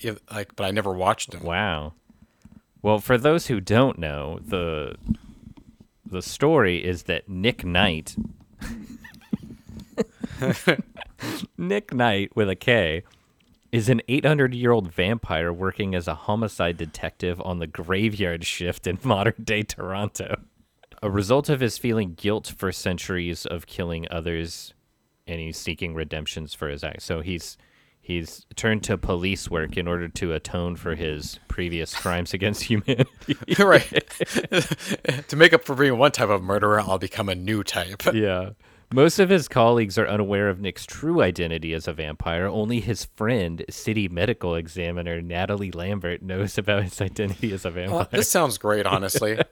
if- 0.00 0.20
like, 0.30 0.54
but 0.54 0.64
I 0.64 0.70
never 0.70 0.92
watched 0.92 1.30
them. 1.30 1.42
Wow. 1.44 1.94
Well, 2.82 2.98
for 2.98 3.16
those 3.16 3.46
who 3.46 3.60
don't 3.60 3.98
know, 3.98 4.38
the 4.46 4.96
the 6.04 6.20
story 6.20 6.84
is 6.84 7.04
that 7.04 7.26
Nick 7.28 7.64
Knight 7.64 8.14
Nick 11.56 11.94
Knight 11.94 12.34
with 12.36 12.50
a 12.50 12.56
K 12.56 13.02
is 13.72 13.88
an 13.88 14.02
800-year-old 14.08 14.92
vampire 14.92 15.52
working 15.52 15.94
as 15.94 16.06
a 16.06 16.14
homicide 16.14 16.76
detective 16.76 17.40
on 17.40 17.58
the 17.58 17.66
graveyard 17.66 18.44
shift 18.44 18.86
in 18.86 18.98
modern-day 19.04 19.62
Toronto. 19.62 20.36
A 21.02 21.10
result 21.10 21.48
of 21.48 21.60
his 21.60 21.78
feeling 21.78 22.14
guilt 22.14 22.52
for 22.56 22.70
centuries 22.70 23.44
of 23.46 23.66
killing 23.66 24.06
others 24.10 24.74
and 25.26 25.40
he's 25.40 25.56
seeking 25.56 25.94
redemptions 25.94 26.54
for 26.54 26.68
his 26.68 26.84
acts. 26.84 27.04
So 27.04 27.20
he's 27.20 27.56
he's 28.00 28.46
turned 28.56 28.82
to 28.84 28.98
police 28.98 29.48
work 29.48 29.76
in 29.76 29.86
order 29.86 30.08
to 30.08 30.32
atone 30.32 30.76
for 30.76 30.94
his 30.94 31.38
previous 31.48 31.94
crimes 31.94 32.34
against 32.34 32.62
humanity. 32.70 33.36
right. 33.58 34.08
to 35.28 35.36
make 35.36 35.52
up 35.52 35.64
for 35.64 35.74
being 35.74 35.98
one 35.98 36.12
type 36.12 36.28
of 36.28 36.42
murderer, 36.42 36.80
I'll 36.80 36.98
become 36.98 37.28
a 37.28 37.34
new 37.34 37.62
type. 37.64 38.02
yeah. 38.12 38.50
Most 38.92 39.18
of 39.18 39.30
his 39.30 39.48
colleagues 39.48 39.96
are 39.96 40.06
unaware 40.06 40.48
of 40.48 40.60
Nick's 40.60 40.84
true 40.84 41.22
identity 41.22 41.72
as 41.72 41.88
a 41.88 41.92
vampire. 41.92 42.46
Only 42.46 42.80
his 42.80 43.06
friend, 43.06 43.64
city 43.70 44.08
medical 44.08 44.54
examiner 44.54 45.22
Natalie 45.22 45.70
Lambert, 45.70 46.20
knows 46.20 46.58
about 46.58 46.84
his 46.84 47.00
identity 47.00 47.52
as 47.52 47.64
a 47.64 47.70
vampire. 47.70 47.96
Well, 47.96 48.08
this 48.10 48.30
sounds 48.30 48.58
great, 48.58 48.86
honestly. 48.86 49.38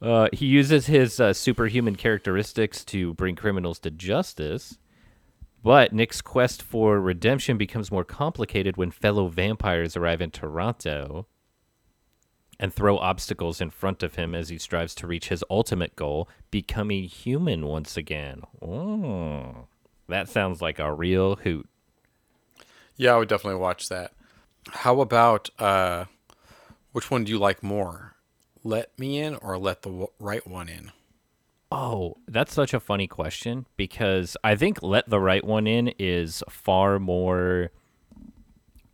Uh, 0.00 0.28
he 0.32 0.46
uses 0.46 0.86
his 0.86 1.18
uh, 1.18 1.32
superhuman 1.32 1.96
characteristics 1.96 2.84
to 2.84 3.14
bring 3.14 3.34
criminals 3.34 3.80
to 3.80 3.90
justice, 3.90 4.78
but 5.64 5.92
Nick's 5.92 6.20
quest 6.20 6.62
for 6.62 7.00
redemption 7.00 7.58
becomes 7.58 7.90
more 7.90 8.04
complicated 8.04 8.76
when 8.76 8.92
fellow 8.92 9.26
vampires 9.26 9.96
arrive 9.96 10.20
in 10.20 10.30
Toronto. 10.30 11.26
And 12.58 12.72
throw 12.74 12.98
obstacles 12.98 13.60
in 13.60 13.70
front 13.70 14.02
of 14.02 14.16
him 14.16 14.34
as 14.34 14.48
he 14.48 14.58
strives 14.58 14.94
to 14.96 15.06
reach 15.06 15.28
his 15.28 15.44
ultimate 15.48 15.94
goal, 15.96 16.28
becoming 16.50 17.04
human 17.04 17.66
once 17.66 17.96
again. 17.96 18.42
Ooh, 18.62 19.66
that 20.08 20.28
sounds 20.28 20.60
like 20.60 20.78
a 20.78 20.92
real 20.92 21.36
hoot. 21.36 21.68
Yeah, 22.96 23.14
I 23.14 23.18
would 23.18 23.28
definitely 23.28 23.60
watch 23.60 23.88
that. 23.88 24.12
How 24.68 25.00
about 25.00 25.50
uh, 25.58 26.06
which 26.92 27.10
one 27.10 27.24
do 27.24 27.32
you 27.32 27.38
like 27.38 27.62
more? 27.62 28.16
Let 28.64 28.98
me 28.98 29.18
in 29.18 29.36
or 29.36 29.56
let 29.56 29.82
the 29.82 29.90
w- 29.90 30.08
right 30.18 30.46
one 30.46 30.68
in? 30.68 30.90
Oh, 31.70 32.16
that's 32.26 32.54
such 32.54 32.72
a 32.74 32.80
funny 32.80 33.06
question 33.06 33.66
because 33.76 34.36
I 34.42 34.56
think 34.56 34.82
Let 34.82 35.08
the 35.08 35.20
Right 35.20 35.44
One 35.44 35.66
In 35.66 35.88
is 35.98 36.42
far 36.48 36.98
more 36.98 37.70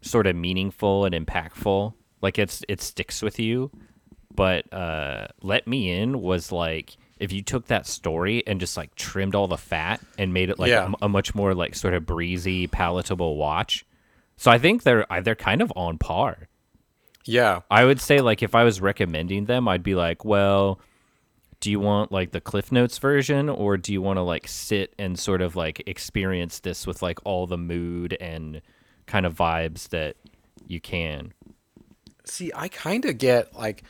sort 0.02 0.26
of 0.26 0.34
meaningful 0.36 1.04
and 1.04 1.14
impactful. 1.14 1.94
Like 2.24 2.38
it's 2.40 2.64
it 2.68 2.80
sticks 2.82 3.22
with 3.22 3.38
you. 3.38 3.70
But 4.34 4.72
uh 4.72 5.28
Let 5.42 5.68
Me 5.68 5.90
In 5.90 6.20
was 6.20 6.50
like 6.50 6.96
if 7.20 7.30
you 7.32 7.42
took 7.42 7.66
that 7.68 7.86
story 7.86 8.42
and 8.46 8.58
just 8.58 8.76
like 8.76 8.92
trimmed 8.96 9.36
all 9.36 9.46
the 9.46 9.56
fat 9.56 10.00
and 10.18 10.34
made 10.34 10.50
it 10.50 10.58
like 10.58 10.70
Yeah. 10.70 10.90
a, 11.00 11.04
a 11.04 11.08
much 11.08 11.34
more 11.36 11.54
like 11.54 11.76
sort 11.76 11.94
of 11.94 12.04
breezy, 12.04 12.66
palatable 12.66 13.36
watch. 13.36 13.86
So 14.36 14.50
I 14.50 14.58
think 14.58 14.82
they're 14.82 15.06
they're 15.22 15.36
kind 15.36 15.62
of 15.62 15.72
on 15.76 15.98
par. 15.98 16.48
Yeah, 17.26 17.60
I 17.70 17.84
would 17.84 18.00
say 18.00 18.20
like 18.20 18.42
if 18.42 18.54
I 18.54 18.64
was 18.64 18.80
recommending 18.80 19.44
them, 19.46 19.68
I'd 19.68 19.82
be 19.82 19.94
like, 19.94 20.24
well, 20.24 20.80
do 21.60 21.70
you 21.70 21.80
want 21.80 22.12
like 22.12 22.32
the 22.32 22.40
Cliff 22.40 22.70
Notes 22.72 22.98
version 22.98 23.48
or 23.48 23.76
do 23.78 23.92
you 23.92 24.02
want 24.02 24.16
to 24.18 24.22
like 24.22 24.46
sit 24.48 24.92
and 24.98 25.18
sort 25.18 25.40
of 25.40 25.56
like 25.56 25.82
experience 25.86 26.58
this 26.60 26.86
with 26.86 27.00
like 27.00 27.18
all 27.24 27.46
the 27.46 27.56
mood 27.56 28.16
and 28.20 28.60
kind 29.06 29.24
of 29.24 29.34
vibes 29.34 29.88
that 29.90 30.16
you 30.66 30.80
can? 30.80 31.32
See, 32.24 32.50
I 32.54 32.68
kind 32.68 33.04
of 33.04 33.18
get 33.18 33.54
like 33.54 33.82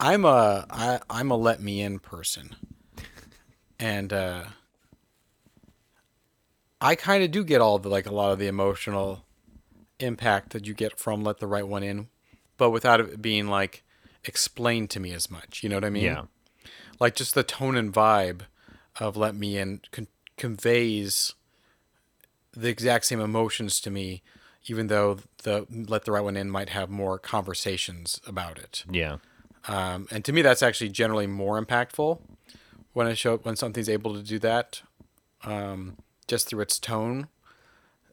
I'm 0.00 0.24
a 0.24 0.66
I 0.70 1.00
I'm 1.08 1.30
a 1.30 1.36
let 1.36 1.60
me 1.60 1.80
in 1.80 1.98
person. 1.98 2.54
And 3.78 4.12
uh 4.12 4.44
I 6.80 6.94
kind 6.94 7.24
of 7.24 7.30
do 7.30 7.44
get 7.44 7.60
all 7.60 7.78
the 7.78 7.88
like 7.88 8.06
a 8.06 8.14
lot 8.14 8.32
of 8.32 8.38
the 8.38 8.46
emotional 8.46 9.24
impact 9.98 10.50
that 10.50 10.66
you 10.66 10.74
get 10.74 10.98
from 10.98 11.24
let 11.24 11.38
the 11.38 11.46
right 11.46 11.66
one 11.66 11.82
in, 11.82 12.08
but 12.56 12.70
without 12.70 13.00
it 13.00 13.20
being 13.20 13.48
like 13.48 13.82
explained 14.24 14.90
to 14.90 15.00
me 15.00 15.12
as 15.12 15.30
much. 15.30 15.62
You 15.62 15.68
know 15.68 15.76
what 15.76 15.84
I 15.84 15.90
mean? 15.90 16.04
Yeah. 16.04 16.24
Like 17.00 17.14
just 17.14 17.34
the 17.34 17.42
tone 17.42 17.76
and 17.76 17.92
vibe 17.92 18.42
of 19.00 19.16
let 19.16 19.34
me 19.34 19.56
in 19.56 19.80
con- 19.92 20.08
conveys 20.36 21.34
the 22.52 22.68
exact 22.68 23.06
same 23.06 23.20
emotions 23.20 23.80
to 23.80 23.90
me 23.90 24.22
even 24.68 24.86
though 24.88 25.18
the 25.42 25.66
let 25.70 26.04
the 26.04 26.12
right 26.12 26.22
one 26.22 26.36
in 26.36 26.50
might 26.50 26.68
have 26.70 26.88
more 26.90 27.18
conversations 27.18 28.20
about 28.26 28.58
it. 28.58 28.84
Yeah. 28.90 29.16
Um, 29.66 30.06
and 30.10 30.24
to 30.24 30.32
me, 30.32 30.42
that's 30.42 30.62
actually 30.62 30.90
generally 30.90 31.26
more 31.26 31.62
impactful 31.62 32.20
when 32.92 33.06
I 33.06 33.14
show 33.14 33.38
when 33.38 33.56
something's 33.56 33.88
able 33.88 34.14
to 34.14 34.22
do 34.22 34.38
that, 34.38 34.82
um, 35.44 35.96
just 36.26 36.48
through 36.48 36.60
its 36.60 36.78
tone. 36.78 37.28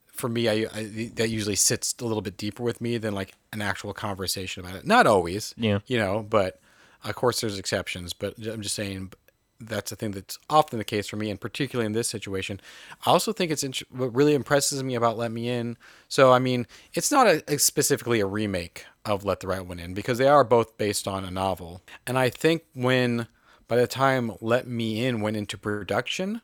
For 0.08 0.30
me, 0.30 0.48
I, 0.48 0.68
I 0.74 1.12
that 1.16 1.30
usually 1.30 1.56
sits 1.56 1.94
a 2.00 2.06
little 2.06 2.22
bit 2.22 2.38
deeper 2.38 2.64
with 2.64 2.80
me 2.82 2.98
than 2.98 3.14
like 3.14 3.34
an 3.54 3.62
actual 3.62 3.94
conversation 3.94 4.64
about 4.66 4.76
it. 4.78 4.86
Not 4.86 5.08
always, 5.08 5.54
Yeah. 5.58 5.80
you 5.88 5.98
know, 5.98 6.26
but 6.28 6.60
of 7.04 7.16
course 7.16 7.42
there's 7.42 7.60
exceptions. 7.60 8.14
But 8.14 8.36
I'm 8.48 8.62
just 8.62 8.76
saying 8.76 9.12
that's 9.60 9.92
a 9.92 9.96
thing 9.96 10.12
that's 10.12 10.38
often 10.50 10.80
the 10.80 10.86
case 10.86 11.08
for 11.08 11.16
me, 11.16 11.30
and 11.30 11.40
particularly 11.40 11.86
in 11.86 11.94
this 11.94 12.08
situation. 12.08 12.60
I 13.06 13.12
also 13.12 13.32
think 13.32 13.52
it's 13.52 13.64
int- 13.64 13.84
what 13.90 14.14
really 14.14 14.34
impresses 14.34 14.84
me 14.84 14.96
about 14.96 15.18
Let 15.18 15.32
Me 15.32 15.50
In. 15.50 15.78
So 16.08 16.32
I 16.32 16.40
mean, 16.40 16.68
it's 16.94 17.12
not 17.12 17.28
a, 17.28 17.44
a 17.48 17.58
specifically 17.58 18.20
a 18.20 18.26
remake 18.26 18.86
of 19.06 19.24
Let 19.24 19.40
the 19.40 19.48
Right 19.48 19.66
One 19.66 19.80
In 19.80 19.94
because 19.94 20.18
they 20.18 20.28
are 20.28 20.44
both 20.44 20.78
based 20.78 21.08
on 21.08 21.24
a 21.24 21.32
novel, 21.32 21.82
and 22.06 22.18
I 22.18 22.30
think 22.30 22.64
when 22.74 23.28
by 23.68 23.78
the 23.78 23.88
time 23.88 24.32
Let 24.42 24.68
Me 24.68 25.06
In 25.06 25.22
went 25.22 25.38
into 25.38 25.58
production, 25.58 26.42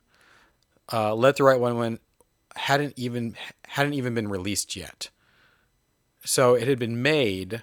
uh, 0.92 1.14
Let 1.14 1.36
the 1.36 1.44
Right 1.44 1.60
One 1.60 1.82
In 1.84 1.98
hadn't 2.56 2.94
even 2.96 3.36
hadn't 3.68 3.94
even 3.94 4.14
been 4.14 4.28
released 4.28 4.76
yet. 4.76 5.10
So 6.24 6.54
it 6.54 6.68
had 6.68 6.78
been 6.78 7.02
made, 7.02 7.62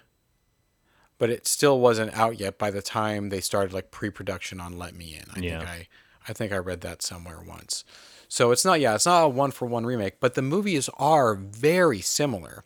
but 1.20 1.30
it 1.30 1.46
still 1.46 1.80
wasn't 1.80 2.14
out 2.18 2.40
yet 2.40 2.58
by 2.58 2.72
the 2.72 2.82
time 2.82 3.30
they 3.30 3.42
started 3.42 3.72
like 3.74 3.92
pre-production 3.92 4.60
on 4.60 4.80
Let 4.80 4.96
Me 4.96 5.16
In. 5.16 5.30
I 5.32 5.40
Yeah. 5.42 5.60
think 5.60 5.70
I 5.70 5.88
I 6.28 6.34
think 6.34 6.52
I 6.52 6.58
read 6.58 6.82
that 6.82 7.04
somewhere 7.04 7.42
once. 7.48 7.84
So 8.28 8.52
it's 8.52 8.66
not 8.66 8.80
yeah, 8.80 8.96
it's 8.96 9.06
not 9.06 9.26
a 9.26 9.30
one 9.30 9.52
for 9.52 9.68
one 9.68 9.86
remake, 9.86 10.20
but 10.20 10.34
the 10.34 10.42
movies 10.42 10.90
are 10.98 11.36
very 11.36 12.02
similar. 12.02 12.64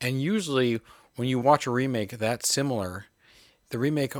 And 0.00 0.20
usually 0.20 0.80
when 1.16 1.28
you 1.28 1.38
watch 1.38 1.66
a 1.66 1.70
remake 1.70 2.10
that 2.18 2.44
similar, 2.44 3.06
the 3.70 3.78
remake 3.78 4.14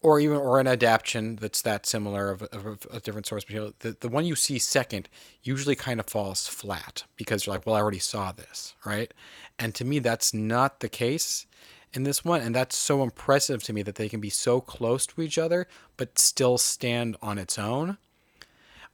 or 0.00 0.20
even 0.20 0.36
or 0.36 0.60
an 0.60 0.66
adaptation 0.66 1.36
that's 1.36 1.62
that 1.62 1.84
similar 1.84 2.30
of, 2.30 2.42
of, 2.44 2.66
of 2.66 2.86
a 2.90 3.00
different 3.00 3.26
source 3.26 3.44
material, 3.48 3.72
the, 3.80 3.96
the 4.00 4.08
one 4.08 4.24
you 4.24 4.36
see 4.36 4.58
second 4.58 5.08
usually 5.42 5.74
kind 5.74 5.98
of 5.98 6.06
falls 6.06 6.46
flat 6.46 7.04
because 7.16 7.46
you're 7.46 7.54
like, 7.54 7.66
well, 7.66 7.74
I 7.74 7.80
already 7.80 7.98
saw 7.98 8.30
this, 8.32 8.74
right? 8.84 9.12
And 9.58 9.74
to 9.74 9.84
me, 9.84 9.98
that's 9.98 10.32
not 10.32 10.80
the 10.80 10.88
case 10.88 11.46
in 11.92 12.02
this 12.04 12.24
one, 12.24 12.40
and 12.40 12.54
that's 12.54 12.76
so 12.76 13.02
impressive 13.02 13.62
to 13.64 13.72
me 13.72 13.82
that 13.82 13.94
they 13.96 14.08
can 14.08 14.20
be 14.20 14.30
so 14.30 14.60
close 14.60 15.06
to 15.06 15.22
each 15.22 15.38
other 15.38 15.66
but 15.96 16.18
still 16.18 16.58
stand 16.58 17.16
on 17.22 17.38
its 17.38 17.58
own. 17.58 17.98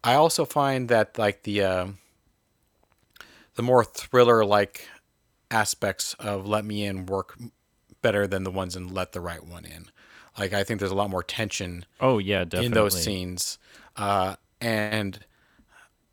I 0.03 0.15
also 0.15 0.45
find 0.45 0.89
that 0.89 1.19
like 1.19 1.43
the 1.43 1.63
uh, 1.63 1.87
the 3.55 3.63
more 3.63 3.85
thriller 3.85 4.45
like 4.45 4.89
aspects 5.51 6.15
of 6.15 6.47
Let 6.47 6.65
Me 6.65 6.85
In 6.85 7.07
work 7.07 7.39
better 8.03 8.27
than 8.27 8.45
the 8.45 8.51
ones 8.51 8.77
in 8.77 8.93
Let 8.93 9.13
the 9.13 9.21
Right 9.21 9.45
One 9.45 9.65
In. 9.65 9.87
Like 10.39 10.53
I 10.53 10.65
think 10.65 10.81
there's 10.81 10.93
a 10.93 10.97
lot 10.97 11.11
more 11.11 11.23
tension 11.23 11.87
Oh 12.01 12.19
yeah, 12.19 12.45
definitely. 12.45 12.67
in 12.67 12.73
those 12.73 13.03
scenes, 13.03 13.59
uh, 13.97 14.37
and 14.61 15.21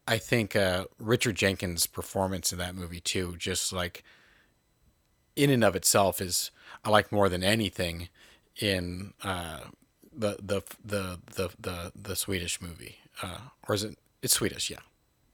I 0.08 0.18
think 0.18 0.56
uh, 0.56 0.86
Richard 1.00 1.36
Jenkins' 1.36 1.88
performance 1.88 2.52
in 2.52 2.58
that 2.60 2.76
movie 2.76 3.00
too, 3.00 3.36
just 3.38 3.74
like 3.74 4.04
in 5.36 5.50
and 5.50 5.64
of 5.64 5.76
itself, 5.76 6.22
is 6.22 6.52
I 6.84 6.90
like 6.90 7.12
more 7.12 7.30
than 7.30 7.44
anything 7.44 8.10
in 8.60 9.14
uh, 9.24 9.62
the, 10.16 10.38
the 10.42 10.62
the 10.84 11.20
the 11.36 11.50
the 11.60 11.92
the 11.96 12.16
Swedish 12.16 12.62
movie, 12.62 12.98
uh, 13.24 13.38
or 13.68 13.76
is 13.76 13.84
it? 13.84 13.98
It's 14.22 14.34
Swedish, 14.34 14.70
yeah. 14.70 14.78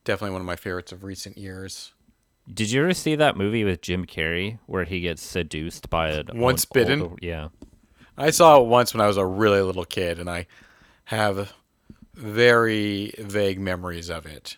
Definitely 0.05 0.31
one 0.33 0.41
of 0.41 0.47
my 0.47 0.55
favorites 0.55 0.91
of 0.91 1.03
recent 1.03 1.37
years. 1.37 1.93
Did 2.53 2.71
you 2.71 2.81
ever 2.83 2.93
see 2.93 3.15
that 3.15 3.35
movie 3.35 3.65
with 3.65 3.81
Jim 3.81 4.05
Carrey 4.05 4.59
where 4.67 4.85
he 4.85 5.01
gets 5.01 5.21
seduced 5.21 5.89
by 5.89 6.11
a 6.11 6.23
Once 6.33 6.65
old- 6.65 6.73
Bitten? 6.73 7.01
older- 7.01 7.15
yeah. 7.21 7.49
I 8.17 8.29
saw 8.29 8.61
it 8.61 8.67
once 8.67 8.93
when 8.93 9.01
I 9.01 9.07
was 9.07 9.17
a 9.17 9.25
really 9.25 9.61
little 9.61 9.83
kid, 9.83 10.17
and 10.19 10.29
I 10.29 10.47
have 11.05 11.51
very 12.13 13.13
vague 13.17 13.59
memories 13.59 14.09
of 14.09 14.25
it. 14.25 14.57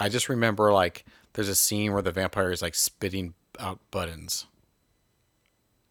I 0.00 0.08
just 0.08 0.28
remember 0.28 0.72
like 0.72 1.04
there's 1.34 1.48
a 1.48 1.54
scene 1.54 1.92
where 1.92 2.02
the 2.02 2.12
vampire 2.12 2.50
is 2.50 2.62
like 2.62 2.74
spitting 2.74 3.34
out 3.60 3.78
buttons. 3.90 4.46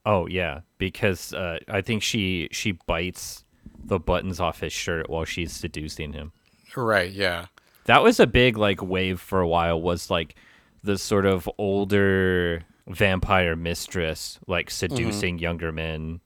Oh 0.09 0.25
yeah, 0.25 0.61
because 0.77 1.33
uh, 1.33 1.59
I 1.67 1.81
think 1.81 2.01
she 2.01 2.47
she 2.51 2.71
bites 2.71 3.43
the 3.83 3.99
buttons 3.99 4.39
off 4.39 4.61
his 4.61 4.71
shirt 4.71 5.09
while 5.09 5.25
she's 5.25 5.51
seducing 5.51 6.13
him. 6.13 6.31
Right? 6.77 7.11
Yeah. 7.11 7.47
That 7.85 8.03
was 8.03 8.17
a 8.19 8.25
big 8.27 8.57
like 8.57 8.81
wave 8.81 9.19
for 9.19 9.41
a 9.41 9.47
while. 9.47 9.81
Was 9.81 10.09
like 10.09 10.35
the 10.81 10.97
sort 10.97 11.25
of 11.25 11.49
older 11.57 12.63
vampire 12.87 13.57
mistress 13.57 14.39
like 14.47 14.69
seducing 14.71 15.39
younger 15.39 15.73
men 15.73 16.21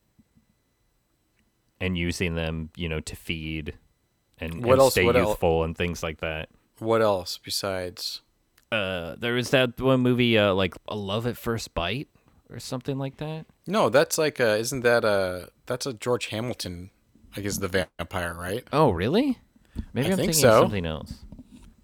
and 1.79 1.97
using 1.97 2.35
them, 2.35 2.69
you 2.75 2.87
know, 2.87 2.99
to 2.99 3.15
feed 3.15 3.73
and, 4.37 4.63
What 4.63 4.73
and 4.73 4.81
else- 4.81 4.93
stay 4.93 5.05
what 5.05 5.15
el- 5.15 5.29
youthful 5.29 5.63
and 5.63 5.75
things 5.75 6.03
like 6.03 6.19
that. 6.19 6.49
What 6.77 7.01
else 7.01 7.39
besides? 7.43 8.21
Uh, 8.71 9.15
there 9.17 9.33
was 9.33 9.49
that 9.49 9.79
one 9.81 10.01
movie, 10.01 10.37
uh, 10.37 10.53
like 10.53 10.75
A 10.87 10.95
Love 10.95 11.25
at 11.27 11.35
First 11.37 11.73
Bite 11.73 12.07
or 12.51 12.59
something 12.59 12.97
like 12.97 13.17
that. 13.17 13.45
No, 13.67 13.89
that's 13.89 14.17
like 14.17 14.39
uh 14.39 14.57
isn't 14.59 14.81
that 14.81 15.03
a 15.05 15.49
that's 15.65 15.85
a 15.85 15.93
George 15.93 16.27
Hamilton? 16.27 16.89
I 17.35 17.41
guess 17.41 17.57
the 17.57 17.67
vampire, 17.69 18.33
right? 18.37 18.65
Oh, 18.73 18.91
really? 18.91 19.37
Maybe 19.93 20.07
I 20.07 20.11
am 20.11 20.17
think 20.17 20.31
thinking 20.33 20.41
so. 20.41 20.61
something 20.61 20.85
else. 20.85 21.13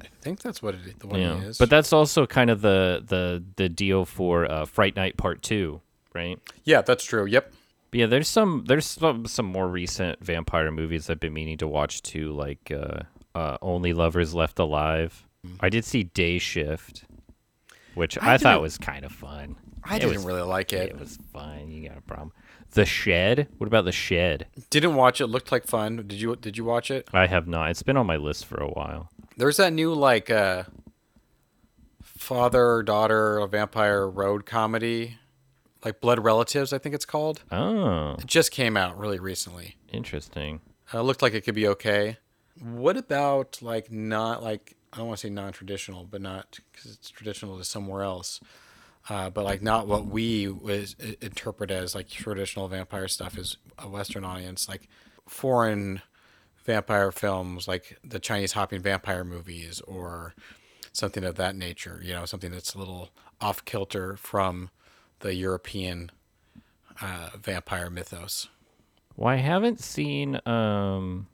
I 0.01 0.07
think 0.21 0.41
that's 0.41 0.61
what 0.61 0.75
it 0.75 0.99
the 0.99 1.07
one 1.07 1.19
Yeah, 1.21 1.37
is. 1.41 1.57
but 1.57 1.69
that's 1.69 1.93
also 1.93 2.25
kind 2.25 2.49
of 2.49 2.61
the 2.61 3.03
the 3.05 3.43
the 3.55 3.69
deal 3.69 4.05
for 4.05 4.49
uh, 4.51 4.65
Fright 4.65 4.95
Night 4.95 5.15
Part 5.17 5.41
Two, 5.41 5.81
right? 6.13 6.37
yeah, 6.65 6.81
that's 6.81 7.03
true. 7.05 7.25
Yep. 7.25 7.53
But 7.91 7.99
yeah, 8.01 8.05
there's 8.07 8.27
some 8.27 8.65
there's 8.67 8.85
some, 8.85 9.25
some 9.25 9.45
more 9.45 9.69
recent 9.69 10.19
vampire 10.23 10.69
movies 10.71 11.09
I've 11.09 11.21
been 11.21 11.33
meaning 11.33 11.57
to 11.59 11.67
watch 11.67 12.01
too, 12.01 12.33
like 12.33 12.69
uh, 12.69 13.03
uh, 13.33 13.57
Only 13.61 13.93
Lovers 13.93 14.33
Left 14.33 14.59
Alive. 14.59 15.25
I 15.61 15.69
did 15.69 15.85
see 15.85 16.03
Day 16.03 16.37
Shift, 16.39 17.05
which 17.95 18.17
I, 18.21 18.33
I 18.33 18.37
thought 18.37 18.61
was 18.61 18.77
kind 18.77 19.05
of 19.05 19.13
fun. 19.13 19.55
I 19.89 19.95
It 19.95 19.99
didn't 19.99 20.15
was- 20.17 20.25
really 20.25 20.41
like 20.41 20.73
it. 20.73 20.89
It 20.89 20.99
was 20.99 21.17
fine. 21.33 21.69
You 21.71 21.87
got 21.89 21.97
a 21.97 22.01
problem. 22.01 22.31
The 22.71 22.85
Shed. 22.85 23.47
What 23.57 23.67
about 23.67 23.85
The 23.85 23.91
Shed? 23.93 24.47
Didn't 24.69 24.95
watch 24.95 25.21
it. 25.21 25.27
Looked 25.27 25.51
like 25.51 25.65
fun. 25.65 25.95
Did 25.97 26.13
you 26.13 26.35
Did 26.35 26.57
you 26.57 26.65
watch 26.65 26.91
it? 26.91 27.07
I 27.13 27.27
have 27.27 27.47
not. 27.47 27.69
It's 27.71 27.83
been 27.83 27.95
on 27.97 28.05
my 28.05 28.17
list 28.17 28.45
for 28.45 28.57
a 28.61 28.67
while. 28.67 29.09
There's 29.37 29.57
that 29.57 29.71
new 29.73 29.93
like 29.93 30.29
uh 30.29 30.63
father 32.03 32.83
daughter 32.83 33.45
vampire 33.47 34.07
road 34.07 34.45
comedy 34.45 35.17
like 35.85 36.01
Blood 36.01 36.19
Relatives, 36.19 36.73
I 36.73 36.79
think 36.79 36.95
it's 36.95 37.05
called. 37.05 37.43
Oh, 37.51 38.15
It 38.19 38.25
just 38.25 38.51
came 38.51 38.75
out 38.75 38.97
really 38.97 39.19
recently. 39.19 39.77
interesting. 39.93 40.59
Uh, 40.93 41.01
looked 41.01 41.21
like 41.21 41.33
it 41.33 41.41
could 41.41 41.53
be 41.55 41.67
okay. 41.67 42.17
What 42.61 42.97
about 42.97 43.61
like 43.61 43.91
not 43.91 44.41
like 44.43 44.75
I 44.91 44.97
don't 44.97 45.07
want 45.07 45.19
to 45.19 45.27
say 45.27 45.31
non-traditional, 45.31 46.05
but 46.05 46.21
not 46.21 46.59
because 46.71 46.91
it's 46.93 47.09
traditional 47.11 47.57
to 47.57 47.63
somewhere 47.63 48.01
else. 48.03 48.39
Uh, 49.09 49.29
but 49.29 49.45
like 49.45 49.61
not 49.61 49.87
what 49.87 50.05
we 50.05 50.47
was 50.47 50.95
interpret 51.21 51.71
as 51.71 51.95
like 51.95 52.09
traditional 52.09 52.67
vampire 52.67 53.07
stuff 53.07 53.37
is 53.37 53.57
a 53.77 53.87
Western 53.87 54.25
audience, 54.25 54.67
like 54.67 54.89
foreign 55.27 56.01
vampire 56.65 57.11
films, 57.11 57.67
like 57.67 57.97
the 58.03 58.19
Chinese 58.19 58.51
hopping 58.51 58.81
vampire 58.81 59.23
movies 59.23 59.79
or 59.81 60.33
something 60.91 61.23
of 61.23 61.35
that 61.35 61.55
nature. 61.55 62.01
You 62.03 62.13
know, 62.13 62.25
something 62.25 62.51
that's 62.51 62.73
a 62.73 62.79
little 62.79 63.09
off 63.39 63.63
kilter 63.63 64.17
from 64.17 64.69
the 65.19 65.33
European 65.33 66.11
uh, 67.01 67.29
vampire 67.41 67.89
mythos. 67.89 68.49
Well, 69.15 69.33
I 69.33 69.37
haven't 69.37 69.79
seen 69.79 70.39
um, 70.45 71.27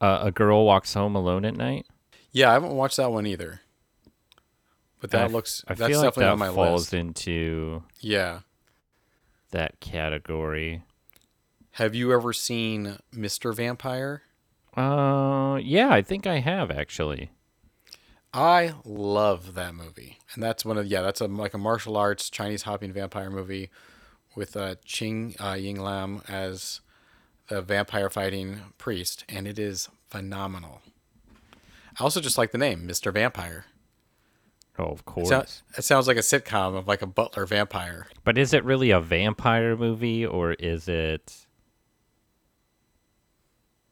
a, 0.00 0.20
a 0.24 0.30
girl 0.30 0.64
walks 0.64 0.94
home 0.94 1.16
alone 1.16 1.44
at 1.44 1.56
night. 1.56 1.86
Yeah, 2.32 2.50
I 2.50 2.52
haven't 2.54 2.72
watched 2.72 2.96
that 2.96 3.10
one 3.10 3.26
either. 3.26 3.60
But 5.00 5.10
that 5.12 5.22
I 5.22 5.26
looks 5.28 5.64
I 5.66 5.74
that's 5.74 5.88
feel 5.90 5.98
like 6.00 6.08
definitely 6.08 6.24
that 6.24 6.32
on 6.32 6.38
my 6.38 6.50
falls 6.52 6.92
list. 6.92 6.94
into 6.94 7.82
Yeah. 8.00 8.40
that 9.50 9.80
category. 9.80 10.82
Have 11.72 11.94
you 11.94 12.12
ever 12.12 12.32
seen 12.32 12.98
Mr. 13.14 13.54
Vampire? 13.54 14.22
Uh, 14.76 15.58
yeah, 15.62 15.88
I 15.90 16.02
think 16.02 16.26
I 16.26 16.40
have 16.40 16.70
actually. 16.70 17.30
I 18.32 18.74
love 18.84 19.54
that 19.54 19.74
movie, 19.74 20.18
and 20.34 20.42
that's 20.42 20.64
one 20.64 20.78
of 20.78 20.86
yeah, 20.86 21.02
that's 21.02 21.20
a 21.20 21.26
like 21.26 21.54
a 21.54 21.58
martial 21.58 21.96
arts 21.96 22.30
Chinese 22.30 22.62
hopping 22.62 22.92
vampire 22.92 23.30
movie 23.30 23.70
with 24.36 24.56
uh, 24.56 24.76
Ching 24.84 25.34
uh, 25.42 25.54
Ying 25.54 25.80
Lam 25.80 26.22
as 26.28 26.80
the 27.48 27.60
vampire 27.60 28.08
fighting 28.08 28.60
priest, 28.78 29.24
and 29.28 29.48
it 29.48 29.58
is 29.58 29.88
phenomenal. 30.08 30.80
I 31.98 32.04
also 32.04 32.20
just 32.20 32.38
like 32.38 32.52
the 32.52 32.58
name, 32.58 32.86
Mr. 32.86 33.12
Vampire. 33.12 33.64
Oh, 34.80 34.92
of 34.92 35.00
It, 35.00 35.04
course. 35.04 35.62
it 35.76 35.82
sounds 35.84 36.08
like 36.08 36.16
a 36.16 36.20
sitcom 36.20 36.74
of 36.76 36.88
like 36.88 37.02
a 37.02 37.06
butler 37.06 37.44
vampire. 37.44 38.06
But 38.24 38.38
is 38.38 38.54
it 38.54 38.64
really 38.64 38.90
a 38.90 39.00
vampire 39.00 39.76
movie 39.76 40.24
or 40.24 40.52
is 40.54 40.88
it? 40.88 41.46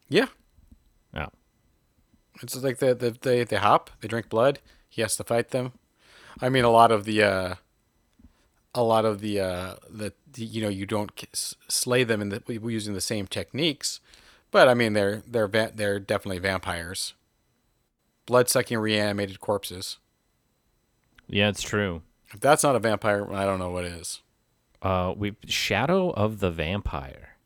Yeah, 0.07 0.25
Oh, 1.13 1.27
It's 2.41 2.55
like 2.63 2.79
the, 2.79 2.95
the 2.95 3.15
they 3.21 3.43
they 3.43 3.57
hop, 3.57 3.91
they 4.01 4.07
drink 4.07 4.29
blood. 4.29 4.59
He 4.89 5.03
has 5.03 5.15
to 5.17 5.23
fight 5.23 5.49
them. 5.49 5.73
I 6.41 6.49
mean, 6.49 6.63
a 6.63 6.71
lot 6.71 6.91
of 6.91 7.05
the 7.05 7.21
uh, 7.21 7.55
a 8.73 8.81
lot 8.81 9.05
of 9.05 9.21
the 9.21 9.39
uh, 9.39 9.75
the, 9.87 10.13
you 10.35 10.61
know 10.63 10.69
you 10.69 10.87
don't 10.87 11.11
slay 11.33 12.03
them 12.03 12.21
in 12.21 12.29
the 12.29 12.41
using 12.63 12.95
the 12.95 13.01
same 13.01 13.27
techniques, 13.27 13.99
but 14.49 14.67
I 14.67 14.73
mean 14.73 14.93
they're 14.93 15.21
they're 15.27 15.47
va- 15.47 15.73
they're 15.75 15.99
definitely 15.99 16.39
vampires. 16.39 17.13
Blood 18.25 18.49
sucking 18.49 18.79
reanimated 18.79 19.39
corpses. 19.39 19.97
Yeah, 21.29 21.49
it's 21.49 21.61
true. 21.61 22.01
If 22.33 22.39
that's 22.39 22.63
not 22.63 22.75
a 22.75 22.79
vampire, 22.79 23.31
I 23.31 23.45
don't 23.45 23.59
know 23.59 23.71
what 23.71 23.85
is. 23.85 24.21
Uh, 24.81 25.13
we 25.15 25.35
Shadow 25.45 26.11
of 26.11 26.39
the 26.39 26.51
Vampire. 26.51 27.37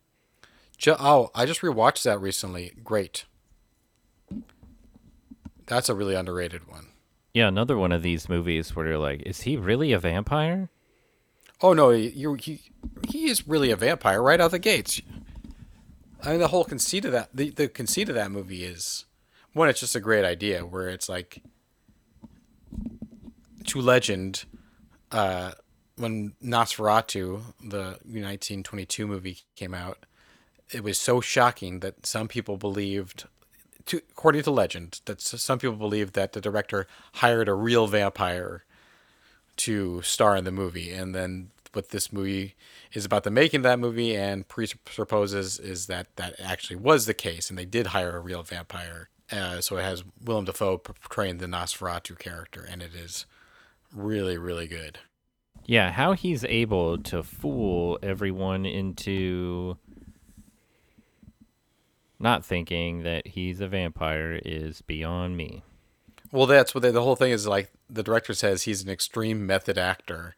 Ju- 0.77 0.95
oh, 0.99 1.31
I 1.33 1.45
just 1.45 1.61
rewatched 1.61 2.03
that 2.03 2.19
recently. 2.19 2.73
Great. 2.83 3.25
That's 5.65 5.89
a 5.89 5.95
really 5.95 6.15
underrated 6.15 6.67
one. 6.67 6.87
Yeah, 7.33 7.47
another 7.47 7.77
one 7.77 7.91
of 7.91 8.03
these 8.03 8.29
movies 8.29 8.75
where 8.75 8.87
you're 8.87 8.97
like, 8.97 9.23
is 9.23 9.41
he 9.41 9.57
really 9.57 9.91
a 9.91 9.99
vampire? 9.99 10.69
Oh 11.61 11.73
no, 11.73 11.89
you 11.91 12.33
he 12.33 12.61
he 13.07 13.29
is 13.29 13.47
really 13.47 13.71
a 13.71 13.77
vampire 13.77 14.21
right 14.21 14.41
out 14.41 14.51
the 14.51 14.59
gates. 14.59 15.01
I 16.21 16.31
mean, 16.31 16.39
the 16.39 16.49
whole 16.49 16.65
conceit 16.65 17.05
of 17.05 17.13
that 17.13 17.29
the, 17.33 17.49
the 17.49 17.69
conceit 17.69 18.09
of 18.09 18.15
that 18.15 18.31
movie 18.31 18.63
is 18.63 19.05
one. 19.53 19.69
It's 19.69 19.79
just 19.79 19.95
a 19.95 20.01
great 20.01 20.25
idea 20.25 20.65
where 20.65 20.89
it's 20.89 21.07
like 21.07 21.41
to 23.65 23.81
legend. 23.81 24.45
Uh, 25.11 25.51
when 25.95 26.33
Nosferatu, 26.43 27.41
the 27.61 27.99
1922 28.03 29.07
movie, 29.07 29.39
came 29.55 29.73
out, 29.73 30.05
it 30.71 30.83
was 30.83 30.99
so 30.99 31.21
shocking 31.21 31.79
that 31.81 32.05
some 32.05 32.27
people 32.27 32.57
believed, 32.57 33.25
to, 33.85 33.97
according 34.09 34.43
to 34.43 34.51
legend, 34.51 35.01
that 35.05 35.21
some 35.21 35.59
people 35.59 35.75
believed 35.75 36.13
that 36.15 36.33
the 36.33 36.41
director 36.41 36.87
hired 37.15 37.47
a 37.47 37.53
real 37.53 37.85
vampire 37.87 38.63
to 39.55 40.01
star 40.01 40.35
in 40.35 40.45
the 40.45 40.51
movie. 40.51 40.91
And 40.91 41.13
then 41.13 41.51
what 41.73 41.89
this 41.89 42.11
movie 42.11 42.55
is 42.93 43.05
about 43.05 43.23
the 43.23 43.31
making 43.31 43.59
of 43.59 43.63
that 43.63 43.79
movie 43.79 44.15
and 44.15 44.47
presupposes 44.47 45.59
is 45.59 45.87
that 45.87 46.15
that 46.15 46.39
actually 46.39 46.75
was 46.75 47.05
the 47.05 47.13
case, 47.13 47.49
and 47.49 47.57
they 47.57 47.65
did 47.65 47.87
hire 47.87 48.15
a 48.15 48.21
real 48.21 48.43
vampire. 48.43 49.09
Uh, 49.31 49.61
so 49.61 49.77
it 49.77 49.83
has 49.83 50.03
Willem 50.23 50.45
Dafoe 50.45 50.77
portraying 50.77 51.37
the 51.37 51.47
Nosferatu 51.47 52.17
character, 52.17 52.65
and 52.69 52.81
it 52.81 52.93
is 52.93 53.25
really, 53.93 54.37
really 54.37 54.67
good. 54.67 54.99
Yeah, 55.65 55.91
how 55.91 56.13
he's 56.13 56.43
able 56.43 56.97
to 57.03 57.23
fool 57.23 57.97
everyone 58.03 58.65
into 58.65 59.77
not 62.19 62.45
thinking 62.45 63.03
that 63.03 63.27
he's 63.27 63.59
a 63.61 63.67
vampire 63.67 64.39
is 64.43 64.81
beyond 64.81 65.37
me. 65.37 65.63
Well, 66.31 66.47
that's 66.47 66.73
what 66.73 66.81
they, 66.81 66.91
the 66.91 67.03
whole 67.03 67.15
thing 67.15 67.31
is 67.31 67.47
like. 67.47 67.71
The 67.89 68.01
director 68.01 68.33
says 68.33 68.63
he's 68.63 68.81
an 68.81 68.89
extreme 68.89 69.45
method 69.45 69.77
actor 69.77 70.35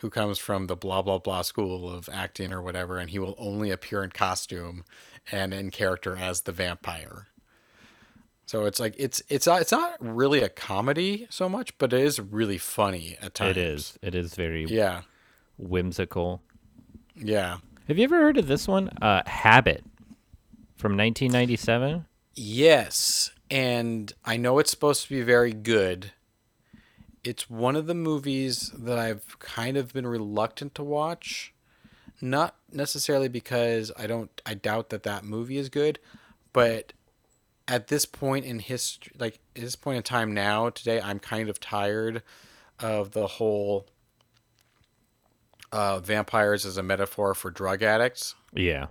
who 0.00 0.08
comes 0.08 0.38
from 0.38 0.66
the 0.66 0.76
blah 0.76 1.02
blah 1.02 1.18
blah 1.18 1.42
school 1.42 1.90
of 1.90 2.08
acting 2.12 2.52
or 2.52 2.62
whatever, 2.62 2.98
and 2.98 3.10
he 3.10 3.18
will 3.18 3.34
only 3.38 3.70
appear 3.70 4.04
in 4.04 4.10
costume 4.10 4.84
and 5.30 5.52
in 5.52 5.70
character 5.70 6.16
as 6.16 6.42
the 6.42 6.52
vampire. 6.52 7.28
So 8.52 8.66
it's 8.66 8.78
like 8.78 8.94
it's 8.98 9.22
it's 9.30 9.46
not, 9.46 9.62
it's 9.62 9.72
not 9.72 9.96
really 9.98 10.42
a 10.42 10.50
comedy 10.50 11.26
so 11.30 11.48
much, 11.48 11.72
but 11.78 11.90
it 11.94 12.00
is 12.02 12.20
really 12.20 12.58
funny 12.58 13.16
at 13.22 13.32
times. 13.32 13.56
It 13.56 13.56
is. 13.56 13.98
It 14.02 14.14
is 14.14 14.34
very 14.34 14.66
Yeah, 14.66 15.00
whimsical. 15.56 16.42
yeah, 17.16 17.60
Have 17.88 17.96
you 17.96 18.04
ever 18.04 18.18
heard 18.18 18.36
of 18.36 18.48
this 18.48 18.68
one? 18.68 18.90
Uh, 19.00 19.22
Habit 19.24 19.82
from 20.76 20.98
1997. 20.98 22.04
yes. 22.34 23.30
And 23.50 24.12
I 24.22 24.36
know 24.36 24.58
it's 24.58 24.70
supposed 24.70 25.02
to 25.04 25.08
be 25.08 25.22
very 25.22 25.54
good. 25.54 26.12
It's 27.24 27.48
one 27.48 27.74
of 27.74 27.86
the 27.86 27.94
movies 27.94 28.70
that 28.76 28.98
I've 28.98 29.38
kind 29.38 29.78
of 29.78 29.94
been 29.94 30.06
reluctant 30.06 30.74
to 30.74 30.82
watch. 30.82 31.54
Not 32.20 32.54
necessarily 32.70 33.28
because 33.28 33.90
I 33.98 34.06
don't 34.06 34.42
I 34.44 34.52
doubt 34.52 34.90
that 34.90 35.04
that 35.04 35.24
movie 35.24 35.56
is 35.56 35.70
good, 35.70 35.98
but 36.52 36.92
at 37.68 37.88
this 37.88 38.04
point 38.04 38.44
in 38.44 38.58
history 38.58 39.12
like 39.18 39.38
at 39.56 39.62
this 39.62 39.76
point 39.76 39.96
in 39.96 40.02
time 40.02 40.34
now 40.34 40.68
today 40.70 41.00
I'm 41.00 41.18
kind 41.18 41.48
of 41.48 41.60
tired 41.60 42.22
of 42.80 43.12
the 43.12 43.26
whole 43.26 43.86
uh, 45.72 46.00
vampires 46.00 46.66
as 46.66 46.76
a 46.76 46.82
metaphor 46.82 47.34
for 47.34 47.50
drug 47.50 47.82
addicts. 47.82 48.34
Yeah. 48.52 48.86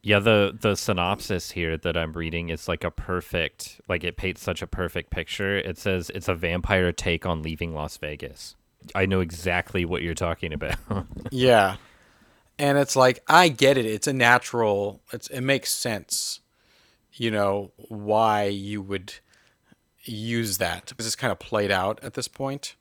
Yeah, 0.00 0.20
the 0.20 0.56
the 0.58 0.76
synopsis 0.76 1.50
here 1.50 1.76
that 1.78 1.96
I'm 1.96 2.12
reading 2.12 2.50
is 2.50 2.68
like 2.68 2.84
a 2.84 2.90
perfect 2.90 3.80
like 3.88 4.04
it 4.04 4.16
paints 4.16 4.42
such 4.42 4.62
a 4.62 4.66
perfect 4.66 5.10
picture. 5.10 5.56
It 5.56 5.76
says 5.76 6.10
it's 6.14 6.28
a 6.28 6.34
vampire 6.34 6.92
take 6.92 7.26
on 7.26 7.42
leaving 7.42 7.74
Las 7.74 7.96
Vegas. 7.96 8.54
I 8.94 9.06
know 9.06 9.20
exactly 9.20 9.84
what 9.84 10.02
you're 10.02 10.14
talking 10.14 10.52
about. 10.52 10.76
Yeah. 11.30 11.76
And 12.60 12.76
it's 12.78 12.96
like 12.96 13.22
I 13.28 13.48
get 13.48 13.76
it. 13.76 13.86
It's 13.86 14.06
a 14.06 14.12
natural 14.12 15.00
it's 15.12 15.28
it 15.28 15.42
makes 15.42 15.70
sense. 15.70 16.40
You 17.18 17.30
know, 17.30 17.72
why 17.76 18.44
you 18.44 18.80
would 18.80 19.14
use 20.04 20.58
that. 20.58 20.92
This 20.96 21.06
is 21.06 21.16
kind 21.16 21.32
of 21.32 21.38
played 21.38 21.70
out 21.70 22.02
at 22.02 22.14
this 22.14 22.28
point. 22.28 22.76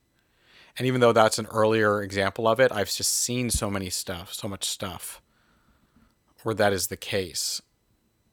And 0.77 0.85
even 0.85 1.01
though 1.01 1.11
that's 1.11 1.39
an 1.39 1.47
earlier 1.47 2.03
example 2.03 2.47
of 2.47 2.59
it, 2.59 2.71
I've 2.71 2.91
just 2.91 3.13
seen 3.13 3.49
so 3.49 3.69
many 3.69 3.89
stuff, 3.89 4.33
so 4.33 4.47
much 4.47 4.65
stuff 4.65 5.21
where 6.43 6.53
that 6.55 6.71
is 6.71 6.87
the 6.87 6.97
case. 6.97 7.61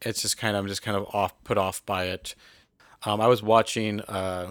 It's 0.02 0.22
just 0.22 0.36
kind 0.36 0.54
of 0.54 0.62
I'm 0.62 0.68
just 0.68 0.82
kind 0.82 0.96
of 0.96 1.06
off 1.14 1.32
put 1.42 1.56
off 1.56 1.84
by 1.86 2.04
it. 2.04 2.34
Um, 3.04 3.20
I 3.20 3.26
was 3.26 3.42
watching 3.42 4.00
uh, 4.02 4.50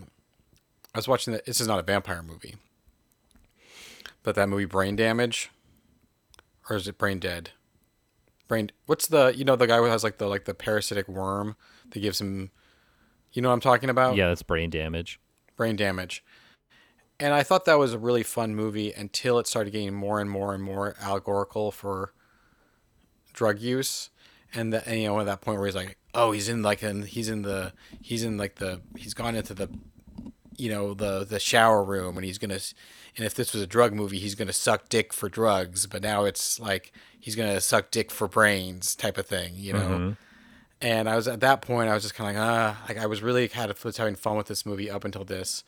I 0.93 0.97
was 0.97 1.07
watching 1.07 1.39
this 1.45 1.61
is 1.61 1.67
not 1.67 1.79
a 1.79 1.83
vampire 1.83 2.23
movie. 2.23 2.55
But 4.23 4.35
that 4.35 4.49
movie 4.49 4.65
Brain 4.65 4.95
Damage 4.95 5.51
or 6.69 6.75
is 6.75 6.87
it 6.87 6.97
Brain 6.97 7.19
Dead? 7.19 7.51
Brain. 8.47 8.71
What's 8.85 9.07
the 9.07 9.33
you 9.35 9.45
know 9.45 9.55
the 9.55 9.67
guy 9.67 9.77
who 9.77 9.85
has 9.85 10.03
like 10.03 10.17
the 10.17 10.27
like 10.27 10.45
the 10.45 10.53
parasitic 10.53 11.07
worm 11.07 11.55
that 11.89 11.99
gives 11.99 12.19
him, 12.21 12.51
you 13.31 13.41
know 13.41 13.49
what 13.49 13.55
I'm 13.55 13.61
talking 13.61 13.89
about? 13.89 14.15
yeah, 14.15 14.27
that's 14.27 14.43
brain 14.43 14.69
damage. 14.69 15.19
Brain 15.55 15.75
Damage. 15.75 16.23
And 17.19 17.33
I 17.33 17.43
thought 17.43 17.65
that 17.65 17.77
was 17.77 17.93
a 17.93 17.99
really 17.99 18.23
fun 18.23 18.55
movie 18.55 18.91
until 18.91 19.39
it 19.39 19.47
started 19.47 19.71
getting 19.71 19.93
more 19.93 20.19
and 20.19 20.29
more 20.29 20.53
and 20.53 20.63
more 20.63 20.95
allegorical 20.99 21.71
for 21.71 22.13
drug 23.33 23.59
use, 23.59 24.09
and 24.53 24.73
the 24.73 24.87
and, 24.87 24.99
you 24.99 25.07
know 25.07 25.19
at 25.19 25.25
that 25.27 25.41
point 25.41 25.59
where 25.59 25.67
he's 25.67 25.75
like, 25.75 25.97
oh, 26.13 26.31
he's 26.31 26.49
in 26.49 26.63
like 26.63 26.81
and 26.81 27.05
he's 27.05 27.29
in 27.29 27.43
the 27.43 27.73
he's 28.01 28.23
in 28.23 28.37
like 28.37 28.55
the 28.55 28.81
he's 28.97 29.13
gone 29.13 29.35
into 29.35 29.53
the 29.53 29.69
you 30.57 30.69
know 30.69 30.93
the 30.93 31.23
the 31.23 31.39
shower 31.39 31.83
room 31.83 32.17
and 32.17 32.25
he's 32.25 32.37
gonna 32.37 32.59
and 33.15 33.25
if 33.25 33.33
this 33.35 33.53
was 33.53 33.61
a 33.61 33.67
drug 33.67 33.93
movie 33.93 34.19
he's 34.19 34.35
gonna 34.35 34.53
suck 34.53 34.89
dick 34.89 35.13
for 35.13 35.29
drugs 35.29 35.87
but 35.87 36.01
now 36.01 36.25
it's 36.25 36.59
like 36.59 36.91
he's 37.19 37.35
gonna 37.35 37.59
suck 37.61 37.91
dick 37.91 38.11
for 38.11 38.27
brains 38.27 38.95
type 38.95 39.17
of 39.17 39.25
thing 39.25 39.53
you 39.55 39.73
know? 39.73 40.15
And 40.81 41.09
i 41.09 41.15
was 41.15 41.27
at 41.27 41.39
that 41.39 41.61
point 41.61 41.89
i 41.89 41.93
was 41.93 42.03
just 42.03 42.15
kind 42.15 42.29
of 42.29 42.35
like 42.35 42.43
ah 42.49 42.83
like 42.87 42.97
i 42.97 43.05
was 43.05 43.21
really 43.21 43.47
kind 43.47 43.71
of 43.71 43.83
was 43.85 43.97
having 43.97 44.15
fun 44.15 44.35
with 44.35 44.47
this 44.47 44.65
movie 44.65 44.89
up 44.89 45.05
until 45.05 45.23
this 45.23 45.63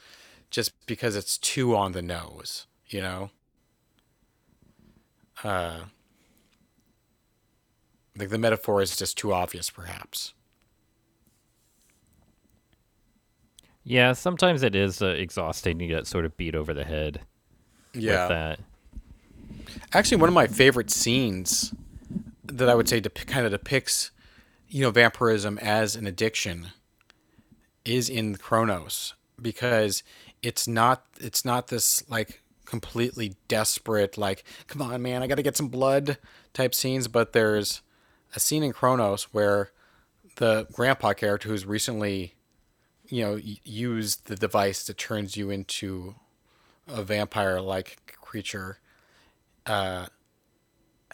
just 0.52 0.74
because 0.86 1.16
it's 1.16 1.38
too 1.38 1.76
on 1.76 1.92
the 1.94 2.02
nose 2.02 2.68
you 2.88 3.02
know? 3.02 3.30
Uh 5.44 5.80
like 8.18 8.30
the 8.30 8.38
metaphor 8.38 8.82
is 8.82 8.96
just 8.96 9.18
too 9.18 9.34
obvious 9.34 9.70
perhaps 9.70 10.34
Yeah, 13.86 14.14
sometimes 14.14 14.64
it 14.64 14.76
is 14.76 15.02
uh, 15.02 15.10
exhausting 15.10 15.80
You 15.80 15.88
get 15.88 16.08
sort 16.08 16.26
of 16.26 16.36
beat 16.36 16.56
over 16.56 16.74
the 16.74 16.84
head 16.84 17.22
with 17.94 18.30
that. 18.30 18.60
Actually, 19.94 20.18
one 20.18 20.28
of 20.28 20.34
my 20.34 20.48
favorite 20.48 20.90
scenes 20.90 21.74
that 22.44 22.68
I 22.68 22.76
would 22.76 22.90
say 22.90 23.00
dep- 23.00 23.28
kind 23.28 23.46
of 23.46 23.52
depicts, 23.52 24.12
you 24.68 24.82
know, 24.82 24.92
vampirism 24.92 25.60
as 25.60 25.96
an 25.96 26.08
addiction 26.08 26.68
is 27.86 28.10
in 28.10 28.36
Cronos 28.36 29.14
because 29.40 30.04
it's 30.42 30.68
not 30.68 31.06
it's 31.20 31.46
not 31.46 31.68
this 31.68 32.08
like 32.10 32.42
completely 32.66 33.36
desperate 33.48 34.18
like 34.18 34.44
come 34.66 34.82
on 34.82 35.02
man 35.02 35.22
I 35.22 35.28
got 35.28 35.36
to 35.36 35.44
get 35.44 35.56
some 35.56 35.68
blood 35.68 36.18
type 36.54 36.74
scenes 36.74 37.08
but 37.08 37.34
there's 37.34 37.82
a 38.36 38.40
scene 38.40 38.64
in 38.64 38.74
Cronos 38.74 39.26
where 39.34 39.72
the 40.38 40.68
grandpa 40.74 41.14
character 41.14 41.48
who's 41.50 41.66
recently 41.66 42.34
you 43.10 43.24
know 43.24 43.40
use 43.64 44.18
the 44.18 44.36
device 44.36 44.86
that 44.86 44.98
turns 44.98 45.38
you 45.38 45.50
into 45.50 46.16
a 46.88 47.04
vampire 47.04 47.60
like 47.62 48.16
creature 48.22 48.80
uh, 49.66 50.08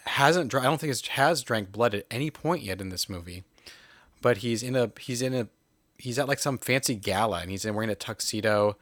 hasn't 0.06 0.54
I 0.54 0.64
don't 0.64 0.80
think 0.80 0.92
it 0.92 1.08
has 1.08 1.44
drank 1.44 1.72
blood 1.72 1.94
at 1.94 2.06
any 2.12 2.32
point 2.32 2.64
yet 2.64 2.82
in 2.82 2.90
this 2.90 3.10
movie, 3.10 3.44
but 4.22 4.38
he's 4.38 4.64
in 4.64 4.76
a 4.76 4.92
he's 5.00 5.22
in 5.22 5.34
a 5.34 5.48
he's 5.98 6.18
at 6.18 6.28
like 6.28 6.40
some 6.40 6.58
fancy 6.58 6.96
gala 6.96 7.42
and 7.42 7.52
he's 7.52 7.66
in 7.66 7.76
wearing 7.76 7.90
a 7.90 7.96
tuxedo, 7.96 8.78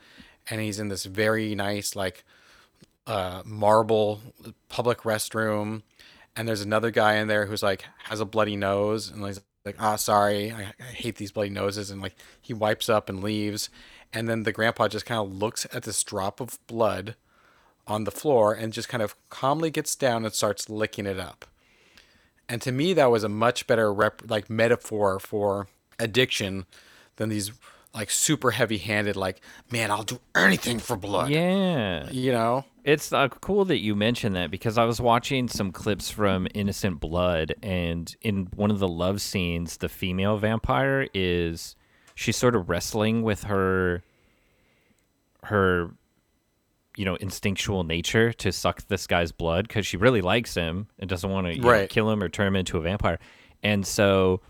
and 0.50 0.62
he's 0.62 0.80
in 0.80 0.88
this 0.88 1.06
very 1.06 1.56
nice 1.56 1.96
like 1.96 2.24
uh, 3.06 3.42
marble 3.46 4.22
public 4.70 5.00
restroom, 5.00 5.82
and 6.36 6.48
there's 6.48 6.62
another 6.62 6.92
guy 6.92 7.16
in 7.16 7.28
there 7.28 7.46
who's 7.46 7.64
like 7.64 7.86
has 8.06 8.20
a 8.20 8.26
bloody 8.26 8.56
nose 8.56 9.10
and 9.10 9.24
he's 9.26 9.42
like 9.66 9.76
ah 9.80 9.96
sorry 9.96 10.52
I, 10.52 10.74
I 10.80 10.92
hate 10.94 11.16
these 11.16 11.32
bloody 11.32 11.50
noses 11.50 11.92
and 11.92 12.02
like 12.02 12.16
he 12.42 12.54
wipes 12.54 12.90
up 12.90 13.10
and 13.10 13.24
leaves, 13.24 13.70
and 14.14 14.28
then 14.28 14.44
the 14.44 14.52
grandpa 14.52 14.88
just 14.88 15.06
kind 15.06 15.20
of 15.20 15.34
looks 15.36 15.66
at 15.74 15.84
this 15.84 16.04
drop 16.04 16.40
of 16.40 16.60
blood 16.68 17.16
on 17.88 18.04
the 18.04 18.12
floor 18.12 18.54
and 18.54 18.72
just 18.72 18.88
kind 18.88 19.04
of 19.04 19.16
calmly 19.30 19.72
gets 19.72 19.96
down 19.96 20.24
and 20.24 20.34
starts 20.34 20.70
licking 20.70 21.06
it 21.06 21.20
up. 21.20 21.46
And 22.48 22.62
to 22.62 22.72
me, 22.72 22.94
that 22.94 23.12
was 23.12 23.24
a 23.24 23.30
much 23.30 23.68
better 23.68 23.94
rep, 23.94 24.22
like 24.28 24.50
metaphor 24.50 25.20
for 25.20 25.68
addiction 26.00 26.66
than 27.18 27.30
these 27.30 27.52
like 27.94 28.12
super 28.12 28.52
heavy-handed, 28.52 29.16
like 29.16 29.42
man, 29.72 29.92
I'll 29.92 30.04
do 30.04 30.20
anything 30.36 30.80
for 30.80 30.96
blood. 30.96 31.30
Yeah. 31.30 32.10
You 32.12 32.32
know? 32.32 32.66
It's 32.84 33.12
uh, 33.12 33.28
cool 33.28 33.66
that 33.66 33.80
you 33.80 33.96
mentioned 33.96 34.36
that 34.36 34.52
because 34.52 34.78
I 34.78 34.86
was 34.86 35.02
watching 35.02 35.48
some 35.48 35.72
clips 35.72 36.10
from 36.10 36.48
Innocent 36.54 37.00
Blood, 37.00 37.54
and 37.62 38.16
in 38.22 38.48
one 38.56 38.72
of 38.72 38.80
the 38.80 38.88
love 38.88 39.22
scenes, 39.22 39.78
the 39.78 39.90
female 39.90 40.38
vampire 40.38 41.08
is 41.14 41.76
she's 42.16 42.38
sort 42.38 42.56
of 42.56 42.70
wrestling 42.70 43.22
with 43.22 43.44
her 43.44 44.02
her 45.44 45.92
you 46.98 47.06
know 47.06 47.16
instinctual 47.16 47.84
nature 47.84 48.34
to 48.34 48.52
suck 48.52 48.86
this 48.88 49.08
guy's 49.08 49.32
blood 49.32 49.68
because 49.68 49.88
she 49.88 49.96
really 49.96 50.22
likes 50.22 50.54
him 50.56 50.88
and 51.00 51.10
doesn't 51.10 51.30
want 51.30 51.48
to 51.48 51.88
kill 51.88 52.10
him 52.10 52.22
or 52.22 52.28
turn 52.28 52.48
him 52.48 52.56
into 52.56 52.78
a 52.78 52.82
vampire, 52.82 53.20
and 53.62 53.86
so 53.86 54.42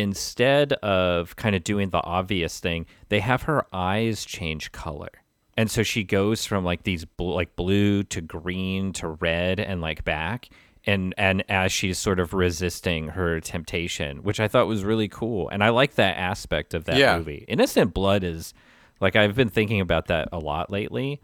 instead 0.00 0.72
of 0.74 1.36
kind 1.36 1.54
of 1.54 1.64
doing 1.64 1.90
the 1.90 2.02
obvious 2.02 2.60
thing, 2.60 2.86
they 3.08 3.20
have 3.20 3.42
her 3.42 3.64
eyes 3.72 4.24
change 4.24 4.72
color. 4.72 5.10
And 5.56 5.70
so 5.70 5.82
she 5.82 6.02
goes 6.02 6.44
from 6.46 6.64
like 6.64 6.82
these 6.82 7.04
bl- 7.04 7.34
like 7.34 7.54
blue 7.56 8.02
to 8.04 8.20
green 8.20 8.92
to 8.94 9.08
red 9.08 9.60
and 9.60 9.80
like 9.80 10.04
back 10.04 10.48
and 10.86 11.14
and 11.16 11.44
as 11.48 11.72
she's 11.72 11.96
sort 11.96 12.18
of 12.20 12.34
resisting 12.34 13.08
her 13.08 13.40
temptation, 13.40 14.18
which 14.24 14.40
I 14.40 14.48
thought 14.48 14.66
was 14.66 14.84
really 14.84 15.08
cool. 15.08 15.48
And 15.48 15.62
I 15.62 15.68
like 15.70 15.94
that 15.94 16.16
aspect 16.18 16.74
of 16.74 16.84
that 16.86 16.96
Yeah. 16.96 17.16
movie. 17.16 17.44
Innocent 17.48 17.94
Blood 17.94 18.24
is 18.24 18.52
like 19.00 19.14
I've 19.16 19.36
been 19.36 19.48
thinking 19.48 19.80
about 19.80 20.06
that 20.08 20.28
a 20.32 20.38
lot 20.38 20.70
lately. 20.70 21.20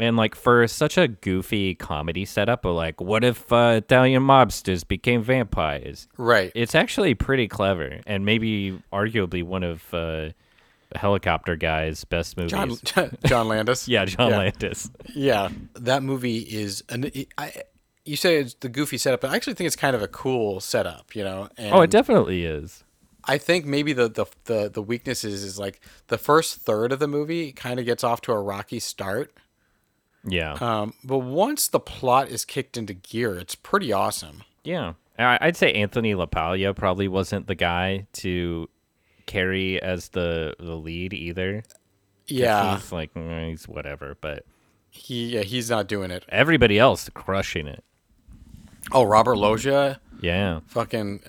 And 0.00 0.16
like 0.16 0.34
for 0.34 0.66
such 0.66 0.96
a 0.98 1.08
goofy 1.08 1.74
comedy 1.74 2.24
setup 2.24 2.64
of 2.64 2.74
like 2.74 3.00
what 3.00 3.22
if 3.22 3.52
uh, 3.52 3.74
Italian 3.76 4.22
mobsters 4.22 4.86
became 4.86 5.22
vampires? 5.22 6.08
Right. 6.16 6.50
it's 6.54 6.74
actually 6.74 7.14
pretty 7.14 7.46
clever 7.48 8.00
and 8.06 8.24
maybe 8.24 8.82
arguably 8.92 9.44
one 9.44 9.62
of 9.62 9.82
uh, 9.92 10.30
helicopter 10.94 11.56
guy's 11.56 12.04
best 12.04 12.36
movies. 12.36 12.80
John 12.82 13.16
John 13.26 13.48
Landis. 13.48 13.88
yeah, 13.88 14.04
John 14.04 14.30
yeah. 14.30 14.38
Landis. 14.38 14.90
Yeah, 15.14 15.48
that 15.74 16.02
movie 16.02 16.38
is 16.38 16.82
an. 16.88 17.10
I, 17.38 17.52
you 18.04 18.16
say 18.16 18.36
it's 18.36 18.54
the 18.54 18.68
goofy 18.68 18.98
setup, 18.98 19.20
but 19.20 19.30
I 19.30 19.36
actually 19.36 19.54
think 19.54 19.66
it's 19.66 19.76
kind 19.76 19.94
of 19.94 20.02
a 20.02 20.08
cool 20.08 20.60
setup. 20.60 21.14
You 21.14 21.24
know. 21.24 21.48
And 21.56 21.74
Oh, 21.74 21.82
it 21.82 21.90
definitely 21.90 22.44
is. 22.44 22.84
I 23.24 23.38
think 23.38 23.66
maybe 23.66 23.92
the 23.92 24.08
the 24.08 24.26
the, 24.44 24.70
the 24.70 24.82
weaknesses 24.82 25.44
is 25.44 25.58
like 25.58 25.80
the 26.08 26.18
first 26.18 26.60
third 26.60 26.92
of 26.92 26.98
the 26.98 27.08
movie 27.08 27.52
kind 27.52 27.78
of 27.78 27.86
gets 27.86 28.02
off 28.02 28.20
to 28.22 28.32
a 28.32 28.40
rocky 28.40 28.80
start. 28.80 29.32
Yeah, 30.24 30.52
Um, 30.60 30.92
but 31.02 31.18
once 31.18 31.68
the 31.68 31.80
plot 31.80 32.28
is 32.28 32.44
kicked 32.44 32.76
into 32.76 32.92
gear, 32.94 33.36
it's 33.38 33.54
pretty 33.54 33.92
awesome. 33.92 34.42
yeah. 34.64 34.94
I'd 35.18 35.56
say 35.56 35.72
Anthony 35.74 36.14
LaPaglia 36.14 36.74
probably 36.74 37.06
wasn't 37.06 37.46
the 37.46 37.54
guy 37.54 38.06
to 38.14 38.68
carry 39.26 39.80
as 39.82 40.08
the 40.10 40.54
the 40.58 40.74
lead 40.76 41.12
either. 41.12 41.62
Yeah, 42.26 42.76
he's 42.78 42.90
like 42.90 43.12
mm, 43.12 43.50
he's 43.50 43.68
whatever, 43.68 44.16
but 44.22 44.46
he 44.88 45.34
yeah, 45.34 45.42
he's 45.42 45.68
not 45.68 45.88
doing 45.88 46.10
it. 46.10 46.24
everybody 46.30 46.78
else 46.78 47.08
crushing 47.12 47.66
it. 47.66 47.84
Oh, 48.92 49.02
Robert 49.04 49.36
Loggia, 49.36 50.00
Yeah, 50.22 50.60
fucking 50.68 51.20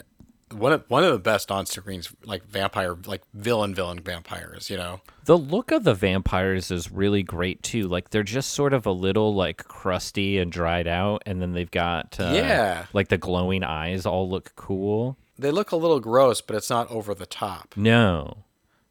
one 0.54 0.74
of 0.74 0.84
one 0.90 1.04
of 1.04 1.12
the 1.12 1.20
best 1.20 1.52
on 1.52 1.66
screens 1.66 2.14
like 2.26 2.44
vampire 2.46 2.96
like 3.06 3.22
villain 3.34 3.74
villain 3.76 4.00
vampires. 4.00 4.70
You 4.70 4.78
know. 4.78 5.02
the 5.26 5.38
look 5.38 5.72
of 5.72 5.84
the 5.84 5.94
vampires 5.94 6.72
is 6.72 6.92
really 6.92 7.24
great 7.24 7.62
too. 7.64 7.88
Like 7.88 8.10
they're 8.10 8.24
just 8.24 8.52
sort 8.52 8.74
of 8.74 8.86
a 8.86 8.92
little 8.92 9.34
like 9.36 9.64
crusty 9.66 10.38
and 10.38 10.52
dried 10.52 10.88
out, 10.88 11.24
and 11.26 11.42
then 11.42 11.54
they've 11.54 11.70
got 11.72 12.20
uh, 12.20 12.32
Yeah. 12.36 12.86
like 12.94 13.08
the 13.10 13.18
glowing 13.18 13.64
eyes 13.64 14.06
all 14.06 14.30
look 14.30 14.54
cool. 14.56 15.18
They 15.38 15.52
look 15.52 15.72
a 15.72 15.76
little 15.76 16.00
gross, 16.00 16.42
but 16.42 16.56
it's 16.56 16.70
not 16.70 16.90
over 16.92 17.16
the 17.16 17.26
top. 17.26 17.74
No, 17.76 18.44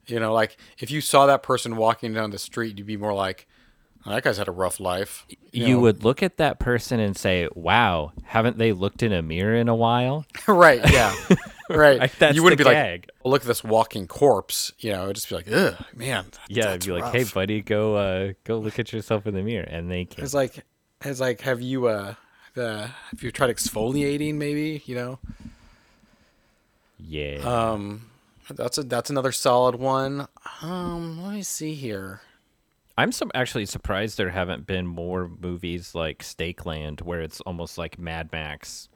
You 0.06 0.18
know, 0.18 0.32
like 0.32 0.56
if 0.78 0.90
you 0.90 1.00
saw 1.00 1.26
that 1.26 1.42
person 1.44 1.76
walking 1.76 2.12
down 2.14 2.30
the 2.30 2.38
street, 2.38 2.76
you'd 2.78 2.86
be 2.88 2.96
more 2.96 3.14
like, 3.14 3.46
"That 4.06 4.22
guy's 4.22 4.38
had 4.38 4.48
a 4.48 4.52
rough 4.52 4.80
life." 4.80 5.26
you, 5.52 5.74
know? 5.74 5.80
would 5.80 6.04
look 6.04 6.22
at 6.22 6.36
that 6.38 6.58
person 6.58 7.00
and 7.00 7.16
say, 7.16 7.48
"Wow, 7.54 8.12
haven't 8.24 8.56
they 8.58 8.72
looked 8.72 9.02
in 9.02 9.12
a 9.12 9.22
mirror 9.22 9.54
in 9.54 9.68
a 9.68 9.74
while?" 9.74 10.24
right? 10.48 10.80
Yeah, 10.90 11.14
right. 11.70 11.98
Like, 12.00 12.16
that's 12.16 12.34
you 12.36 12.42
wouldn't 12.42 12.58
be 12.58 12.64
gag. 12.64 13.00
like, 13.06 13.10
oh, 13.24 13.28
"Look 13.30 13.42
at 13.42 13.48
this 13.48 13.62
walking 13.64 14.06
corpse." 14.06 14.72
You 14.78 14.92
know, 14.92 15.04
it'd 15.04 15.16
just 15.16 15.28
be 15.28 15.34
like, 15.36 15.50
"Ugh, 15.52 15.74
man." 15.94 16.26
that- 16.30 16.40
Yeah, 16.48 16.72
I'd 16.72 16.84
be 16.84 16.92
like, 16.92 17.02
rough." 17.02 17.12
"Hey, 17.14 17.24
buddy, 17.24 17.60
go 17.62 17.96
uh, 17.96 18.32
go 18.44 18.58
look 18.58 18.78
at 18.78 18.92
yourself 18.92 19.26
in 19.26 19.34
the 19.34 19.42
mirror," 19.42 19.66
and 19.68 19.90
they 19.90 20.04
can't. 20.04 20.24
It's 20.24 20.34
like, 20.34 20.64
it's 21.04 21.20
like, 21.20 21.40
have 21.42 21.60
you 21.60 21.86
uh, 21.86 22.14
the 22.54 22.90
have 23.10 23.22
you 23.22 23.30
tried 23.30 23.54
exfoliating? 23.54 24.34
Maybe 24.36 24.82
you 24.86 24.94
know. 24.94 25.18
yeah, 26.98 27.38
Um, 27.72 28.10
that's 28.48 28.78
a 28.78 28.82
that's 28.82 29.10
another 29.10 29.32
solid 29.32 29.76
one. 29.76 30.26
Um, 30.62 31.22
let 31.22 31.34
me 31.34 31.42
see 31.42 31.74
here. 31.74 32.20
I'm 32.98 33.12
some 33.12 33.30
actually 33.34 33.66
surprised 33.66 34.18
there 34.18 34.30
haven't 34.30 34.66
been 34.66 34.86
more 34.86 35.30
movies 35.40 35.94
like 35.94 36.22
Stakeland, 36.22 37.02
where 37.02 37.20
it's 37.20 37.40
almost 37.42 37.78
like 37.78 37.98
Mad 37.98 38.30
Max 38.32 38.88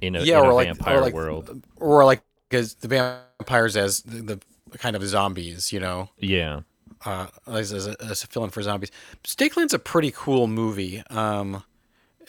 in 0.00 0.16
a, 0.16 0.22
yeah, 0.22 0.40
in 0.40 0.46
or 0.46 0.50
a 0.50 0.54
like, 0.54 0.66
vampire 0.66 0.98
or 0.98 1.00
like, 1.00 1.14
world. 1.14 1.64
or 1.76 2.04
like 2.04 2.22
because 2.48 2.74
the 2.74 2.88
vampires 2.88 3.76
as 3.76 4.02
the, 4.02 4.40
the 4.70 4.78
kind 4.78 4.96
of 4.96 5.06
zombies. 5.06 5.72
You 5.72 5.80
know. 5.80 6.10
Yeah, 6.18 6.60
uh, 7.04 7.28
as, 7.46 7.72
as, 7.72 7.86
a, 7.86 7.96
as 8.02 8.24
a 8.24 8.26
fill-in 8.26 8.50
for 8.50 8.62
zombies. 8.62 8.90
Stakeland's 9.24 9.74
a 9.74 9.78
pretty 9.78 10.10
cool 10.10 10.46
movie. 10.46 11.02
Um, 11.10 11.64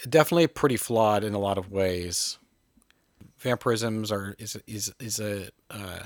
definitely 0.07 0.47
pretty 0.47 0.77
flawed 0.77 1.23
in 1.23 1.33
a 1.33 1.39
lot 1.39 1.57
of 1.57 1.71
ways. 1.71 2.37
Vampirisms 3.39 4.11
are 4.11 4.35
is 4.39 4.57
is 4.67 4.93
is 4.99 5.19
a 5.19 5.49
uh, 5.69 6.03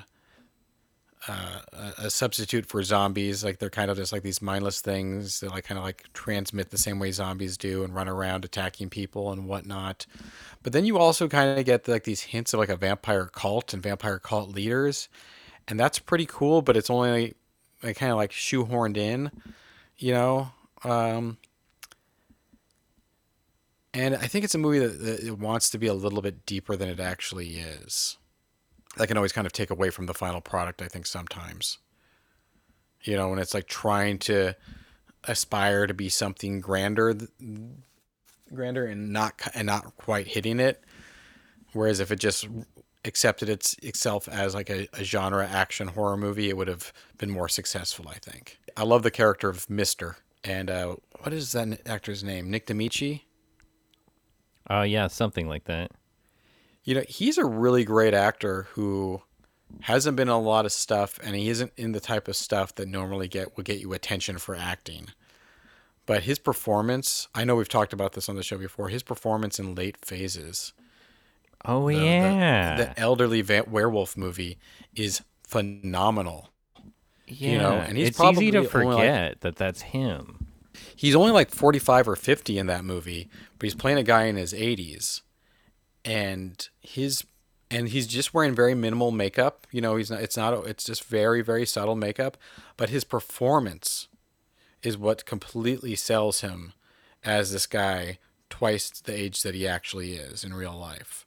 uh, 1.28 1.62
a- 1.98 2.10
substitute 2.10 2.66
for 2.66 2.82
zombies. 2.84 3.44
Like 3.44 3.60
they're 3.60 3.70
kind 3.70 3.92
of 3.92 3.98
just 3.98 4.12
like 4.12 4.24
these 4.24 4.42
mindless 4.42 4.82
things 4.82 5.42
that 5.42 5.52
like 5.52 5.66
kind 5.66 5.78
of 5.78 5.84
like 5.84 6.06
transmit 6.14 6.70
the 6.70 6.78
same 6.78 7.00
way 7.00 7.12
zombies 7.12 7.58
do 7.58 7.84
and 7.84 7.94
run 7.94 8.08
around 8.08 8.46
attacking 8.46 8.90
people 8.90 9.32
and 9.32 9.48
whatnot. 9.48 10.06
But 10.64 10.74
then 10.74 10.86
you 10.86 10.98
also 10.98 11.28
kind 11.28 11.60
of 11.60 11.66
get 11.66 11.88
like 11.88 12.04
these 12.04 12.22
hints 12.22 12.54
of 12.54 12.60
like 12.60 12.70
a 12.70 12.78
vampire 12.78 13.26
cult 13.26 13.74
and 13.74 13.84
vampire 13.84 14.20
cult 14.20 14.50
leaders, 14.50 15.10
and 15.68 15.80
that's 15.80 16.00
pretty 16.00 16.26
cool. 16.26 16.62
But 16.62 16.78
it's 16.78 16.90
only 16.90 17.34
like 17.84 17.98
kind 17.98 18.12
of 18.12 18.18
like 18.18 18.32
shoehorned 18.32 18.98
in, 18.98 19.32
you 19.98 20.14
know. 20.14 20.50
Um, 20.84 21.38
and 23.94 24.16
I 24.16 24.28
think 24.28 24.46
it's 24.46 24.56
a 24.56 24.60
movie 24.60 24.80
that, 24.80 25.02
that 25.02 25.40
wants 25.40 25.70
to 25.72 25.78
be 25.78 25.88
a 25.88 25.94
little 25.94 26.22
bit 26.22 26.46
deeper 26.46 26.76
than 26.76 26.88
it 26.88 27.00
actually 27.00 27.58
is. 27.58 28.18
That 28.98 29.08
can 29.08 29.18
always 29.18 29.32
kind 29.32 29.46
of 29.46 29.54
take 29.54 29.70
away 29.70 29.90
from 29.92 30.08
the 30.08 30.14
final 30.14 30.42
product. 30.42 30.82
I 30.82 30.88
think 30.88 31.06
sometimes, 31.06 31.78
you 33.04 33.16
know, 33.16 33.30
when 33.30 33.40
it's 33.40 33.54
like 33.54 33.68
trying 33.68 34.18
to 34.20 34.56
aspire 35.26 35.86
to 35.86 35.94
be 35.94 36.10
something 36.10 36.62
grander, 36.62 37.16
grander, 38.54 38.86
and 38.86 39.14
not 39.14 39.40
and 39.54 39.68
not 39.68 39.96
quite 39.98 40.28
hitting 40.28 40.60
it. 40.60 40.84
Whereas 41.74 42.00
if 42.00 42.12
it 42.12 42.20
just 42.20 42.48
accepted 43.06 43.50
its 43.50 43.76
itself 43.84 44.28
as 44.28 44.56
like 44.56 44.70
a, 44.70 44.88
a 44.94 45.04
genre 45.04 45.48
action 45.48 45.90
horror 45.90 46.18
movie, 46.18 46.50
it 46.50 46.58
would 46.58 46.68
have 46.68 46.92
been 47.18 47.30
more 47.30 47.50
successful. 47.50 48.08
I 48.10 48.16
think. 48.16 48.58
I 48.76 48.84
love 48.84 49.04
the 49.04 49.12
character 49.12 49.48
of 49.48 49.70
Mister. 49.70 50.18
And 50.44 50.72
uh, 50.72 50.96
what 51.20 51.34
is 51.34 51.52
that 51.52 51.82
actor's 51.86 52.24
name? 52.24 52.50
Nick 52.50 52.68
Damici. 52.68 53.22
Oh 54.70 54.82
yeah, 54.84 55.08
something 55.08 55.48
like 55.48 55.66
that. 55.66 55.92
You 56.88 56.96
know, 56.96 57.04
he's 57.10 57.38
a 57.38 57.44
really 57.44 57.84
great 57.84 58.14
actor 58.14 58.68
who 58.72 59.22
hasn't 59.82 60.16
been 60.16 60.30
in 60.30 60.34
a 60.34 60.40
lot 60.40 60.66
of 60.66 60.72
stuff, 60.72 61.20
and 61.22 61.36
he 61.36 61.50
isn't 61.50 61.74
in 61.76 61.92
the 61.92 62.00
type 62.00 62.30
of 62.30 62.38
stuff 62.38 62.74
that 62.76 62.88
normally 62.88 63.28
get 63.28 63.58
would 63.58 63.66
get 63.66 63.82
you 63.82 63.92
attention 63.92 64.38
for 64.38 64.56
acting. 64.56 65.08
But 66.06 66.24
his 66.24 66.40
performance, 66.40 67.28
I 67.36 67.44
know 67.44 67.58
we've 67.58 67.68
talked 67.68 67.92
about 67.92 68.14
this 68.14 68.30
on 68.30 68.38
the 68.38 68.42
show 68.44 68.58
before. 68.58 68.88
His 68.88 69.04
performance 69.04 69.60
in 69.60 69.76
Late 69.76 69.98
Phases, 69.98 70.72
Oh 71.66 71.90
the, 71.90 71.96
the- 71.98 72.06
yeah, 72.06 72.76
the, 72.78 72.98
elderly 73.00 73.42
va- 73.42 73.66
werewolf 73.70 74.16
movie, 74.16 74.58
is 74.96 75.22
phenomenal. 75.46 76.48
yeah. 77.28 77.52
you 77.52 77.58
know, 77.58 77.74
and 77.74 77.98
he's 77.98 78.08
it's 78.08 78.22
easy 78.22 78.52
to 78.52 78.64
probably 78.64 78.86
only, 78.86 78.96
like- 78.96 79.04
forget 79.04 79.42
that 79.42 79.56
that's 79.58 79.82
him. 79.82 80.48
He's 80.96 81.16
only 81.16 81.32
like 81.32 81.50
45 81.50 82.08
or 82.08 82.16
50 82.16 82.58
in 82.58 82.68
that 82.68 82.86
movie, 82.86 83.28
but 83.60 83.66
he's 83.66 83.76
playing 83.76 83.98
a 83.98 84.04
guy 84.04 84.24
in 84.26 84.38
his 84.38 84.54
80s. 84.54 85.22
And 86.08 86.68
his 86.82 87.26
and 87.70 87.90
he's 87.90 88.08
just 88.08 88.34
wearing 88.34 88.56
very 88.56 88.74
minimal 88.74 89.12
makeup. 89.12 89.68
You 89.72 89.82
know, 89.82 89.98
he's 89.98 90.10
not 90.10 90.22
it's 90.22 90.38
not 90.38 90.54
it's 90.66 90.86
just 90.86 91.04
very 91.04 91.42
very 91.42 91.66
subtle 91.66 91.96
makeup, 91.96 92.38
but 92.78 92.90
his 92.90 93.04
performance 93.04 94.08
is 94.82 94.98
what 94.98 95.26
completely 95.26 95.96
sells 95.96 96.42
him 96.42 96.74
as 97.24 97.52
this 97.52 97.66
guy 97.66 98.20
twice 98.50 98.90
the 98.90 99.14
age 99.14 99.42
that 99.42 99.54
he 99.54 99.68
actually 99.68 100.14
is 100.14 100.44
in 100.44 100.54
real 100.54 100.78
life. 100.78 101.26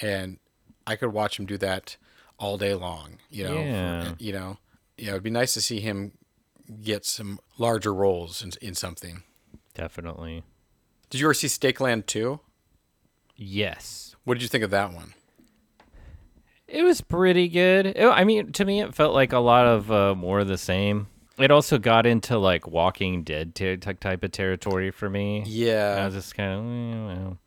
And 0.00 0.38
I 0.86 0.96
could 0.96 1.12
watch 1.12 1.38
him 1.38 1.46
do 1.46 1.58
that 1.58 1.96
all 2.38 2.56
day 2.56 2.74
long, 2.74 3.18
you 3.30 3.44
know. 3.44 3.58
Yeah. 3.58 4.14
you 4.18 4.32
know. 4.32 4.58
Yeah, 4.96 5.10
it'd 5.10 5.22
be 5.22 5.30
nice 5.30 5.54
to 5.54 5.60
see 5.60 5.80
him 5.80 6.12
get 6.82 7.04
some 7.04 7.40
larger 7.56 7.92
roles 7.92 8.42
in, 8.42 8.52
in 8.60 8.74
something. 8.74 9.22
Definitely. 9.74 10.44
Did 11.10 11.20
you 11.20 11.26
ever 11.26 11.34
see 11.34 11.46
Stakeland 11.46 12.06
2? 12.06 12.40
Yes. 13.38 14.14
What 14.24 14.34
did 14.34 14.42
you 14.42 14.48
think 14.48 14.64
of 14.64 14.70
that 14.70 14.92
one? 14.92 15.14
It 16.66 16.82
was 16.82 17.00
pretty 17.00 17.48
good. 17.48 17.86
It- 17.86 18.04
I 18.06 18.24
mean, 18.24 18.52
to 18.52 18.64
me, 18.64 18.82
it 18.82 18.94
felt 18.94 19.14
like 19.14 19.32
a 19.32 19.38
lot 19.38 19.66
of 19.66 19.90
uh, 19.90 20.14
more 20.14 20.40
of 20.40 20.48
the 20.48 20.58
same. 20.58 21.06
It 21.38 21.50
also 21.50 21.78
got 21.78 22.04
into 22.04 22.36
like 22.36 22.66
Walking 22.66 23.22
Dead 23.22 23.54
ter- 23.54 23.76
type 23.76 24.24
of 24.24 24.32
territory 24.32 24.90
for 24.90 25.08
me. 25.08 25.42
I 25.42 25.44
Yeah. 25.46 26.04
was 26.04 26.14
just 26.14 26.34
kind 26.34 26.52
of, 26.52 26.64
eh, 26.66 27.20
well. 27.22 27.38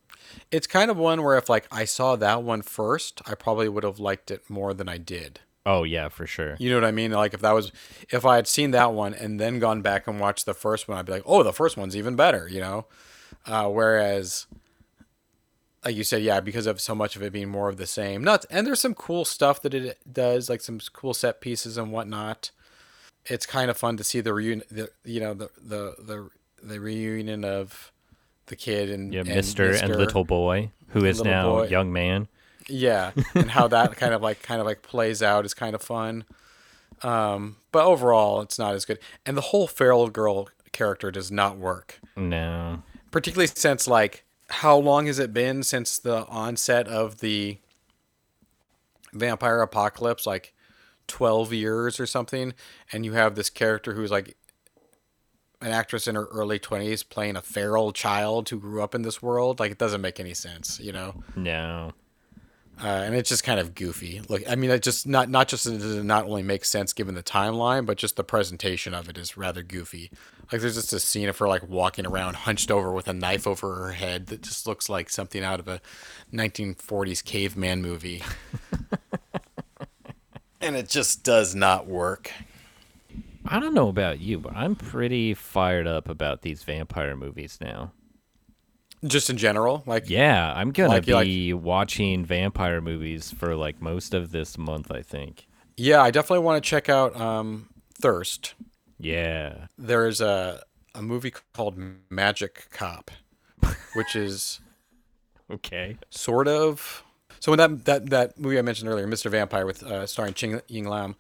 It's 0.50 0.66
kind 0.66 0.90
of 0.90 0.96
one 0.98 1.22
where 1.24 1.38
if 1.38 1.50
like 1.50 1.68
I 1.72 1.84
saw 1.84 2.16
that 2.16 2.42
one 2.42 2.62
first, 2.62 3.22
I 3.28 3.36
probably 3.36 3.68
would 3.68 3.84
have 3.84 4.00
liked 4.00 4.32
it 4.32 4.50
more 4.50 4.74
than 4.74 4.88
I 4.90 4.98
did. 4.98 5.42
oh 5.64 5.84
yeah, 5.84 6.10
for 6.10 6.26
sure. 6.26 6.56
You 6.58 6.70
know 6.72 6.78
what 6.78 6.86
I 6.86 6.92
mean? 6.92 7.12
Like 7.12 7.36
if 7.36 7.42
that 7.42 7.52
was 7.52 7.72
if 8.10 8.26
I 8.26 8.38
had 8.38 8.48
seen 8.48 8.72
that 8.72 8.94
one 8.94 9.14
and 9.14 9.40
then 9.40 9.60
gone 9.60 9.82
back 9.84 10.08
and 10.08 10.20
watched 10.20 10.46
the 10.48 10.56
first 10.56 10.88
one, 10.88 10.98
I'd 10.98 11.06
be 11.06 11.12
like, 11.12 11.24
"Oh, 11.28 11.44
the 11.44 11.54
first 11.54 11.78
one's 11.78 11.96
even 11.96 12.16
better," 12.16 12.48
you 12.50 12.60
know? 12.62 12.88
Uh, 13.46 13.68
whereas 13.68 14.48
like 15.84 15.96
you 15.96 16.04
said, 16.04 16.22
yeah, 16.22 16.40
because 16.40 16.68
of 16.68 16.80
so 16.80 16.94
much 16.94 17.16
of 17.16 17.24
it 17.24 17.34
being 17.34 17.50
more 17.50 17.70
of 17.70 17.78
the 17.78 17.88
same. 17.88 18.24
Not 18.24 18.46
and 18.50 18.66
there's 18.68 18.80
some 18.82 18.94
cool 18.94 19.26
stuff 19.26 19.62
that 19.64 19.74
it 19.74 19.98
does, 20.12 20.50
like 20.50 20.62
some 20.62 20.80
cool 20.94 21.14
set 21.14 21.42
pieces 21.42 21.78
and 21.78 21.92
whatnot. 21.92 22.52
It's 23.26 23.46
kind 23.46 23.70
of 23.70 23.78
fun 23.78 23.98
to 23.98 24.04
see 24.04 24.20
the 24.22 24.34
reunion, 24.34 24.68
the, 24.72 24.90
you 25.06 25.20
know, 25.20 25.34
the 25.34 25.50
the 25.62 25.96
the 26.00 26.30
the 26.64 26.80
reunion 26.80 27.44
of 27.44 27.92
the 28.48 28.56
kid 28.56 28.90
and 28.90 29.14
Yeah, 29.14 29.22
and 29.22 29.30
Mister 29.30 29.72
and 29.72 29.96
Little 29.96 30.24
Boy, 30.26 30.72
who 30.90 31.06
is 31.06 31.24
now 31.24 31.50
boy. 31.52 31.68
young 31.68 31.92
man. 31.94 32.28
yeah, 32.68 33.12
and 33.36 33.52
how 33.52 33.68
that 33.68 33.96
kind 33.98 34.14
of 34.14 34.22
like 34.22 34.42
kind 34.42 34.60
of 34.60 34.68
like 34.68 34.82
plays 34.82 35.22
out 35.24 35.46
is 35.46 35.54
kind 35.54 35.74
of 35.76 35.82
fun. 35.82 36.26
Um, 37.04 37.58
but 37.72 37.86
overall, 37.86 38.42
it's 38.42 38.60
not 38.60 38.76
as 38.76 38.86
good. 38.86 39.00
And 39.26 39.36
the 39.36 39.42
whole 39.42 39.68
feral 39.68 40.10
girl 40.10 40.50
character 40.72 41.10
does 41.12 41.32
not 41.32 41.58
work, 41.58 42.00
No. 42.16 42.84
particularly 43.10 43.48
since 43.48 43.88
like 43.88 44.24
how 44.52 44.78
long 44.78 45.08
has 45.08 45.20
it 45.20 45.34
been 45.34 45.64
since 45.64 45.98
the 45.98 46.26
onset 46.28 46.88
of 46.88 47.20
the 47.20 47.58
vampire 49.14 49.62
apocalypse? 49.62 50.26
Like 50.26 50.54
twelve 51.08 51.52
years 51.52 52.00
or 52.00 52.06
something, 52.06 52.54
and 52.92 53.06
you 53.06 53.14
have 53.14 53.36
this 53.36 53.50
character 53.50 53.94
who's 53.94 54.12
like 54.12 54.38
an 55.62 55.72
actress 55.72 56.08
in 56.08 56.16
her 56.16 56.26
early 56.26 56.60
twenties 56.60 57.04
playing 57.04 57.36
a 57.36 57.42
feral 57.42 57.92
child 57.92 58.50
who 58.50 58.60
grew 58.60 58.82
up 58.82 58.96
in 58.96 59.02
this 59.02 59.22
world. 59.22 59.60
Like 59.60 59.72
it 59.72 59.78
doesn't 59.78 60.02
make 60.02 60.20
any 60.20 60.34
sense, 60.34 60.80
you 60.80 60.92
know. 60.92 61.24
No. 61.36 61.92
Uh, 62.84 62.88
and 62.88 63.14
it's 63.14 63.30
just 63.30 63.44
kind 63.44 63.60
of 63.60 63.76
goofy. 63.76 64.22
Look, 64.28 64.42
I 64.50 64.56
mean, 64.56 64.72
it 64.72 64.82
just 64.82 65.08
not 65.08 65.30
not 65.30 65.48
just 65.48 65.66
does 65.66 65.98
it 65.98 66.04
not 66.04 66.26
only 66.26 66.42
make 66.42 66.66
sense 66.66 66.94
given 66.94 67.14
the 67.14 67.22
timeline, 67.22 67.86
but 67.86 67.98
just 67.98 68.16
the 68.16 68.24
presentation 68.24 68.94
of 68.94 69.08
it 69.08 69.18
is 69.18 69.38
rather 69.38 69.62
goofy. 69.62 70.10
Like 70.52 70.62
there's 70.62 70.76
just 70.76 70.92
a 70.92 71.00
scene 71.00 71.30
of 71.30 71.38
her 71.38 71.48
like 71.48 71.68
walking 71.68 72.08
around 72.08 72.38
hunched 72.38 72.72
over 72.72 72.92
with 72.92 73.08
a 73.08 73.14
knife 73.14 73.46
over 73.46 73.76
her 73.76 73.92
head 73.92 74.28
that 74.28 74.42
just 74.42 74.66
looks 74.66 74.90
like 74.90 75.10
something 75.10 75.44
out 75.44 75.60
of 75.60 75.68
a 75.68 75.80
1940s 76.34 77.24
caveman 77.24 77.82
movie. 77.82 78.24
and 80.62 80.76
it 80.76 80.90
just 80.90 81.24
does 81.24 81.54
not 81.54 81.88
work. 81.88 82.32
I 83.46 83.60
don't 83.60 83.74
know 83.74 83.90
about 83.90 84.20
you, 84.20 84.40
but 84.40 84.56
I'm 84.56 84.76
pretty 84.76 85.34
fired 85.34 85.88
up 85.88 86.10
about 86.10 86.42
these 86.42 86.64
vampire 86.64 87.16
movies 87.16 87.60
now. 87.62 87.92
Just 89.06 89.30
in 89.32 89.38
general, 89.38 89.82
like 89.88 90.10
Yeah, 90.10 90.54
I'm 90.56 90.72
gonna 90.72 90.90
Like 90.90 91.08
you 91.08 91.16
like- 91.16 91.26
be 91.26 91.54
watching 91.54 92.24
vampire 92.26 92.82
movies 92.82 93.32
for 93.32 93.56
like 93.56 93.82
most 93.82 94.14
of 94.14 94.32
this 94.32 94.58
month. 94.58 94.92
I 94.92 95.02
think. 95.02 95.48
yeah, 95.78 96.02
I 96.02 96.12
definitely 96.12 96.46
want 96.46 96.64
to 96.64 96.70
check 96.70 96.88
out 96.90 97.20
um, 97.20 97.70
Thirst. 98.00 98.54
Yeah. 99.00 99.68
There's 99.78 100.22
a 100.22 100.64
a 100.94 101.02
movie 101.02 101.34
called 101.54 101.76
Magic 102.10 102.68
Cop, 102.72 103.10
which 103.96 104.16
is 104.16 104.60
Okay. 105.52 105.98
sort 106.10 106.48
of. 106.48 107.04
So 107.40 107.52
when 107.52 107.58
that 107.58 107.86
that 107.86 108.10
that 108.12 108.40
movie 108.40 108.60
I 108.60 108.62
mentioned 108.62 108.88
earlier, 108.90 109.08
Mr. 109.08 109.32
Vampire, 109.32 109.66
with 109.66 109.82
uh, 109.84 110.06
starring 110.06 110.34
Ching 110.36 110.62
Ying 110.68 110.88
Lam, 110.88 111.16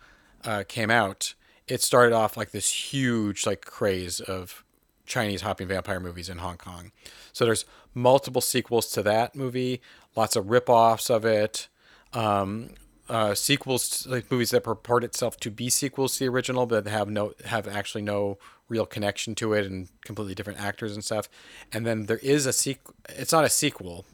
uh, 0.45 0.63
came 0.67 0.91
out, 0.91 1.33
it 1.67 1.81
started 1.81 2.13
off 2.13 2.37
like 2.37 2.51
this 2.51 2.69
huge 2.93 3.45
like 3.47 3.65
craze 3.65 4.19
of 4.19 4.63
Chinese 5.05 5.41
hopping 5.41 5.67
vampire 5.67 5.99
movies 5.99 6.29
in 6.29 6.39
Hong 6.39 6.57
Kong. 6.57 6.91
So 7.33 7.45
there's 7.45 7.65
multiple 7.93 8.41
sequels 8.41 8.91
to 8.91 9.03
that 9.03 9.35
movie, 9.35 9.81
lots 10.15 10.35
of 10.35 10.49
rip-offs 10.49 11.09
of 11.09 11.25
it, 11.25 11.67
um, 12.13 12.71
uh, 13.09 13.35
sequels 13.35 14.07
like 14.07 14.31
movies 14.31 14.51
that 14.51 14.63
purport 14.63 15.03
itself 15.03 15.37
to 15.37 15.51
be 15.51 15.69
sequels 15.69 16.13
to 16.13 16.25
the 16.25 16.29
original, 16.29 16.65
but 16.65 16.87
have 16.87 17.09
no 17.09 17.33
have 17.45 17.67
actually 17.67 18.01
no 18.01 18.37
real 18.69 18.85
connection 18.85 19.35
to 19.35 19.51
it 19.51 19.65
and 19.65 19.89
completely 20.05 20.33
different 20.33 20.59
actors 20.59 20.93
and 20.93 21.03
stuff. 21.03 21.27
And 21.73 21.85
then 21.85 22.05
there 22.05 22.19
is 22.19 22.45
a 22.45 22.53
sequel. 22.53 22.95
It's 23.09 23.33
not 23.33 23.43
a 23.43 23.49
sequel, 23.49 24.05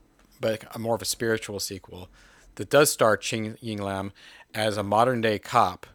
but 0.42 0.64
a 0.74 0.80
more 0.80 0.96
of 0.96 1.02
a 1.02 1.06
spiritual 1.06 1.60
sequel 1.60 2.10
that 2.56 2.72
does 2.72 2.92
star 2.92 3.18
Ching 3.18 3.56
Ying 3.62 3.82
Lam 3.82 4.12
as 4.54 4.78
a 4.78 4.84
modern 4.84 5.22
day 5.22 5.38
cop 5.38 5.86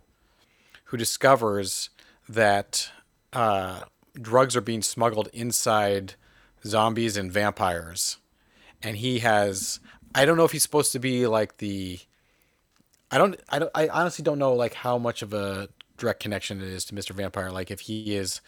who 0.84 0.96
discovers 0.96 1.90
that 2.28 2.90
uh, 3.32 3.80
drugs 4.20 4.56
are 4.56 4.60
being 4.60 4.82
smuggled 4.82 5.28
inside 5.32 6.14
zombies 6.64 7.16
and 7.16 7.32
vampires, 7.32 8.18
and 8.82 8.96
he 8.96 9.20
has. 9.20 9.80
I 10.14 10.24
don't 10.24 10.36
know 10.36 10.44
if 10.44 10.52
he's 10.52 10.62
supposed 10.62 10.92
to 10.92 10.98
be 10.98 11.26
like 11.26 11.58
the. 11.58 11.98
I 13.10 13.18
don't. 13.18 13.38
I 13.48 13.58
don't. 13.58 13.70
I 13.74 13.88
honestly 13.88 14.22
don't 14.22 14.38
know 14.38 14.54
like 14.54 14.74
how 14.74 14.98
much 14.98 15.22
of 15.22 15.32
a 15.32 15.68
direct 15.96 16.20
connection 16.20 16.60
it 16.60 16.68
is 16.68 16.84
to 16.86 16.94
Mr. 16.94 17.10
Vampire. 17.10 17.50
Like 17.50 17.70
if 17.70 17.80
he 17.80 18.14
is 18.16 18.40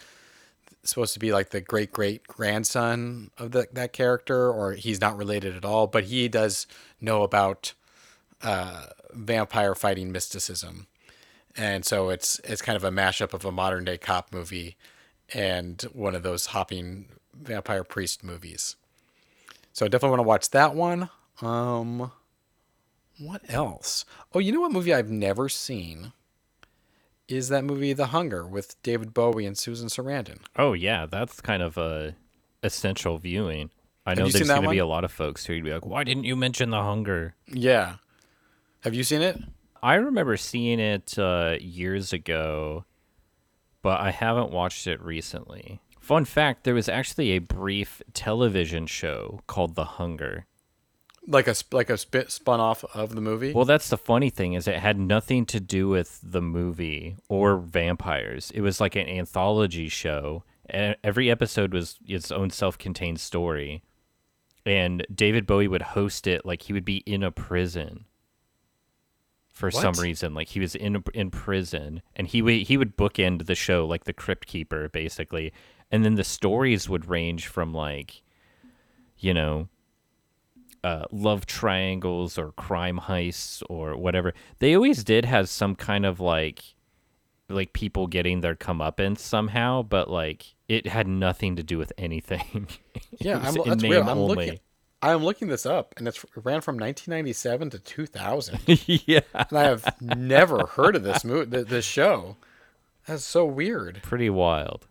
supposed 0.82 1.14
to 1.14 1.18
be 1.18 1.32
like 1.32 1.50
the 1.50 1.60
great 1.60 1.92
great 1.92 2.26
grandson 2.26 3.30
of 3.38 3.52
the, 3.52 3.66
that 3.72 3.92
character, 3.92 4.50
or 4.50 4.72
he's 4.72 5.00
not 5.00 5.16
related 5.16 5.56
at 5.56 5.64
all. 5.64 5.86
But 5.86 6.04
he 6.04 6.28
does 6.28 6.66
know 7.00 7.22
about 7.22 7.72
uh, 8.42 8.86
vampire 9.12 9.74
fighting 9.74 10.12
mysticism, 10.12 10.86
and 11.56 11.84
so 11.84 12.10
it's 12.10 12.40
it's 12.44 12.62
kind 12.62 12.76
of 12.76 12.84
a 12.84 12.90
mashup 12.90 13.32
of 13.32 13.44
a 13.44 13.52
modern 13.52 13.84
day 13.84 13.96
cop 13.96 14.32
movie 14.32 14.76
and 15.34 15.82
one 15.92 16.14
of 16.14 16.22
those 16.22 16.46
hopping 16.46 17.06
vampire 17.34 17.84
priest 17.84 18.22
movies. 18.24 18.76
So 19.72 19.84
I 19.84 19.88
definitely 19.88 20.10
want 20.10 20.20
to 20.20 20.28
watch 20.28 20.50
that 20.50 20.74
one. 20.74 21.10
Um, 21.42 22.12
what 23.18 23.42
else? 23.48 24.04
Oh, 24.32 24.38
you 24.38 24.52
know 24.52 24.60
what 24.60 24.72
movie 24.72 24.94
I've 24.94 25.10
never 25.10 25.48
seen 25.48 26.12
is 27.28 27.48
that 27.48 27.64
movie 27.64 27.92
The 27.92 28.06
Hunger 28.06 28.46
with 28.46 28.80
David 28.82 29.12
Bowie 29.12 29.46
and 29.46 29.58
Susan 29.58 29.88
Sarandon. 29.88 30.38
Oh 30.56 30.72
yeah, 30.72 31.06
that's 31.06 31.40
kind 31.40 31.62
of 31.62 31.76
a 31.76 32.14
essential 32.62 33.18
viewing. 33.18 33.70
I 34.06 34.10
Have 34.10 34.18
know 34.18 34.28
there's 34.28 34.48
going 34.48 34.62
to 34.62 34.70
be 34.70 34.78
a 34.78 34.86
lot 34.86 35.04
of 35.04 35.10
folks 35.12 35.46
who'd 35.46 35.64
be 35.64 35.72
like, 35.72 35.86
"Why 35.86 36.04
didn't 36.04 36.24
you 36.24 36.36
mention 36.36 36.70
The 36.70 36.82
Hunger?" 36.82 37.34
Yeah. 37.48 37.96
Have 38.80 38.94
you 38.94 39.02
seen 39.02 39.22
it? 39.22 39.40
I 39.82 39.94
remember 39.94 40.36
seeing 40.36 40.78
it 40.78 41.18
uh, 41.18 41.56
years 41.58 42.12
ago, 42.12 42.84
but 43.84 44.00
I 44.00 44.10
haven't 44.12 44.50
watched 44.50 44.86
it 44.86 45.00
recently. 45.02 45.78
Fun 46.00 46.24
fact: 46.24 46.64
there 46.64 46.74
was 46.74 46.88
actually 46.88 47.32
a 47.32 47.38
brief 47.38 48.02
television 48.14 48.86
show 48.86 49.42
called 49.46 49.74
The 49.74 49.84
Hunger. 49.84 50.46
Like 51.28 51.46
a 51.46 51.54
like 51.70 51.90
a 51.90 51.98
spit 51.98 52.32
spun 52.32 52.60
off 52.60 52.82
of 52.94 53.14
the 53.14 53.20
movie? 53.20 53.52
Well, 53.52 53.66
that's 53.66 53.90
the 53.90 53.98
funny 53.98 54.30
thing 54.30 54.54
is 54.54 54.66
it 54.66 54.78
had 54.78 54.98
nothing 54.98 55.44
to 55.46 55.60
do 55.60 55.88
with 55.88 56.18
the 56.22 56.42
movie 56.42 57.16
or 57.28 57.58
vampires. 57.58 58.50
It 58.54 58.62
was 58.62 58.80
like 58.80 58.96
an 58.96 59.06
anthology 59.06 59.88
show. 59.88 60.44
and 60.68 60.96
Every 61.04 61.30
episode 61.30 61.72
was 61.72 61.98
its 62.06 62.32
own 62.32 62.50
self-contained 62.50 63.20
story. 63.20 63.82
And 64.66 65.06
David 65.14 65.46
Bowie 65.46 65.68
would 65.68 65.82
host 65.82 66.26
it 66.26 66.46
like 66.46 66.62
he 66.62 66.72
would 66.72 66.86
be 66.86 66.98
in 66.98 67.22
a 67.22 67.30
prison 67.30 68.06
for 69.54 69.70
some 69.70 69.94
reason. 69.94 70.34
Like 70.34 70.48
he 70.48 70.60
was 70.60 70.74
in 70.74 71.02
in 71.14 71.30
prison 71.30 72.02
and 72.14 72.26
he 72.26 72.42
would 72.42 72.62
he 72.62 72.76
would 72.76 72.96
bookend 72.96 73.46
the 73.46 73.54
show 73.54 73.86
like 73.86 74.04
the 74.04 74.12
crypt 74.12 74.46
keeper 74.46 74.88
basically. 74.88 75.52
And 75.90 76.04
then 76.04 76.16
the 76.16 76.24
stories 76.24 76.88
would 76.88 77.06
range 77.08 77.46
from 77.46 77.72
like 77.72 78.22
you 79.16 79.32
know 79.32 79.68
uh, 80.82 81.06
love 81.10 81.46
triangles 81.46 82.36
or 82.36 82.52
crime 82.52 83.00
heists 83.04 83.62
or 83.70 83.96
whatever. 83.96 84.34
They 84.58 84.74
always 84.74 85.02
did 85.02 85.24
have 85.24 85.48
some 85.48 85.74
kind 85.76 86.04
of 86.04 86.20
like 86.20 86.74
like 87.48 87.72
people 87.72 88.06
getting 88.06 88.40
their 88.40 88.54
comeuppance 88.54 89.18
somehow, 89.18 89.82
but 89.82 90.10
like 90.10 90.54
it 90.68 90.86
had 90.86 91.06
nothing 91.06 91.56
to 91.56 91.62
do 91.62 91.78
with 91.78 91.92
anything. 91.96 92.68
Yeah, 93.20 93.38
I'm, 93.44 93.54
that's 93.64 93.82
weird. 93.84 94.02
I'm 94.02 94.18
only. 94.18 94.46
looking 94.46 94.60
I'm 95.12 95.24
looking 95.24 95.48
this 95.48 95.66
up 95.66 95.94
and 95.96 96.06
it's 96.08 96.22
it 96.22 96.30
ran 96.36 96.60
from 96.60 96.76
1997 96.76 97.70
to 97.70 97.78
2000. 97.78 98.60
yeah, 99.06 99.20
and 99.34 99.58
I 99.58 99.64
have 99.64 100.00
never 100.00 100.66
heard 100.66 100.96
of 100.96 101.02
this 101.02 101.24
movie 101.24 101.50
th- 101.50 101.66
this 101.68 101.84
show. 101.84 102.36
That's 103.06 103.24
so 103.24 103.44
weird. 103.44 104.00
pretty 104.02 104.30
wild. 104.30 104.86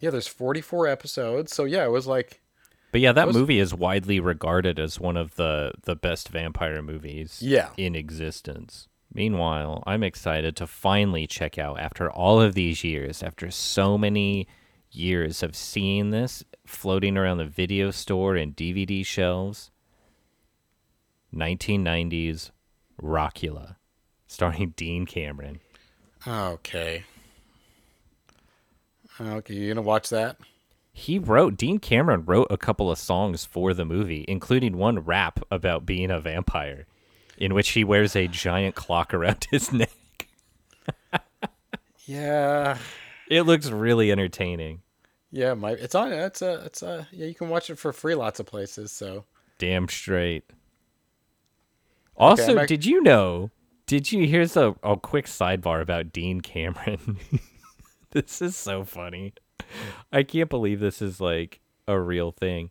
Yeah, 0.00 0.10
there's 0.10 0.26
44 0.26 0.86
episodes. 0.88 1.54
So 1.54 1.64
yeah, 1.64 1.84
it 1.84 1.90
was 1.90 2.06
like 2.06 2.40
But 2.90 3.00
yeah, 3.00 3.12
that 3.12 3.26
was- 3.26 3.36
movie 3.36 3.58
is 3.58 3.74
widely 3.74 4.20
regarded 4.20 4.78
as 4.78 4.98
one 5.00 5.16
of 5.16 5.36
the 5.36 5.72
the 5.82 5.94
best 5.96 6.28
vampire 6.28 6.82
movies 6.82 7.38
Yeah. 7.40 7.70
in 7.76 7.94
existence. 7.94 8.88
Meanwhile, 9.14 9.82
I'm 9.86 10.02
excited 10.02 10.56
to 10.56 10.66
finally 10.66 11.26
check 11.26 11.58
out 11.58 11.78
after 11.78 12.10
all 12.10 12.40
of 12.40 12.54
these 12.54 12.82
years, 12.82 13.22
after 13.22 13.50
so 13.50 13.98
many 13.98 14.46
years 14.90 15.42
of 15.42 15.54
seeing 15.54 16.10
this 16.10 16.42
floating 16.72 17.16
around 17.16 17.38
the 17.38 17.44
video 17.46 17.90
store 17.90 18.34
and 18.36 18.56
DVD 18.56 19.04
shelves. 19.04 19.70
1990s 21.34 22.50
Rockula, 23.00 23.76
starring 24.26 24.70
Dean 24.76 25.06
Cameron. 25.06 25.60
okay. 26.26 27.04
Okay, 29.20 29.54
you 29.54 29.68
gonna 29.68 29.82
watch 29.82 30.08
that? 30.10 30.36
He 30.92 31.18
wrote 31.18 31.56
Dean 31.56 31.78
Cameron 31.78 32.24
wrote 32.24 32.48
a 32.50 32.56
couple 32.58 32.90
of 32.90 32.98
songs 32.98 33.44
for 33.44 33.72
the 33.72 33.84
movie, 33.84 34.24
including 34.28 34.76
one 34.76 34.98
rap 35.00 35.40
about 35.50 35.86
being 35.86 36.10
a 36.10 36.20
vampire, 36.20 36.86
in 37.38 37.54
which 37.54 37.70
he 37.70 37.82
wears 37.84 38.14
a 38.14 38.28
giant 38.28 38.74
clock 38.74 39.14
around 39.14 39.46
his 39.50 39.72
neck. 39.72 39.90
Yeah, 42.04 42.78
It 43.28 43.42
looks 43.42 43.70
really 43.70 44.10
entertaining. 44.10 44.82
Yeah. 45.32 45.54
My 45.54 45.72
it's 45.72 45.94
on. 45.94 46.12
It's 46.12 46.42
a. 46.42 46.64
It's 46.64 46.82
a. 46.82 47.08
Yeah, 47.10 47.26
you 47.26 47.34
can 47.34 47.48
watch 47.48 47.70
it 47.70 47.78
for 47.78 47.92
free 47.92 48.14
lots 48.14 48.38
of 48.38 48.46
places. 48.46 48.92
So 48.92 49.24
Damn 49.58 49.88
straight. 49.88 50.44
Also, 52.16 52.58
I'm 52.58 52.66
did 52.66 52.84
you 52.84 53.02
know? 53.02 53.50
Did 53.86 54.12
you? 54.12 54.26
Here's 54.26 54.56
a, 54.56 54.74
a 54.82 54.96
quick 54.96 55.26
sidebar 55.26 55.80
about 55.80 56.12
Dean 56.12 56.40
Cameron. 56.40 57.18
this 58.10 58.42
is 58.42 58.56
so 58.56 58.84
funny. 58.84 59.34
I 60.12 60.22
can't 60.22 60.50
believe 60.50 60.80
this 60.80 61.00
is 61.00 61.20
like 61.20 61.60
a 61.86 61.98
real 61.98 62.32
thing. 62.32 62.70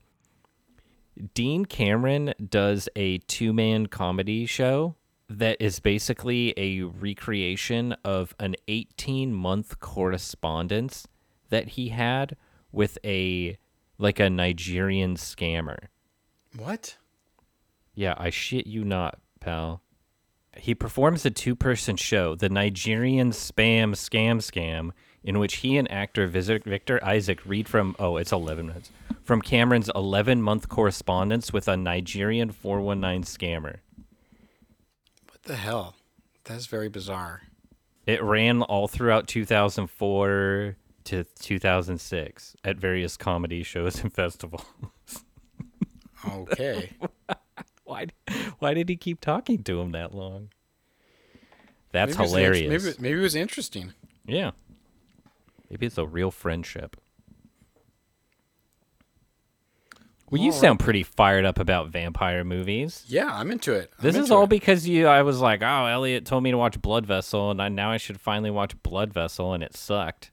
Dean 1.33 1.65
Cameron 1.65 2.33
does 2.49 2.87
a 2.95 3.19
two 3.19 3.53
man 3.53 3.87
comedy 3.87 4.45
show 4.45 4.95
that 5.29 5.57
is 5.61 5.79
basically 5.79 6.53
a 6.57 6.81
recreation 6.81 7.95
of 8.03 8.35
an 8.39 8.55
18 8.67 9.33
month 9.33 9.79
correspondence 9.79 11.07
that 11.49 11.69
he 11.69 11.89
had 11.89 12.35
with 12.71 12.97
a 13.03 13.57
like 13.97 14.19
a 14.19 14.29
Nigerian 14.29 15.15
scammer. 15.15 15.77
what? 16.57 16.97
Yeah, 17.93 18.15
I 18.17 18.29
shit 18.29 18.65
you 18.67 18.83
not, 18.83 19.19
pal. 19.39 19.81
He 20.57 20.73
performs 20.73 21.25
a 21.25 21.29
two 21.29 21.55
person 21.55 21.95
show, 21.97 22.35
The 22.35 22.49
Nigerian 22.49 23.31
Spam 23.31 23.91
Scam 23.91 24.37
Scam, 24.37 24.91
in 25.23 25.39
which 25.39 25.57
he 25.57 25.77
and 25.77 25.89
actor 25.91 26.27
Vic- 26.27 26.63
Victor 26.63 27.03
Isaac 27.03 27.39
read 27.45 27.69
from, 27.69 27.95
oh, 27.99 28.17
it's 28.17 28.31
11 28.31 28.67
minutes, 28.67 28.91
from 29.23 29.41
Cameron's 29.41 29.89
11 29.93 30.41
month 30.41 30.67
correspondence 30.67 31.53
with 31.53 31.67
a 31.67 31.77
Nigerian 31.77 32.51
419 32.51 33.23
scammer. 33.23 33.77
What 35.29 35.43
the 35.43 35.55
hell? 35.55 35.95
That's 36.43 36.65
very 36.65 36.89
bizarre. 36.89 37.43
It 38.07 38.21
ran 38.23 38.61
all 38.63 38.87
throughout 38.87 39.27
2004 39.27 40.75
to 41.05 41.23
2006 41.23 42.55
at 42.63 42.77
various 42.77 43.17
comedy 43.17 43.63
shows 43.63 44.01
and 44.03 44.13
festivals. 44.13 44.65
Okay. 46.29 46.91
why, 47.83 48.07
why 48.59 48.73
did 48.73 48.89
he 48.89 48.95
keep 48.95 49.21
talking 49.21 49.63
to 49.63 49.81
him 49.81 49.91
that 49.91 50.13
long? 50.13 50.49
That's 51.91 52.17
Maybe 52.17 52.29
hilarious. 52.29 52.83
Maybe 52.83 52.95
maybe 52.99 53.19
it 53.19 53.23
was 53.23 53.35
interesting. 53.35 53.93
Yeah. 54.25 54.51
Maybe 55.69 55.85
it's 55.85 55.97
a 55.97 56.05
real 56.05 56.31
friendship. 56.31 56.95
Well, 60.29 60.41
you 60.41 60.51
right. 60.51 60.59
sound 60.59 60.79
pretty 60.79 61.03
fired 61.03 61.43
up 61.43 61.59
about 61.59 61.89
vampire 61.89 62.45
movies. 62.45 63.03
Yeah, 63.05 63.29
I'm 63.29 63.51
into 63.51 63.73
it. 63.73 63.91
I'm 63.99 64.03
This 64.03 64.15
is 64.15 64.31
all 64.31 64.45
it. 64.45 64.49
because 64.49 64.87
you. 64.87 65.07
I 65.07 65.23
was 65.23 65.41
like, 65.41 65.61
oh, 65.61 65.85
Elliot 65.87 66.25
told 66.25 66.43
me 66.43 66.51
to 66.51 66.57
watch 66.57 66.81
Blood 66.81 67.05
Vessel, 67.05 67.51
and 67.51 67.61
I, 67.61 67.67
now 67.67 67.91
I 67.91 67.97
should 67.97 68.19
finally 68.21 68.49
watch 68.49 68.81
Blood 68.81 69.13
Vessel, 69.13 69.53
and 69.53 69.61
it 69.61 69.75
sucked. 69.75 70.30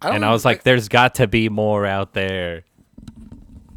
I 0.00 0.14
And 0.14 0.24
I 0.24 0.32
was 0.32 0.44
like, 0.44 0.62
there's 0.62 0.88
got 0.88 1.16
to 1.16 1.26
be 1.26 1.48
more 1.48 1.84
out 1.86 2.12
there. 2.14 2.64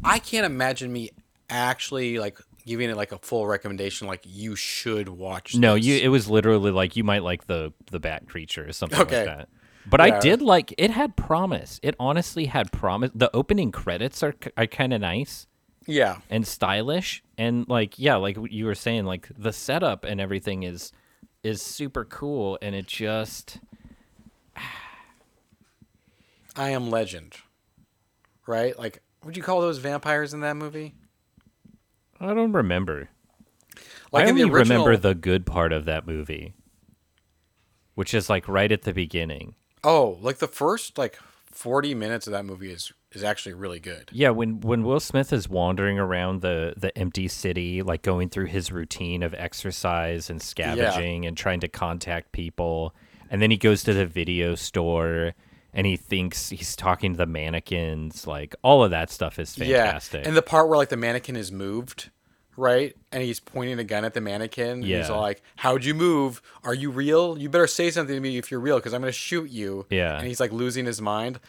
I 0.04 0.18
can't 0.18 0.46
imagine 0.46 0.92
me 0.92 1.10
actually 1.50 2.18
like 2.18 2.38
giving 2.66 2.90
it 2.90 2.96
like 2.96 3.12
a 3.12 3.18
full 3.18 3.46
recommendation. 3.46 4.06
Like 4.06 4.22
you 4.24 4.56
should 4.56 5.08
watch. 5.08 5.54
No, 5.54 5.74
this. 5.74 5.86
you. 5.86 5.96
It 5.98 6.08
was 6.08 6.28
literally 6.28 6.70
like 6.70 6.96
you 6.96 7.04
might 7.04 7.22
like 7.22 7.46
the 7.46 7.72
the 7.90 8.00
Bat 8.00 8.28
Creature 8.28 8.68
or 8.68 8.72
something 8.72 9.00
Okay. 9.00 9.26
like 9.26 9.36
that. 9.36 9.48
But 9.84 10.00
I 10.00 10.20
did 10.20 10.42
like 10.42 10.72
it. 10.78 10.92
Had 10.92 11.16
promise. 11.16 11.80
It 11.82 11.96
honestly 11.98 12.46
had 12.46 12.70
promise. 12.70 13.10
The 13.14 13.34
opening 13.34 13.72
credits 13.72 14.22
are 14.22 14.34
are 14.56 14.66
kind 14.66 14.92
of 14.94 15.00
nice. 15.00 15.46
Yeah, 15.84 16.18
and 16.30 16.46
stylish 16.46 17.24
and 17.36 17.68
like 17.68 17.98
yeah 17.98 18.14
like 18.14 18.38
you 18.48 18.66
were 18.66 18.74
saying 18.76 19.04
like 19.04 19.28
the 19.36 19.52
setup 19.52 20.04
and 20.04 20.20
everything 20.20 20.62
is 20.62 20.92
is 21.42 21.60
super 21.60 22.04
cool 22.04 22.56
and 22.62 22.76
it 22.76 22.86
just 22.86 23.58
I 26.56 26.70
am 26.70 26.90
Legend. 26.90 27.34
Right? 28.46 28.78
Like, 28.78 29.02
would 29.24 29.36
you 29.36 29.42
call 29.42 29.60
those 29.60 29.78
vampires 29.78 30.34
in 30.34 30.40
that 30.40 30.56
movie? 30.56 30.94
i 32.20 32.32
don't 32.34 32.52
remember 32.52 33.08
Like 34.12 34.26
i 34.26 34.30
only 34.30 34.44
remember 34.44 34.96
the 34.96 35.12
good 35.14 35.44
part 35.44 35.72
of 35.72 35.86
that 35.86 36.06
movie 36.06 36.54
which 37.96 38.14
is 38.14 38.30
like 38.30 38.46
right 38.46 38.70
at 38.70 38.82
the 38.82 38.92
beginning 38.92 39.54
Oh, 39.82 40.18
like 40.20 40.38
the 40.38 40.46
first 40.46 40.96
like 40.98 41.18
40 41.50 41.96
minutes 41.96 42.28
of 42.28 42.32
that 42.32 42.44
movie 42.44 42.70
is 42.70 42.92
is 43.10 43.24
actually 43.24 43.54
really 43.54 43.80
good. 43.80 44.08
yeah 44.12 44.30
when 44.30 44.60
when 44.60 44.84
will 44.84 45.00
smith 45.00 45.32
is 45.32 45.48
wandering 45.48 45.98
around 45.98 46.42
the 46.42 46.74
the 46.76 46.96
empty 46.96 47.26
city 47.26 47.82
like 47.82 48.02
going 48.02 48.28
through 48.28 48.46
his 48.46 48.70
routine 48.70 49.24
of 49.24 49.34
exercise 49.34 50.30
and 50.30 50.40
scavenging 50.40 51.26
and 51.26 51.36
trying 51.36 51.58
to 51.58 51.66
contact 51.68 52.30
people 52.30 52.94
and 53.30 53.42
then 53.42 53.50
he 53.50 53.56
goes 53.56 53.82
to 53.82 53.92
the 53.92 54.06
video 54.06 54.54
store 54.54 55.32
and 55.74 55.86
he 55.86 55.96
thinks 55.96 56.50
he's 56.50 56.76
talking 56.76 57.12
to 57.12 57.18
the 57.18 57.26
mannequins 57.26 58.26
like 58.26 58.54
all 58.62 58.84
of 58.84 58.90
that 58.90 59.10
stuff 59.10 59.38
is 59.38 59.54
fantastic 59.54 60.22
Yeah, 60.22 60.28
and 60.28 60.36
the 60.36 60.42
part 60.42 60.68
where 60.68 60.76
like 60.78 60.88
the 60.90 60.96
mannequin 60.96 61.36
is 61.36 61.50
moved, 61.52 62.10
right? 62.56 62.94
And 63.10 63.22
he's 63.22 63.40
pointing 63.40 63.78
a 63.78 63.84
gun 63.84 64.04
at 64.04 64.12
the 64.14 64.20
mannequin. 64.20 64.68
and 64.70 64.84
he's 64.84 65.08
all 65.10 65.20
like, 65.22 65.42
"How'd 65.56 65.84
you 65.84 65.94
move? 65.94 66.42
Are 66.64 66.74
you 66.74 66.90
real? 66.90 67.38
You 67.38 67.48
better 67.48 67.66
say 67.66 67.90
something 67.90 68.14
to 68.14 68.20
me 68.20 68.36
if 68.38 68.50
you're 68.50 68.60
real, 68.60 68.76
because 68.76 68.92
I'm 68.92 69.00
gonna 69.00 69.12
shoot 69.12 69.50
you." 69.50 69.86
Yeah. 69.90 70.18
And 70.18 70.26
he's 70.26 70.40
like 70.40 70.52
losing 70.52 70.84
his 70.86 71.00
mind. 71.00 71.40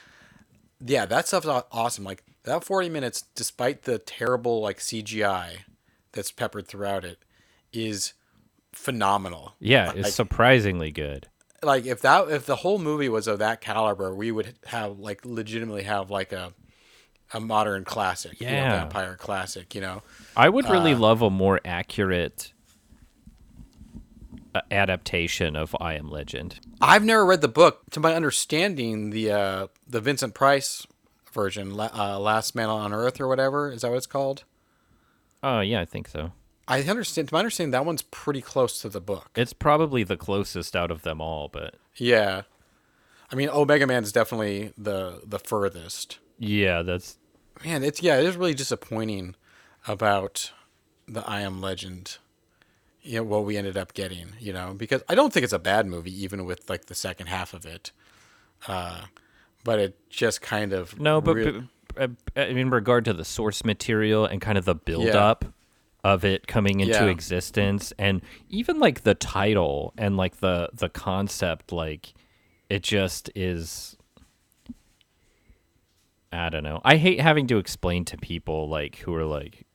Yeah, 0.86 1.06
that 1.06 1.28
stuff's 1.28 1.48
awesome. 1.72 2.04
Like 2.04 2.24
that 2.44 2.64
40 2.64 2.90
minutes, 2.90 3.24
despite 3.36 3.84
the 3.84 4.00
terrible 4.00 4.62
like 4.62 4.80
CGI 4.80 5.60
that's 6.14 6.32
peppered 6.32 6.68
throughout 6.68 7.04
it, 7.06 7.20
is 7.72 8.14
phenomenal. 8.74 9.56
Yeah, 9.60 9.88
Like- 9.90 9.98
it's 9.98 10.14
surprisingly 10.16 10.92
good. 10.92 11.28
Like 11.64 11.86
if 11.86 12.02
that 12.02 12.30
if 12.30 12.46
the 12.46 12.58
whole 12.58 12.80
movie 12.80 13.10
was 13.10 13.28
of 13.28 13.40
that 13.40 13.62
caliber, 13.62 14.14
we 14.14 14.32
would 14.32 14.56
have 14.66 15.00
like 15.00 15.26
legitimately 15.26 15.84
have 15.84 16.10
like 16.10 16.32
a 16.32 16.54
a 17.34 17.40
modern 17.40 17.84
classic, 17.84 18.40
you 18.40 18.48
know, 18.48 18.54
vampire 18.64 19.16
classic, 19.16 19.74
you 19.74 19.82
know. 19.82 20.04
I 20.36 20.50
would 20.50 20.70
really 20.70 20.94
Uh, 20.94 21.00
love 21.00 21.22
a 21.22 21.30
more 21.30 21.60
accurate 21.66 22.54
uh, 24.54 24.62
adaptation 24.70 25.56
of 25.56 25.76
I 25.80 25.96
Am 25.96 26.10
Legend. 26.10 26.60
I've 26.80 27.04
never 27.04 27.26
read 27.26 27.42
the 27.42 27.48
book. 27.48 27.82
To 27.92 28.00
my 28.00 28.14
understanding, 28.14 29.10
the 29.10 29.32
uh, 29.32 29.68
the 29.88 30.00
Vincent 30.02 30.36
Price 30.36 30.86
version, 31.32 31.80
uh, 31.80 32.20
Last 32.20 32.54
Man 32.54 32.70
on 32.70 32.94
Earth 32.94 33.20
or 33.20 33.28
whatever, 33.28 33.72
is 33.72 33.82
that 33.82 33.90
what 33.90 33.98
it's 33.98 34.06
called? 34.06 34.44
Oh, 35.42 35.62
yeah, 35.62 35.82
I 35.82 35.86
think 35.86 36.08
so. 36.08 36.32
I 36.68 36.82
understand. 36.84 37.28
To 37.30 37.34
my 37.34 37.40
understanding, 37.40 37.72
that 37.72 37.86
one's 37.86 38.02
pretty 38.04 38.42
close 38.42 38.82
to 38.82 38.90
the 38.90 39.02
book. 39.02 39.32
It's 39.36 39.54
probably 39.54 40.04
the 40.04 40.18
closest 40.18 40.76
out 40.76 40.92
of 40.92 41.02
them 41.04 41.20
all, 41.22 41.48
but 41.50 41.76
Yeah, 41.96 42.44
I 43.32 43.36
mean, 43.36 43.50
Omega 43.50 43.86
Man 43.88 44.04
is 44.04 44.12
definitely 44.12 44.74
the 44.78 45.22
the 45.26 45.40
furthest. 45.40 46.20
yeah, 46.40 46.82
that's 46.82 47.18
Man, 47.66 47.84
it's 47.84 48.02
yeah, 48.02 48.18
it 48.20 48.26
is 48.26 48.36
really 48.38 48.54
disappointing 48.54 49.36
about 49.88 50.52
the 51.08 51.28
I 51.28 51.42
Am 51.42 51.62
Legend. 51.62 52.18
You 53.02 53.18
know 53.18 53.24
what 53.24 53.44
we 53.44 53.58
ended 53.58 53.76
up 53.78 53.94
getting, 53.94 54.30
you 54.40 54.54
know, 54.54 54.74
because 54.74 55.04
I 55.10 55.16
don't 55.16 55.34
think 55.34 55.44
it's 55.44 55.52
a 55.54 55.60
bad 55.60 55.86
movie, 55.86 56.24
even 56.24 56.46
with 56.46 56.70
like 56.70 56.86
the 56.86 56.96
second 56.96 57.28
half 57.28 57.54
of 57.54 57.66
it. 57.66 57.92
Uh, 58.68 59.02
but 59.66 59.80
it 59.80 60.10
just 60.10 60.42
kind 60.42 60.72
of 60.72 60.98
no, 61.00 61.20
but 61.20 61.36
rea- 61.36 61.52
b- 61.52 61.68
uh, 61.98 62.42
in 62.42 62.70
regard 62.70 63.04
to 63.06 63.14
the 63.14 63.26
source 63.26 63.66
material 63.66 64.26
and 64.26 64.40
kind 64.42 64.58
of 64.58 64.64
the 64.64 64.74
build 64.76 65.10
up 65.10 65.44
of 66.04 66.26
it 66.26 66.48
coming 66.48 66.80
into 66.82 66.94
Yeah. 66.94 67.06
existence, 67.06 67.94
and 67.98 68.22
even 68.50 68.80
like 68.80 69.04
the 69.04 69.16
title 69.16 69.94
and 69.98 70.18
like 70.18 70.38
the 70.42 70.70
the 70.74 70.90
concept, 70.90 71.72
like 71.72 72.14
it 72.70 72.84
just 72.84 73.30
is. 73.36 73.96
I 76.32 76.50
don't 76.50 76.64
know. 76.64 76.82
I 76.84 76.98
hate 76.98 77.22
having 77.22 77.46
to 77.48 77.58
explain 77.58 78.06
to 78.06 78.18
people 78.18 78.68
like 78.68 78.96
who 78.98 79.14
are 79.16 79.26
like 79.26 79.66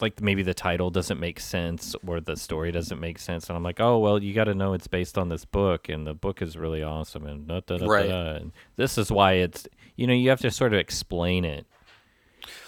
like 0.00 0.20
maybe 0.20 0.42
the 0.42 0.54
title 0.54 0.90
doesn't 0.90 1.20
make 1.20 1.38
sense 1.38 1.94
or 2.04 2.20
the 2.20 2.36
story 2.36 2.72
doesn't 2.72 2.98
make 2.98 3.20
sense 3.20 3.48
and 3.48 3.56
I'm 3.56 3.62
like, 3.62 3.78
"Oh, 3.80 4.00
well, 4.00 4.20
you 4.20 4.34
got 4.34 4.44
to 4.44 4.54
know 4.54 4.72
it's 4.72 4.88
based 4.88 5.16
on 5.16 5.28
this 5.28 5.44
book 5.44 5.88
and 5.88 6.04
the 6.04 6.14
book 6.14 6.42
is 6.42 6.56
really 6.56 6.82
awesome 6.82 7.24
and 7.26 7.46
da 7.46 7.60
da 7.60 7.78
da 7.78 7.86
Right. 7.86 8.10
And 8.10 8.52
this 8.74 8.98
is 8.98 9.10
why 9.12 9.34
it's 9.34 9.68
you 9.96 10.08
know, 10.08 10.12
you 10.12 10.30
have 10.30 10.40
to 10.40 10.50
sort 10.50 10.74
of 10.74 10.80
explain 10.80 11.44
it. 11.44 11.64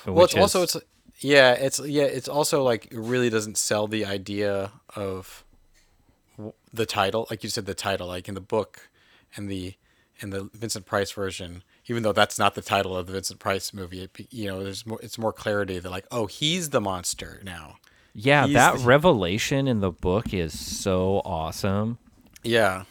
well, 0.06 0.24
it's 0.24 0.36
also 0.36 0.62
it's 0.62 0.76
yeah, 1.18 1.52
it's 1.52 1.78
yeah, 1.80 2.04
it's 2.04 2.28
also 2.28 2.62
like 2.62 2.86
it 2.92 2.98
really 2.98 3.30
doesn't 3.30 3.56
sell 3.58 3.86
the 3.86 4.04
idea 4.04 4.72
of 4.94 5.44
the 6.72 6.86
title, 6.86 7.26
like 7.30 7.42
you 7.42 7.48
said, 7.50 7.66
the 7.66 7.74
title, 7.74 8.06
like 8.08 8.28
in 8.28 8.34
the 8.34 8.40
book 8.40 8.88
and 9.34 9.50
the 9.50 9.74
in 10.18 10.30
the 10.30 10.50
Vincent 10.54 10.86
Price 10.86 11.12
version. 11.12 11.62
Even 11.88 12.02
though 12.02 12.12
that's 12.12 12.38
not 12.38 12.54
the 12.54 12.62
title 12.62 12.96
of 12.96 13.06
the 13.06 13.12
Vincent 13.12 13.38
Price 13.38 13.72
movie, 13.72 14.02
it, 14.02 14.10
you 14.30 14.46
know, 14.46 14.62
there's 14.62 14.84
more. 14.84 14.98
It's 15.02 15.18
more 15.18 15.32
clarity 15.32 15.78
that 15.78 15.88
like, 15.90 16.06
oh, 16.10 16.26
he's 16.26 16.70
the 16.70 16.80
monster 16.80 17.40
now. 17.44 17.76
Yeah, 18.12 18.46
he's 18.46 18.54
that 18.54 18.78
the- 18.78 18.84
revelation 18.84 19.68
in 19.68 19.80
the 19.80 19.92
book 19.92 20.34
is 20.34 20.58
so 20.58 21.22
awesome. 21.24 21.98
Yeah, 22.42 22.84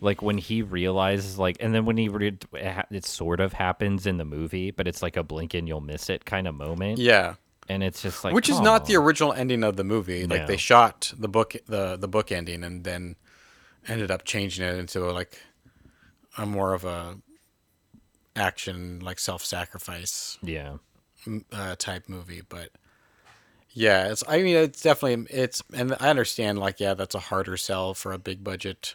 Like 0.00 0.22
when 0.22 0.38
he 0.38 0.62
realizes, 0.62 1.38
like, 1.38 1.56
and 1.60 1.74
then 1.74 1.84
when 1.84 1.96
he 1.96 2.08
re- 2.08 2.38
it 2.52 3.04
sort 3.04 3.40
of 3.40 3.52
happens 3.52 4.06
in 4.06 4.16
the 4.16 4.24
movie, 4.24 4.70
but 4.70 4.88
it's 4.88 5.02
like 5.02 5.16
a 5.16 5.22
blink 5.22 5.54
and 5.54 5.68
you'll 5.68 5.80
miss 5.80 6.10
it 6.10 6.24
kind 6.24 6.48
of 6.48 6.54
moment. 6.54 6.98
yeah. 6.98 7.34
and 7.68 7.82
it's 7.82 8.02
just 8.02 8.24
like 8.24 8.34
which 8.34 8.48
is 8.48 8.60
not 8.60 8.86
the 8.86 8.96
original 8.96 9.32
ending 9.32 9.62
of 9.62 9.76
the 9.76 9.84
movie. 9.84 10.26
Like 10.26 10.46
they 10.46 10.56
shot 10.56 11.12
the 11.16 11.28
book 11.28 11.54
the 11.66 11.96
the 11.96 12.08
book 12.08 12.32
ending 12.32 12.64
and 12.64 12.84
then 12.84 13.16
ended 13.88 14.10
up 14.10 14.24
changing 14.24 14.64
it 14.64 14.76
into 14.76 15.00
like 15.12 15.38
a 16.38 16.46
more 16.46 16.74
of 16.74 16.84
a 16.84 17.18
action 18.34 19.00
like 19.00 19.18
self 19.18 19.44
sacrifice 19.44 20.38
yeah. 20.42 20.76
uh, 21.52 21.76
type 21.76 22.08
movie. 22.08 22.42
But 22.48 22.70
yeah, 23.70 24.10
it's 24.10 24.24
I 24.26 24.42
mean 24.42 24.56
it's 24.56 24.82
definitely 24.82 25.26
it's 25.34 25.62
and 25.72 25.94
I 26.00 26.10
understand 26.10 26.58
like 26.58 26.80
yeah 26.80 26.94
that's 26.94 27.14
a 27.14 27.20
harder 27.20 27.56
sell 27.56 27.94
for 27.94 28.12
a 28.12 28.18
big 28.18 28.42
budget 28.42 28.94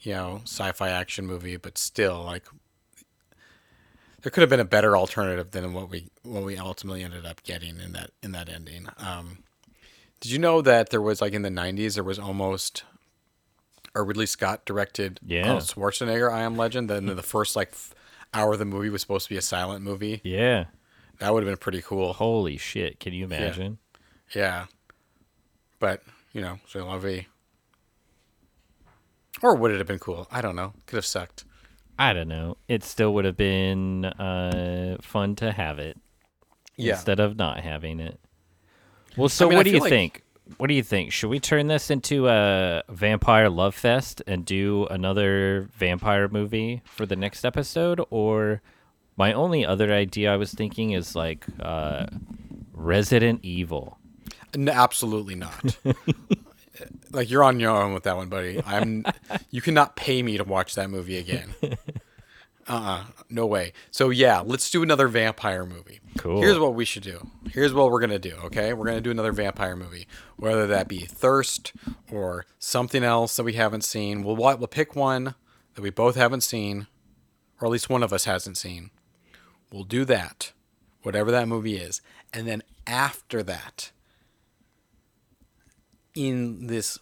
you 0.00 0.12
know 0.12 0.40
sci-fi 0.44 0.88
action 0.88 1.26
movie, 1.26 1.56
but 1.56 1.78
still 1.78 2.22
like. 2.24 2.44
There 4.22 4.30
could 4.32 4.40
have 4.40 4.50
been 4.50 4.58
a 4.60 4.64
better 4.64 4.96
alternative 4.96 5.52
than 5.52 5.72
what 5.72 5.88
we 5.90 6.08
what 6.24 6.42
we 6.42 6.58
ultimately 6.58 7.04
ended 7.04 7.24
up 7.24 7.42
getting 7.44 7.78
in 7.80 7.92
that 7.92 8.10
in 8.22 8.32
that 8.32 8.48
ending. 8.48 8.88
Um, 8.98 9.38
did 10.20 10.32
you 10.32 10.38
know 10.40 10.60
that 10.60 10.90
there 10.90 11.00
was 11.00 11.20
like 11.20 11.34
in 11.34 11.42
the 11.42 11.50
'90s 11.50 11.94
there 11.94 12.02
was 12.04 12.18
almost 12.18 12.82
a 13.94 14.02
Ridley 14.02 14.26
Scott 14.26 14.64
directed 14.64 15.20
Yeah. 15.24 15.42
Arnold 15.46 15.62
Schwarzenegger 15.62 16.32
I 16.32 16.40
Am 16.40 16.56
Legend. 16.56 16.90
Then 16.90 17.06
the 17.06 17.22
first 17.22 17.54
like 17.54 17.68
f- 17.68 17.94
hour 18.34 18.54
of 18.54 18.58
the 18.58 18.64
movie 18.64 18.90
was 18.90 19.00
supposed 19.02 19.26
to 19.28 19.30
be 19.34 19.38
a 19.38 19.42
silent 19.42 19.84
movie. 19.84 20.20
Yeah. 20.24 20.64
That 21.20 21.32
would 21.32 21.44
have 21.44 21.50
been 21.50 21.56
pretty 21.58 21.80
cool. 21.82 22.12
Holy 22.12 22.56
shit! 22.56 22.98
Can 22.98 23.12
you 23.12 23.24
imagine? 23.24 23.78
Yeah, 24.34 24.66
but 25.78 26.02
you 26.32 26.40
know, 26.40 26.58
c'est 26.66 26.80
la 26.80 26.98
vie. 26.98 27.26
Or 29.42 29.54
would 29.54 29.70
it 29.70 29.78
have 29.78 29.86
been 29.86 29.98
cool? 29.98 30.26
I 30.30 30.40
don't 30.40 30.56
know. 30.56 30.72
Could 30.86 30.96
have 30.96 31.06
sucked. 31.06 31.44
I 31.98 32.12
don't 32.12 32.28
know. 32.28 32.56
It 32.68 32.84
still 32.84 33.12
would 33.14 33.24
have 33.24 33.36
been 33.36 34.04
uh, 34.04 34.98
fun 35.00 35.34
to 35.36 35.50
have 35.52 35.78
it 35.78 35.96
Yeah. 36.76 36.94
instead 36.94 37.18
of 37.20 37.36
not 37.36 37.60
having 37.60 37.98
it. 38.00 38.20
Well, 39.16 39.28
so 39.28 39.46
mean, 39.48 39.54
I 39.54 39.56
what 39.58 39.64
do 39.64 39.70
you 39.70 39.80
like- 39.80 39.90
think? 39.90 40.22
What 40.56 40.68
do 40.68 40.74
you 40.74 40.82
think? 40.82 41.12
Should 41.12 41.28
we 41.28 41.40
turn 41.40 41.66
this 41.66 41.90
into 41.90 42.26
a 42.28 42.82
vampire 42.88 43.50
love 43.50 43.74
fest 43.74 44.22
and 44.26 44.46
do 44.46 44.86
another 44.90 45.68
vampire 45.76 46.26
movie 46.28 46.80
for 46.86 47.04
the 47.04 47.16
next 47.16 47.44
episode? 47.44 48.00
Or 48.08 48.62
my 49.18 49.34
only 49.34 49.66
other 49.66 49.92
idea 49.92 50.32
I 50.32 50.36
was 50.38 50.54
thinking 50.54 50.92
is 50.92 51.14
like 51.14 51.44
uh, 51.60 52.06
Resident 52.72 53.40
Evil. 53.42 53.98
No, 54.56 54.72
absolutely 54.72 55.34
not. 55.34 55.76
like 57.10 57.30
you're 57.30 57.44
on 57.44 57.60
your 57.60 57.70
own 57.70 57.92
with 57.94 58.04
that 58.04 58.16
one, 58.16 58.28
buddy. 58.28 58.60
I'm. 58.64 59.04
You 59.50 59.62
cannot 59.62 59.96
pay 59.96 60.22
me 60.22 60.36
to 60.36 60.44
watch 60.44 60.74
that 60.74 60.90
movie 60.90 61.16
again. 61.18 61.54
Uh. 62.70 62.72
uh 62.72 63.04
No 63.30 63.46
way. 63.46 63.72
So 63.90 64.10
yeah, 64.10 64.40
let's 64.40 64.70
do 64.70 64.82
another 64.82 65.08
vampire 65.08 65.64
movie. 65.64 66.00
Cool. 66.18 66.42
Here's 66.42 66.58
what 66.58 66.74
we 66.74 66.84
should 66.84 67.02
do. 67.02 67.26
Here's 67.50 67.72
what 67.72 67.90
we're 67.90 68.00
gonna 68.00 68.18
do. 68.18 68.36
Okay, 68.44 68.74
we're 68.74 68.84
gonna 68.84 69.00
do 69.00 69.10
another 69.10 69.32
vampire 69.32 69.74
movie, 69.74 70.06
whether 70.36 70.66
that 70.66 70.86
be 70.86 70.98
Thirst 70.98 71.72
or 72.12 72.44
something 72.58 73.02
else 73.02 73.36
that 73.36 73.44
we 73.44 73.54
haven't 73.54 73.84
seen. 73.84 74.22
We'll 74.22 74.36
we'll 74.36 74.66
pick 74.66 74.94
one 74.94 75.34
that 75.74 75.82
we 75.82 75.88
both 75.88 76.16
haven't 76.16 76.42
seen, 76.42 76.88
or 77.58 77.66
at 77.68 77.70
least 77.72 77.88
one 77.88 78.02
of 78.02 78.12
us 78.12 78.24
hasn't 78.26 78.58
seen. 78.58 78.90
We'll 79.72 79.84
do 79.84 80.04
that, 80.04 80.52
whatever 81.02 81.30
that 81.30 81.48
movie 81.48 81.76
is, 81.76 82.02
and 82.34 82.46
then 82.46 82.62
after 82.86 83.42
that, 83.44 83.92
in 86.14 86.66
this 86.66 86.98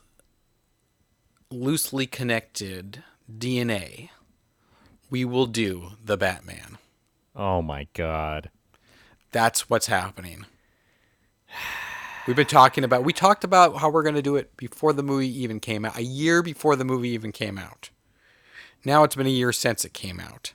loosely 1.51 2.07
connected 2.07 3.03
DNA, 3.31 4.11
we 5.11 5.25
will 5.25 5.47
do 5.47 5.93
the 6.05 6.17
Batman. 6.17 6.79
Oh 7.35 7.63
my 7.63 7.87
god. 7.95 8.51
That's 9.33 9.69
what's 9.69 9.87
happening. 9.87 10.47
We've 12.27 12.37
been 12.37 12.47
talking 12.47 12.83
about 12.83 13.05
we 13.05 13.13
talked 13.13 13.45
about 13.45 13.77
how 13.77 13.89
we're 13.89 14.03
going 14.03 14.17
to 14.17 14.23
do 14.23 14.37
it 14.37 14.57
before 14.57 14.93
the 14.93 15.03
movie 15.03 15.43
even 15.43 15.61
came 15.61 15.85
out. 15.85 15.97
A 15.97 16.03
year 16.03 16.43
before 16.43 16.75
the 16.75 16.85
movie 16.85 17.11
even 17.11 17.31
came 17.31 17.59
out. 17.59 17.91
Now 18.85 19.05
it's 19.05 19.15
been 19.15 19.27
a 19.27 19.31
year 19.31 19.53
since 19.53 19.85
it 19.85 19.93
came 19.93 20.19
out. 20.19 20.53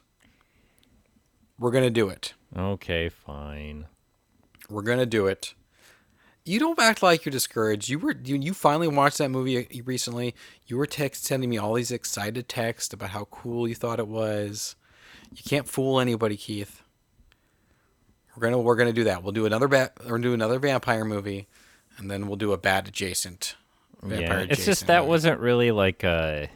We're 1.57 1.71
going 1.71 1.83
to 1.83 1.89
do 1.89 2.09
it. 2.09 2.33
Okay, 2.57 3.07
fine. 3.07 3.85
We're 4.69 4.81
going 4.81 4.99
to 4.99 5.05
do 5.05 5.27
it. 5.27 5.53
You 6.43 6.59
don't 6.59 6.79
act 6.79 7.03
like 7.03 7.23
you're 7.23 7.31
discouraged. 7.31 7.89
You 7.89 7.99
were 7.99 8.15
you, 8.23 8.35
you 8.35 8.53
finally 8.53 8.87
watched 8.87 9.19
that 9.19 9.29
movie 9.29 9.59
uh, 9.59 9.83
recently. 9.83 10.33
You 10.65 10.77
were 10.77 10.87
text 10.87 11.25
sending 11.25 11.49
me 11.49 11.57
all 11.57 11.75
these 11.75 11.91
excited 11.91 12.49
texts 12.49 12.93
about 12.93 13.11
how 13.11 13.25
cool 13.25 13.67
you 13.67 13.75
thought 13.75 13.99
it 13.99 14.07
was. 14.07 14.75
You 15.31 15.43
can't 15.47 15.67
fool 15.67 15.99
anybody, 15.99 16.37
Keith. 16.37 16.81
We're 18.35 18.41
gonna 18.41 18.59
we're 18.59 18.75
gonna 18.75 18.93
do 18.93 19.03
that. 19.03 19.23
We'll 19.23 19.33
do 19.33 19.45
another 19.45 19.67
bat 19.67 19.97
or 20.07 20.17
do 20.17 20.33
another 20.33 20.57
vampire 20.57 21.05
movie, 21.05 21.47
and 21.97 22.09
then 22.09 22.27
we'll 22.27 22.37
do 22.37 22.53
a 22.53 22.57
bat 22.57 22.87
adjacent. 22.87 23.55
Vampire 24.01 24.39
yeah, 24.39 24.47
it's 24.49 24.65
just 24.65 24.87
that 24.87 25.01
movie. 25.01 25.09
wasn't 25.09 25.39
really 25.39 25.71
like 25.71 26.03
a 26.03 26.49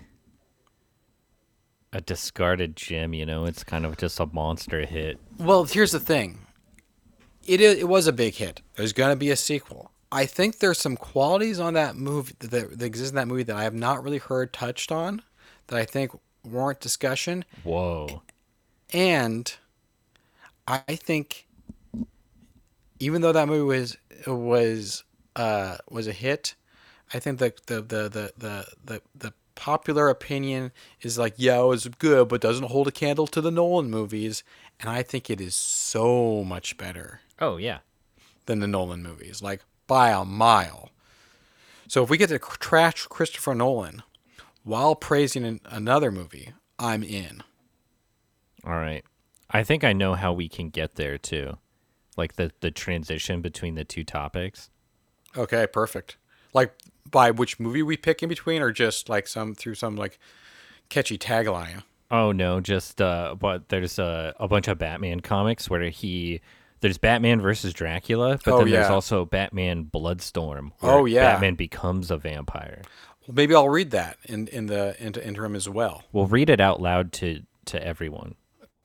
a 1.94 2.02
discarded 2.02 2.76
gem, 2.76 3.14
you 3.14 3.26
know. 3.26 3.46
It's 3.46 3.64
kind 3.64 3.86
of 3.86 3.98
just 3.98 4.20
a 4.20 4.26
monster 4.26 4.86
hit. 4.86 5.20
Well, 5.38 5.66
here's 5.66 5.92
the 5.92 6.00
thing. 6.00 6.45
It 7.46 7.62
is, 7.62 7.78
it 7.78 7.88
was 7.88 8.08
a 8.08 8.14
big 8.14 8.36
hit. 8.36 8.62
There's 8.76 8.94
going 8.94 9.12
to 9.12 9.16
be 9.16 9.30
a 9.30 9.36
sequel. 9.36 9.92
I 10.12 10.26
think 10.26 10.60
there's 10.60 10.80
some 10.80 10.96
qualities 10.96 11.60
on 11.60 11.74
that 11.74 11.96
movie 11.96 12.34
that, 12.40 12.80
that 12.80 12.86
exist 12.86 13.12
in 13.12 13.16
that 13.16 13.28
movie 13.28 13.44
that 13.44 13.56
I 13.56 13.64
have 13.64 13.74
not 13.74 14.04
really 14.04 14.18
heard 14.18 14.54
touched 14.54 14.92
on 14.92 15.22
that 15.68 15.78
I 15.78 15.86
think 15.86 16.12
warrant 16.44 16.80
discussion. 16.80 17.44
Whoa. 17.64 18.22
And 18.94 19.54
I 20.68 20.80
think 20.96 21.48
even 23.00 23.22
though 23.22 23.32
that 23.32 23.48
movie 23.48 23.64
was 23.64 23.98
was 24.26 25.04
uh, 25.36 25.78
was 25.90 26.08
a 26.08 26.14
hit, 26.14 26.56
I 27.14 27.20
think 27.20 27.40
that 27.40 27.66
the 27.68 27.82
the 27.82 28.10
the 28.10 28.32
the 28.38 28.66
the, 28.86 29.02
the 29.16 29.34
popular 29.56 30.10
opinion 30.10 30.72
is 31.02 31.18
like, 31.18 31.34
yeah, 31.38 31.60
it 31.60 31.66
was 31.66 31.88
good, 31.88 32.28
but 32.30 32.42
doesn't 32.42 32.68
hold 32.68 32.88
a 32.88 32.92
candle 32.92 33.28
to 33.28 33.42
the 33.42 33.52
Nolan 33.52 33.90
movies. 33.90 34.44
And 34.80 34.90
I 34.90 35.04
think 35.04 35.30
it 35.30 35.40
is 35.40 35.56
so 35.56 36.44
much 36.44 36.78
better 36.78 37.22
Oh 37.40 37.58
yeah. 37.58 37.80
than 38.46 38.60
the 38.60 38.68
Nolan 38.68 39.02
movies, 39.04 39.42
like 39.42 39.62
by 39.88 40.12
a 40.12 40.24
mile. 40.24 40.92
So 41.88 42.04
if 42.04 42.10
we 42.10 42.18
get 42.18 42.30
to 42.30 42.40
trash 42.40 43.06
Christopher 43.08 43.56
Nolan 43.56 44.04
while 44.64 44.96
praising 44.96 45.46
an, 45.46 45.60
another 45.66 46.12
movie, 46.12 46.54
I'm 46.80 47.04
in. 47.04 47.44
All 48.64 48.74
right. 48.74 49.04
I 49.52 49.64
think 49.64 49.84
I 49.84 49.94
know 49.94 50.16
how 50.16 50.34
we 50.34 50.50
can 50.50 50.70
get 50.70 50.96
there 50.96 51.18
too. 51.18 51.58
Like 52.18 52.36
the 52.36 52.52
the 52.62 52.72
transition 52.72 53.42
between 53.42 53.76
the 53.76 53.84
two 53.84 54.04
topics. 54.04 54.70
Okay, 55.38 55.68
perfect. 55.68 56.18
Like 56.54 56.74
by 57.10 57.32
which 57.32 57.60
movie 57.60 57.84
we 57.84 57.98
pick 57.98 58.24
in 58.24 58.30
between, 58.30 58.62
or 58.62 58.72
just 58.72 59.10
like 59.10 59.28
some 59.28 59.54
through 59.54 59.76
some 59.76 59.96
like 59.96 60.18
catchy 60.90 61.18
tagline. 61.18 61.84
Oh 62.10 62.32
no, 62.32 62.60
just 62.62 63.02
uh 63.02 63.36
but 63.38 63.70
there's 63.70 64.00
a 64.00 64.34
a 64.40 64.48
bunch 64.48 64.68
of 64.68 64.78
Batman 64.78 65.20
comics 65.20 65.70
where 65.70 65.90
he 65.90 66.42
there's 66.86 67.00
Batman 67.00 67.42
versus 67.42 67.74
Dracula, 67.74 68.40
but 68.46 68.54
Oh, 68.54 68.58
then 68.60 68.70
there's 68.70 68.92
also 68.92 69.26
Batman 69.26 69.84
Bloodstorm. 69.86 70.72
where 70.82 70.92
Oh, 70.92 71.06
yeah. 71.06 71.32
Batman 71.34 71.56
becomes 71.56 72.12
a 72.12 72.18
vampire. 72.18 72.84
Well, 73.26 73.34
maybe 73.34 73.56
I'll 73.56 73.70
read 73.70 73.90
that 73.90 74.18
in 74.26 74.48
in 74.50 74.68
the 74.68 74.96
in 75.04 75.16
interim 75.16 75.56
as 75.56 75.68
well. 75.68 76.04
We'll 76.12 76.28
read 76.28 76.48
it 76.52 76.62
out 76.62 76.80
loud 76.80 77.12
to 77.14 77.42
to 77.66 77.84
everyone. 77.84 78.36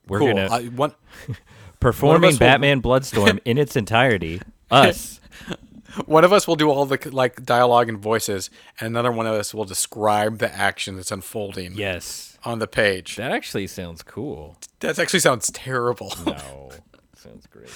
We're 0.07 0.17
cool. 0.17 0.29
gonna 0.29 0.47
I, 0.51 0.63
one, 0.63 0.95
performing 1.79 2.29
us 2.29 2.33
will- 2.33 2.39
Batman 2.39 2.79
Bloodstorm 2.81 3.39
in 3.45 3.59
its 3.59 3.75
entirety. 3.75 4.41
Us. 4.71 5.19
one 6.07 6.23
of 6.23 6.33
us 6.33 6.47
will 6.47 6.55
do 6.55 6.71
all 6.71 6.87
the 6.87 6.97
like 7.11 7.43
dialogue 7.45 7.87
and 7.87 7.99
voices, 7.99 8.49
and 8.79 8.87
another 8.87 9.11
one 9.11 9.27
of 9.27 9.35
us 9.35 9.53
will 9.53 9.65
describe 9.65 10.39
the 10.39 10.51
action 10.51 10.95
that's 10.95 11.11
unfolding 11.11 11.73
yes. 11.75 12.39
on 12.43 12.57
the 12.57 12.65
page. 12.67 13.17
That 13.17 13.31
actually 13.31 13.67
sounds 13.67 14.01
cool. 14.01 14.57
That 14.79 14.97
actually 14.97 15.19
sounds 15.19 15.51
terrible. 15.51 16.11
No. 16.25 16.71
Sounds 17.21 17.47
great. 17.47 17.69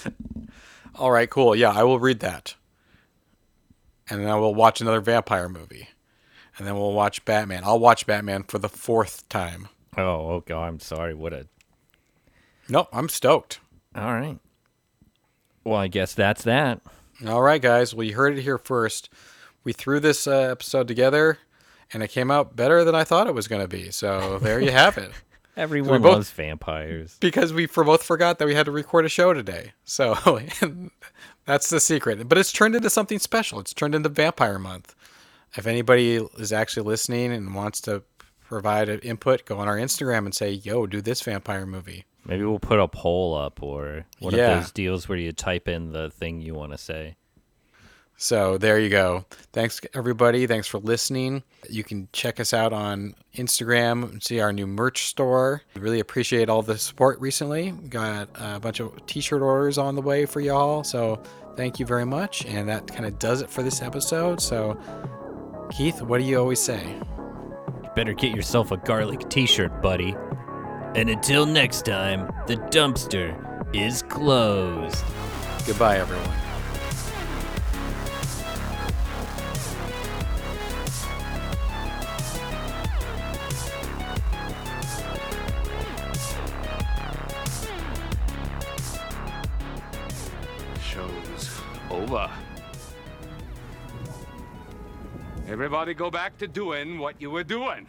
All 0.96 1.12
right, 1.12 1.30
cool. 1.30 1.56
Yeah, 1.56 1.72
I 1.72 1.84
will 1.84 2.00
read 2.00 2.20
that. 2.22 2.56
And 4.10 4.22
then 4.22 4.28
I 4.30 4.36
will 4.36 4.54
watch 4.56 4.82
another 4.82 5.02
vampire 5.02 5.50
movie. 5.50 5.90
And 6.58 6.66
then 6.68 6.76
we'll 6.76 6.94
watch 6.94 7.26
Batman. 7.26 7.64
I'll 7.66 7.80
watch 7.80 8.06
Batman 8.06 8.44
for 8.44 8.60
the 8.60 8.70
fourth 8.70 9.28
time. 9.30 9.68
Oh, 9.98 10.32
oh 10.32 10.44
god, 10.46 10.64
I'm 10.64 10.80
sorry. 10.80 11.14
What 11.14 11.34
a 11.34 11.48
No, 12.70 12.88
I'm 12.94 13.10
stoked. 13.10 13.60
All 13.96 14.14
right. 14.14 14.40
Well, 15.64 15.78
I 15.78 15.88
guess 15.88 16.14
that's 16.14 16.44
that. 16.44 16.82
All 17.28 17.42
right, 17.42 17.62
guys. 17.62 17.94
Well, 17.94 18.06
you 18.06 18.16
heard 18.16 18.38
it 18.38 18.42
here 18.42 18.58
first. 18.58 19.10
We 19.64 19.74
threw 19.74 20.00
this 20.00 20.28
uh, 20.28 20.32
episode 20.52 20.88
together, 20.88 21.40
and 21.92 22.04
it 22.04 22.10
came 22.10 22.30
out 22.30 22.56
better 22.56 22.84
than 22.84 22.94
I 22.94 23.04
thought 23.04 23.28
it 23.28 23.34
was 23.34 23.48
going 23.48 23.62
to 23.62 23.68
be. 23.68 23.90
So 23.90 24.38
there 24.40 24.60
you 24.62 24.72
have 24.72 24.98
it. 24.98 25.12
Everyone 25.58 26.02
both- 26.02 26.14
loves 26.14 26.32
vampires. 26.32 27.18
Because 27.20 27.54
we 27.54 27.66
for 27.66 27.84
both 27.84 28.04
forgot 28.04 28.40
that 28.40 28.46
we 28.48 28.56
had 28.56 28.66
to 28.66 28.72
record 28.72 29.06
a 29.06 29.10
show 29.10 29.34
today. 29.34 29.72
So 29.86 30.16
that's 31.46 31.70
the 31.70 31.80
secret. 31.80 32.28
But 32.28 32.38
it's 32.38 32.52
turned 32.52 32.76
into 32.76 32.90
something 32.90 33.20
special. 33.20 33.60
It's 33.60 33.74
turned 33.74 33.96
into 33.96 34.10
Vampire 34.10 34.60
Month. 34.60 34.96
If 35.56 35.68
anybody 35.68 36.16
is 36.38 36.52
actually 36.52 36.84
listening 36.84 37.32
and 37.32 37.56
wants 37.56 37.80
to 37.82 38.04
provide 38.46 38.90
an 38.90 39.00
input, 39.00 39.46
go 39.46 39.58
on 39.60 39.68
our 39.68 39.78
Instagram 39.78 40.26
and 40.26 40.36
say, 40.36 40.52
"Yo, 40.52 40.86
do 40.86 41.02
this 41.02 41.22
vampire 41.22 41.66
movie." 41.66 42.06
Maybe 42.26 42.44
we'll 42.44 42.60
put 42.60 42.80
a 42.80 42.88
poll 42.88 43.36
up 43.36 43.62
or 43.64 44.06
one 44.20 44.34
Yeah. 44.36 44.58
of 44.58 44.64
those 44.64 44.72
deals 44.72 45.08
where 45.08 45.18
you 45.18 45.32
type 45.32 45.68
in 45.68 45.92
the 45.94 46.10
thing 46.10 46.42
you 46.42 46.54
want 46.56 46.72
to 46.72 46.78
say. 46.78 47.16
So 48.18 48.58
there 48.58 48.80
you 48.80 48.90
go. 48.90 49.26
Thanks 49.52 49.82
everybody. 49.94 50.48
Thanks 50.48 50.68
for 50.68 50.80
listening. 50.80 51.44
You 51.70 51.84
can 51.84 52.08
check 52.14 52.40
us 52.40 52.54
out 52.54 52.72
on 52.72 53.16
Instagram 53.36 54.24
see 54.24 54.40
our 54.40 54.54
new 54.54 54.66
merch 54.66 55.08
store. 55.08 55.62
Really 55.76 56.00
appreciate 56.00 56.50
all 56.50 56.62
the 56.62 56.78
support 56.78 57.20
recently. 57.20 57.72
Got 57.72 58.30
a 58.36 58.60
bunch 58.60 58.80
of 58.80 59.06
t-shirt 59.06 59.42
orders 59.42 59.78
on 59.78 59.96
the 59.96 60.02
way 60.02 60.26
for 60.26 60.40
y'all. 60.40 60.84
So 60.84 61.22
thank 61.58 61.80
you 61.80 61.86
very 61.86 62.06
much. 62.06 62.46
And 62.46 62.70
that 62.70 62.88
kind 62.88 63.06
of 63.06 63.20
does 63.20 63.42
it 63.42 63.50
for 63.50 63.64
this 63.64 63.82
episode. 63.82 64.42
So 64.42 64.80
Keith, 65.72 66.02
what 66.02 66.20
do 66.20 66.24
you 66.24 66.40
always 66.40 66.60
say? 66.60 66.96
Better 67.96 68.14
get 68.14 68.36
yourself 68.36 68.72
a 68.72 68.78
garlic 68.78 69.30
t 69.30 69.46
shirt, 69.46 69.82
buddy. 69.82 70.16
And 70.96 71.10
until 71.10 71.46
next 71.46 71.86
time, 71.86 72.28
the 72.48 72.56
dumpster 72.56 73.36
is 73.76 74.02
closed. 74.04 75.04
Goodbye 75.66 75.98
everyone. 75.98 76.45
Over. 92.16 92.32
Everybody 95.48 95.94
go 95.94 96.10
back 96.10 96.38
to 96.40 96.48
doing 96.48 96.98
what 96.98 97.22
you 97.22 97.30
were 97.30 97.44
doing. 97.44 97.88